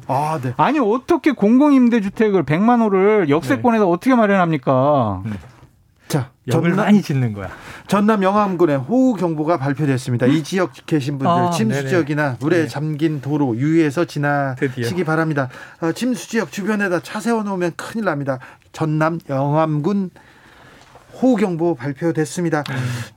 아, 0.08 0.40
네. 0.42 0.54
아니 0.58 0.80
어떻게 0.80 1.32
공공임대주택을 1.32 2.44
100만 2.44 2.82
호를 2.82 3.30
역세권에다 3.30 3.86
어떻게 3.86 4.16
마련합니까? 4.16 5.24
자, 6.08 6.30
역을 6.48 6.72
전남, 6.72 6.86
많이 6.86 7.02
짓는 7.02 7.34
거야. 7.34 7.50
전남 7.88 8.22
영암군에 8.22 8.76
호우 8.76 9.16
경보가 9.16 9.58
발표됐습니다. 9.58 10.28
이 10.28 10.44
지역 10.44 10.72
계신 10.86 11.18
분들 11.18 11.28
아, 11.28 11.50
침수 11.50 11.78
네네. 11.78 11.90
지역이나 11.90 12.38
물에 12.40 12.64
네. 12.64 12.68
잠긴 12.68 13.20
도로 13.22 13.56
유의해서 13.56 14.06
지나시기 14.06 14.84
드디어. 14.86 15.06
바랍니다. 15.06 15.50
어, 15.82 15.92
침수 15.92 16.30
지역 16.30 16.52
주변에다 16.52 17.00
차 17.00 17.20
세워 17.20 17.42
놓으면 17.44 17.72
큰일 17.78 18.06
납니다. 18.06 18.40
전남 18.74 19.20
영암군 19.30 20.12
호우 21.24 21.38
경보 21.38 21.76
발표됐습니다. 21.76 22.66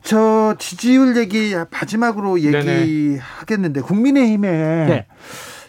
저 0.02 0.54
지지율 0.61 1.16
얘기 1.16 1.54
마지막으로. 1.70 2.40
얘기하겠는데 2.40 3.80
국민의힘에 3.80 4.48
네. 4.86 5.07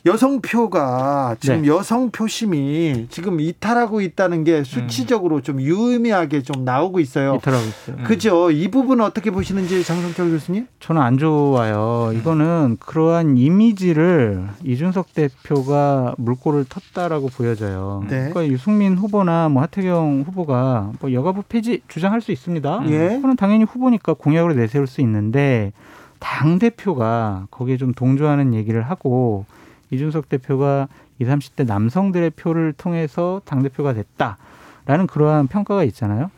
여성표가 0.06 1.38
지금 1.40 1.64
네. 1.64 1.68
여성 1.68 2.12
표심이 2.12 3.08
지금 3.10 3.40
이탈하고 3.40 4.02
있다는 4.02 4.44
게 4.44 4.64
수치적으로 4.64 5.42
좀 5.42 5.62
유의미하게 5.62 6.44
좀 6.44 6.64
나오고 6.64 7.00
있어요. 7.00 7.36
이탈하고 7.36 7.66
있어요. 7.66 7.96
음. 7.98 8.04
그죠? 8.04 8.52
이 8.52 8.70
부분 8.70 9.02
어떻게 9.02 9.32
보시는지 9.32 9.84
장성철 9.84 10.30
교수님? 10.32 10.68
저는 10.80 11.02
안 11.02 11.18
좋아요. 11.18 12.12
이거는 12.14 12.78
그러한 12.80 13.38
이미지를 13.38 14.48
이준석 14.64 15.14
대표가 15.14 16.16
물꼬를 16.18 16.66
텄다라고 16.66 17.32
보여져요. 17.34 18.04
네. 18.10 18.30
그러니까 18.30 18.48
유승민 18.48 18.98
후보나 18.98 19.50
뭐 19.50 19.62
하태경 19.64 20.24
후보가 20.28 20.92
뭐 21.00 21.12
여가부 21.14 21.44
폐지 21.50 21.82
주장할 21.88 22.22
수 22.22 22.32
있습니다. 22.32 22.84
예. 22.88 23.10
그거는 23.16 23.36
당연히 23.36 23.64
후보니까 23.64 24.14
공약으로 24.14 24.54
내세울 24.54 24.88
수 24.88 25.02
있는데 25.02 25.72
당 26.20 26.60
대표가 26.60 27.48
거기에 27.52 27.78
좀 27.78 27.94
동조하는 27.94 28.54
얘기를 28.54 28.82
하고 28.82 29.46
이준석 29.92 30.30
대표가 30.30 30.88
20, 31.20 31.28
30대 31.28 31.66
남성들의 31.66 32.32
표를 32.32 32.74
통해서 32.74 33.42
당 33.46 33.64
대표가 33.64 33.94
됐다라는 33.94 35.08
그러한 35.08 35.48
평가가 35.48 35.84
있잖아요. 35.86 36.30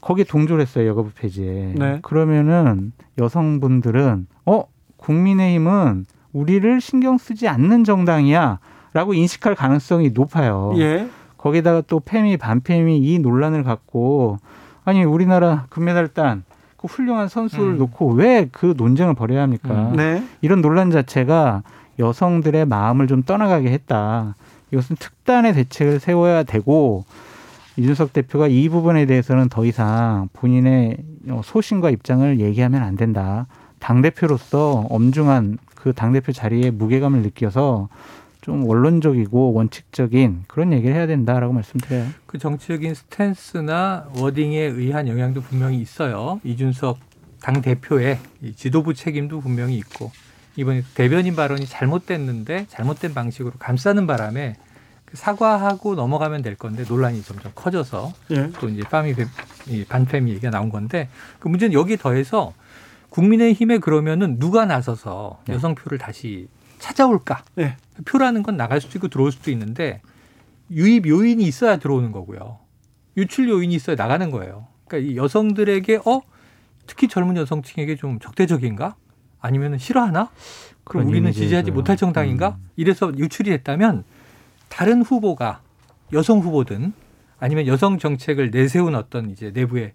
거기에 0.00 0.24
동조를 0.24 0.62
했어요 0.62 0.88
여가부 0.88 1.10
폐지에. 1.14 1.74
네. 1.76 1.98
그러면은 2.02 2.92
여성분들은 3.18 4.26
어 4.46 4.64
국민의힘은 4.96 6.06
우리를 6.32 6.80
신경 6.80 7.18
쓰지 7.18 7.46
않는 7.48 7.84
정당이야 7.84 8.58
라고 8.94 9.14
인식할 9.14 9.54
가능성이 9.54 10.10
높아요. 10.10 10.72
예. 10.76 11.08
거기다가 11.38 11.82
또 11.86 12.00
페미 12.00 12.36
반페미 12.36 12.98
이 12.98 13.18
논란을 13.18 13.62
갖고 13.64 14.38
아니 14.84 15.04
우리나라 15.04 15.66
금메달 15.70 16.08
딴 16.08 16.44
그 16.82 16.88
훌륭한 16.88 17.28
선수를 17.28 17.74
음. 17.74 17.78
놓고 17.78 18.12
왜 18.14 18.48
그 18.50 18.74
논쟁을 18.76 19.14
벌여야 19.14 19.42
합니까? 19.42 19.90
음. 19.90 19.96
네. 19.96 20.24
이런 20.40 20.60
논란 20.60 20.90
자체가 20.90 21.62
여성들의 22.02 22.66
마음을 22.66 23.06
좀 23.06 23.22
떠나가게 23.22 23.70
했다. 23.70 24.34
이것은 24.72 24.96
특단의 24.96 25.54
대책을 25.54 26.00
세워야 26.00 26.42
되고 26.42 27.04
이준석 27.76 28.12
대표가 28.12 28.48
이 28.48 28.68
부분에 28.68 29.06
대해서는 29.06 29.48
더 29.48 29.64
이상 29.64 30.28
본인의 30.34 30.96
어, 31.30 31.40
소신과 31.44 31.90
입장을 31.90 32.40
얘기하면 32.40 32.82
안 32.82 32.96
된다. 32.96 33.46
당 33.78 34.02
대표로서 34.02 34.86
엄중한 34.90 35.58
그 35.74 35.92
당 35.92 36.12
대표 36.12 36.30
자리에 36.32 36.70
무게감을 36.70 37.22
느껴서 37.22 37.88
좀 38.40 38.64
원론적이고 38.66 39.52
원칙적인 39.52 40.44
그런 40.46 40.72
얘기를 40.72 40.94
해야 40.94 41.06
된다라고 41.06 41.52
말씀드려요. 41.52 42.06
그 42.26 42.38
정치적인 42.38 42.94
스탠스나 42.94 44.06
워딩에 44.16 44.58
의한 44.58 45.08
영향도 45.08 45.40
분명히 45.42 45.80
있어요. 45.80 46.40
이준석 46.44 46.98
당 47.40 47.62
대표의 47.62 48.18
이 48.42 48.52
지도부 48.54 48.94
책임도 48.94 49.40
분명히 49.40 49.76
있고 49.78 50.12
이번에 50.56 50.82
대변인 50.94 51.34
발언이 51.34 51.66
잘못됐는데 51.66 52.66
잘못된 52.68 53.14
방식으로 53.14 53.54
감싸는 53.58 54.06
바람에 54.06 54.56
그 55.04 55.16
사과하고 55.16 55.94
넘어가면 55.94 56.42
될 56.42 56.56
건데 56.56 56.84
논란이 56.88 57.22
점점 57.22 57.52
커져서 57.54 58.12
예. 58.30 58.50
또 58.58 58.68
이제 58.68 58.82
파미 58.82 59.14
이 59.68 59.84
반패미 59.84 60.30
얘기가 60.30 60.50
나온 60.50 60.70
건데 60.70 61.08
그 61.38 61.48
문제는 61.48 61.72
여기 61.74 61.96
더해서 61.96 62.54
국민의힘에 63.10 63.78
그러면은 63.78 64.38
누가 64.38 64.64
나서서 64.64 65.40
네. 65.46 65.54
여성표를 65.54 65.98
다시 65.98 66.48
찾아올까? 66.78 67.44
네. 67.54 67.76
표라는 68.06 68.42
건 68.42 68.56
나갈 68.56 68.80
수도 68.80 68.98
있고 68.98 69.08
들어올 69.08 69.32
수도 69.32 69.50
있는데 69.50 70.00
유입 70.70 71.06
요인이 71.06 71.42
있어야 71.44 71.76
들어오는 71.76 72.10
거고요. 72.10 72.58
유출 73.16 73.48
요인이 73.50 73.74
있어야 73.74 73.96
나가는 73.96 74.30
거예요. 74.30 74.66
그러니까 74.86 75.12
이 75.12 75.16
여성들에게 75.16 76.00
어 76.06 76.22
특히 76.86 77.06
젊은 77.06 77.36
여성층에게 77.36 77.96
좀 77.96 78.18
적대적인가? 78.18 78.96
아니면 79.42 79.76
싫어하나? 79.76 80.30
그럼 80.84 81.08
우리는. 81.08 81.30
지지하지 81.30 81.70
못할 81.72 81.96
정당인가? 81.96 82.56
음. 82.58 82.70
이래서 82.76 83.12
유출이 83.16 83.50
됐다면 83.50 84.04
다른 84.68 85.02
후보가 85.02 85.60
여성 86.12 86.38
후보든 86.40 86.92
아니면 87.38 87.66
여성 87.66 87.98
정책을 87.98 88.50
내세운 88.50 88.94
어떤 88.94 89.30
이제 89.30 89.50
내부의 89.50 89.92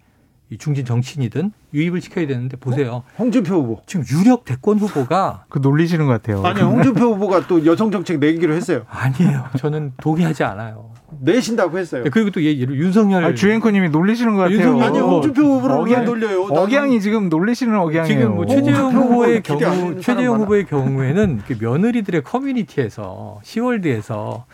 이 0.50 0.58
중진 0.58 0.86
정치인이든 0.86 1.52
유입을 1.74 2.00
시켜야 2.00 2.26
되는데 2.26 2.56
보세요. 2.56 3.04
홍준표 3.20 3.56
후보. 3.56 3.82
지금 3.86 4.06
유력 4.10 4.46
대권 4.46 4.78
후보가 4.80 5.44
그 5.50 5.60
놀리시는 5.60 6.06
것 6.06 6.12
같아요. 6.14 6.42
아니 6.46 6.62
홍준표 6.62 7.14
후보가 7.16 7.48
또 7.48 7.66
여성 7.66 7.92
정책 7.92 8.20
내기로 8.20 8.54
했어요. 8.54 8.84
아니에요. 8.90 9.46
저는 9.58 9.92
동의하지 10.00 10.44
않아요. 10.46 10.92
내신다고 11.20 11.78
했어요. 11.78 12.04
그리고 12.12 12.30
또 12.32 12.42
얘, 12.44 12.60
얘를 12.62 12.78
윤석열 12.80 13.26
아, 13.26 13.34
주행코님이 13.34 13.90
놀리시는 13.90 14.36
것 14.36 14.42
같아요. 14.44 14.58
윤석열 14.58 14.84
아니 14.88 15.00
홍준표 15.00 15.42
후보를 15.42 15.76
왜 15.76 15.96
억양- 15.96 16.04
놀려요? 16.06 16.44
억양이 16.44 17.02
지금 17.02 17.28
놀리시는 17.28 17.76
억양이에요. 17.78 18.06
지금 18.08 18.36
뭐 18.36 18.44
오, 18.44 18.48
최재형 18.48 18.92
후보의 18.94 19.44
경우 19.44 20.00
최재형 20.02 20.42
후보의 20.42 20.66
경우에는 20.66 21.42
그 21.46 21.58
며느리들의 21.60 22.24
커뮤니티에서 22.24 23.40
시월드에서 23.44 24.46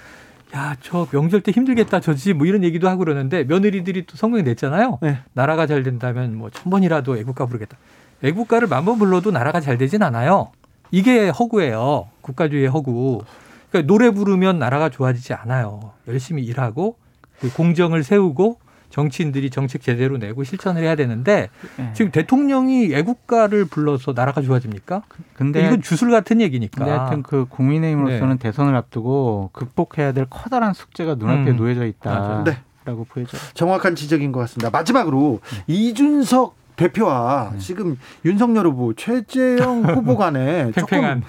야 0.56 0.76
저 0.82 1.08
명절 1.12 1.42
때 1.42 1.52
힘들겠다 1.52 2.00
저지 2.00 2.34
뭐 2.34 2.46
이런 2.46 2.64
얘기도 2.64 2.88
하고 2.88 3.00
그러는데 3.00 3.44
며느리들이 3.44 4.06
또 4.06 4.16
성명이 4.18 4.44
냈잖아요. 4.44 5.00
네. 5.02 5.20
나라가 5.34 5.66
잘 5.66 5.82
된다면 5.84 6.36
뭐 6.38 6.50
천 6.52 6.70
번이라도 6.70 7.18
애국가 7.18 7.46
부르겠다. 7.48 7.78
애국가를 8.24 8.68
만 8.68 8.86
번 8.86 9.00
불러도 9.00 9.32
나라가 9.32 9.60
잘 9.60 9.78
되진 9.78 10.04
않아요. 10.04 10.52
이게 10.92 11.30
허구예요. 11.30 12.08
국가주의의 12.22 12.68
허구. 12.70 13.24
그러니까 13.72 13.88
노래 13.92 14.12
부르면 14.12 14.60
나라가 14.60 14.90
좋아지지 14.90 15.34
않아요. 15.34 15.92
열심히 16.08 16.44
일하고 16.44 16.98
그 17.40 17.52
공정을 17.52 18.04
세우고 18.04 18.60
정치인들이 18.94 19.50
정책 19.50 19.82
제대로 19.82 20.18
내고 20.18 20.44
실천을 20.44 20.84
해야 20.84 20.96
되는데 20.96 21.50
네. 21.78 21.92
지금 21.96 22.12
대통령이 22.12 22.94
애국가를 22.94 23.66
불러서 23.66 24.14
나라가 24.14 24.44
좋아집니까? 24.44 25.02
근데 25.34 25.66
이건 25.66 25.82
주술 25.82 26.12
같은 26.12 26.40
얘기니까. 26.42 26.78
근데 26.78 26.92
하여튼 26.92 27.24
그 27.24 27.48
국민의힘으로서는 27.50 28.38
네. 28.38 28.44
대선을 28.44 28.76
앞두고 28.76 29.50
극복해야 29.52 30.12
될 30.12 30.28
커다란 30.30 30.76
숙제가 30.76 31.16
눈앞에 31.16 31.52
음. 31.52 31.58
놓여져 31.58 31.92
맞아요. 32.06 32.44
네. 32.44 32.60
있다라고 32.84 33.06
보여져요. 33.06 33.42
정확한 33.56 33.96
지적인 33.96 34.32
것 34.32 34.42
같습니다. 34.42 34.70
마지막으로 34.70 35.40
이준석 35.66 36.56
대표와 36.76 37.50
네. 37.54 37.60
지금 37.60 37.98
윤석열 38.26 38.68
후보, 38.68 38.94
최재형 38.94 39.86
후보 39.98 40.18
간에 40.18 40.72
조금. 40.72 41.24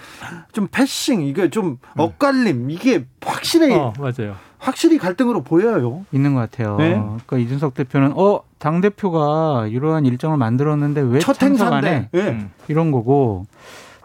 좀 0.53 0.69
패싱 0.71 1.23
이게 1.23 1.49
좀 1.49 1.79
엇갈림 1.97 2.71
이게 2.71 3.07
확실히 3.23 3.73
어, 3.75 3.95
맞아요. 3.99 4.37
확실히 4.65 4.99
갈등으로 4.99 5.43
보여요. 5.43 6.05
있는 6.13 6.35
것 6.35 6.41
같아요. 6.41 6.77
네. 6.79 6.95
그러니까 6.95 7.39
이준석 7.39 7.75
대표는 7.75 8.13
어 8.17 8.41
당 8.65 8.81
대표가 8.81 9.67
이러한 9.67 10.07
일정을 10.07 10.39
만들었는데 10.39 11.03
왜첫 11.03 11.39
참석 11.39 11.71
안 11.71 11.85
해? 11.85 11.89
행사인데. 11.91 12.09
예. 12.15 12.21
음. 12.31 12.51
이런 12.69 12.93
거고 12.93 13.45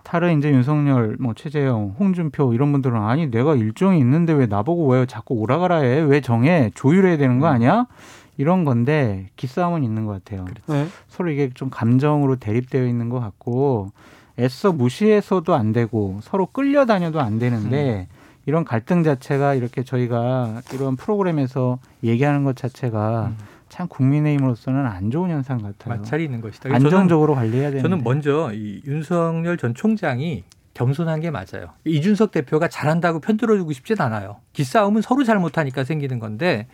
다른 0.03 0.37
이제 0.37 0.49
윤석열, 0.51 1.15
뭐 1.17 1.33
최재형, 1.33 1.95
홍준표 1.97 2.53
이런 2.53 2.73
분들은 2.73 2.99
아니 3.01 3.27
내가 3.31 3.55
일정이 3.55 3.99
있는데 3.99 4.33
왜 4.33 4.47
나보고 4.47 4.87
왜 4.87 5.05
자꾸 5.05 5.35
오라가라 5.35 5.77
해? 5.77 6.01
왜 6.01 6.19
정해? 6.19 6.71
조율해야 6.75 7.15
되는 7.15 7.39
거 7.39 7.47
아니야? 7.47 7.85
이런 8.35 8.65
건데 8.65 9.29
기싸움은 9.37 9.81
있는 9.85 10.05
것 10.05 10.21
같아요. 10.25 10.43
네. 10.67 10.87
서로 11.07 11.29
이게 11.29 11.51
좀 11.53 11.69
감정으로 11.69 12.35
대립되어 12.35 12.85
있는 12.85 13.07
것 13.07 13.21
같고 13.21 13.93
애써 14.37 14.73
무시해서도 14.73 15.55
안 15.55 15.71
되고 15.71 16.19
서로 16.21 16.47
끌려다녀도 16.47 17.21
안 17.21 17.39
되는데 17.39 18.09
이런 18.49 18.65
갈등 18.65 19.03
자체가 19.03 19.53
이렇게 19.53 19.83
저희가 19.83 20.63
이런 20.73 20.95
프로그램에서 20.95 21.77
얘기하는 22.03 22.43
것 22.43 22.55
자체가 22.55 23.27
음. 23.27 23.37
참 23.69 23.87
국민의힘으로서는 23.87 24.87
안 24.87 25.11
좋은 25.11 25.29
현상 25.29 25.59
같아요. 25.59 25.95
마찰이 25.95 26.23
있는 26.23 26.41
것이다. 26.41 26.73
안정적으로 26.73 27.35
관리해야 27.35 27.69
되는데. 27.69 27.83
저는, 27.83 27.99
저는 27.99 28.03
먼저 28.03 28.51
이 28.51 28.81
윤석열 28.87 29.55
전 29.57 29.75
총장이 29.75 30.45
겸손한 30.73 31.19
게 31.19 31.29
맞아요. 31.29 31.73
이준석 31.85 32.31
대표가 32.31 32.67
잘한다고 32.67 33.19
편들어주고 33.19 33.71
싶진 33.71 34.01
않아요. 34.01 34.37
기싸움은 34.53 35.03
서로 35.03 35.23
잘못하니까 35.23 35.83
생기는 35.83 36.17
건데 36.17 36.65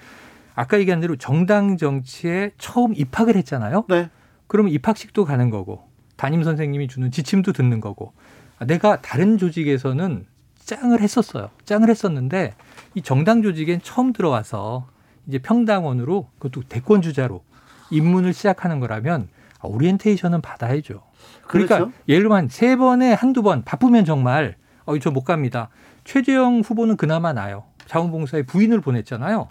아까 0.53 0.79
얘기한 0.79 1.01
대로 1.01 1.17
정당 1.17 1.75
정치에 1.75 2.51
처음 2.57 2.93
입학을 2.95 3.35
했잖아요. 3.35 3.83
네. 3.89 4.09
그러면 4.47 4.71
입학식도 4.71 5.25
가는 5.25 5.49
거고 5.49 5.89
담임 6.15 6.41
선생님이 6.41 6.87
주는 6.87 7.11
지침도 7.11 7.51
듣는 7.51 7.81
거고 7.81 8.13
아, 8.59 8.65
내가 8.65 9.01
다른 9.01 9.37
조직에서는 9.37 10.25
짱을 10.65 11.01
했었어요. 11.01 11.49
짱을 11.65 11.89
했었는데 11.89 12.55
이 12.95 13.01
정당 13.01 13.41
조직엔 13.41 13.81
처음 13.83 14.13
들어와서 14.13 14.87
이제 15.27 15.37
평당원으로 15.39 16.27
그것도 16.39 16.67
대권 16.67 17.01
주자로 17.01 17.43
입문을 17.91 18.33
시작하는 18.33 18.79
거라면 18.79 19.29
아, 19.59 19.67
오리엔테이션은 19.67 20.41
받아야죠. 20.41 21.01
그러니까 21.47 21.77
그렇죠. 21.77 21.93
예를 22.07 22.23
들면 22.23 22.49
세 22.49 22.75
번에 22.75 23.13
한두 23.13 23.41
번 23.41 23.63
바쁘면 23.63 24.05
정말 24.05 24.55
어, 24.85 24.97
저 24.99 25.11
못 25.11 25.23
갑니다. 25.23 25.69
최재형 26.03 26.61
후보는 26.61 26.97
그나마 26.97 27.33
나요. 27.33 27.63
자원봉사에 27.87 28.43
부인을 28.43 28.81
보냈잖아요. 28.81 29.47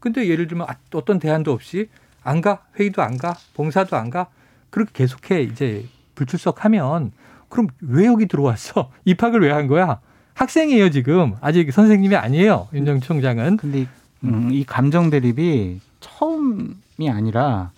근데 0.00 0.28
예를 0.28 0.46
들면 0.46 0.68
아, 0.68 0.76
어떤 0.94 1.18
대안도 1.18 1.52
없이 1.52 1.88
안 2.22 2.40
가, 2.40 2.62
회의도 2.78 3.02
안 3.02 3.16
가, 3.18 3.34
봉사도 3.54 3.96
안 3.96 4.10
가. 4.10 4.28
그렇게 4.70 4.90
계속해 4.94 5.42
이제 5.42 5.86
불출석하면 6.16 7.12
그럼 7.48 7.68
왜 7.80 8.06
여기 8.06 8.26
들어왔어? 8.26 8.90
입학을 9.04 9.40
왜 9.42 9.50
한 9.52 9.66
거야? 9.68 10.00
학생이에요 10.36 10.90
지금 10.90 11.34
아직 11.40 11.72
선생님이 11.72 12.14
아니에요 12.16 12.68
윤정 12.72 13.00
총장은 13.00 13.56
근데 13.56 13.80
이, 13.80 13.86
음, 14.24 14.50
이 14.52 14.64
감정 14.64 15.10
대립이 15.10 15.80
처음이 16.00 17.10
아니라 17.10 17.70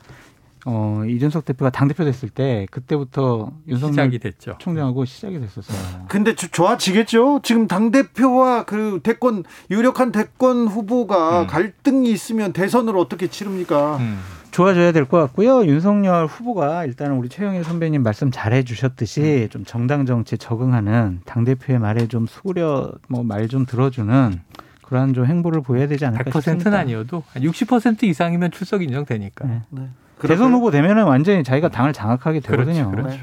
어, 0.67 1.03
이준석 1.09 1.45
대표가 1.47 1.71
당 1.71 1.89
대표 1.89 2.05
됐을 2.05 2.29
때 2.29 2.67
그때부터 2.71 3.53
윤석열 3.69 3.93
시작이 3.93 4.19
됐죠. 4.19 4.57
총장하고 4.59 5.07
시작이 5.07 5.41
됐었어요. 5.41 6.05
근데 6.09 6.35
조- 6.35 6.49
좋아지겠죠. 6.49 7.41
지금 7.43 7.67
당 7.69 7.91
대표와 7.91 8.65
그 8.65 9.01
대권 9.03 9.45
유력한 9.71 10.13
대권 10.13 10.67
후보가 10.67 11.43
음. 11.43 11.47
갈등이 11.47 12.11
있으면 12.11 12.53
대선을 12.53 12.99
어떻게 12.99 13.29
치릅니까? 13.29 13.97
음. 13.99 14.19
좋아져야 14.59 14.91
될 14.91 15.05
것 15.05 15.19
같고요. 15.19 15.65
윤석열 15.67 16.27
후보가 16.27 16.85
일단은 16.85 17.17
우리 17.17 17.29
최영일 17.29 17.63
선배님 17.63 18.03
말씀 18.03 18.33
잘 18.33 18.53
해 18.53 18.65
주셨듯이 18.65 19.47
좀 19.53 19.65
정당 19.65 20.05
정치에 20.05 20.37
적응하는 20.37 21.21
당 21.25 21.45
대표의 21.45 21.79
말에 21.79 22.09
좀 22.09 22.27
수그려 22.27 22.91
뭐 23.09 23.23
말 23.23 23.47
좀 23.47 23.67
들어주는 23.67 24.41
그러한 24.83 25.15
좀 25.15 25.27
행보를 25.27 25.61
보여야 25.61 25.87
되지 25.87 26.07
않을까 26.07 26.25
100%는 26.25 26.41
싶습니다. 26.41 26.77
아니어도 26.77 27.23
한 27.33 27.43
60% 27.43 28.03
이상이면 28.03 28.51
출석 28.51 28.83
인정되니까. 28.83 29.47
네. 29.47 29.63
네. 29.71 29.89
대선 30.23 30.53
후보 30.53 30.73
되면은 30.73 31.05
완전히 31.05 31.45
자기가 31.45 31.69
당을 31.69 31.93
장악하게 31.93 32.41
되거든요. 32.41 32.91
그렇죠, 32.91 33.17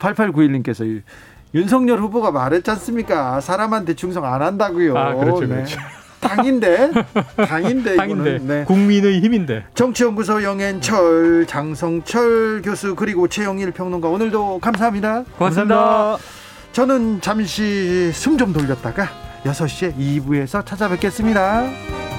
그렇죠. 0.00 0.32
8891님께서 0.32 1.00
윤석열 1.54 2.00
후보가 2.00 2.32
말했지 2.32 2.68
않습니까? 2.72 3.40
사람한테 3.40 3.94
충성 3.94 4.24
안 4.24 4.42
한다고요. 4.42 4.98
아, 4.98 5.14
그렇죠, 5.14 5.42
네. 5.42 5.46
그렇죠. 5.46 5.78
당인데, 6.22 6.90
당인데, 7.36 7.46
당인데 7.46 7.94
이거는. 7.94 8.46
네. 8.46 8.64
국민의 8.64 9.20
힘인데. 9.20 9.64
정치연구소 9.74 10.42
영앤철, 10.42 11.46
장성철 11.46 12.62
교수 12.62 12.94
그리고 12.94 13.28
최영일 13.28 13.72
평론가 13.72 14.08
오늘도 14.08 14.60
감사합니다. 14.60 15.24
고맙습니다. 15.36 16.16
저는 16.72 17.20
잠시 17.20 18.10
숨 18.14 18.38
좀 18.38 18.52
돌렸다가 18.52 19.08
6시에 19.44 19.94
2부에서 19.96 20.64
찾아뵙겠습니다. 20.64 22.11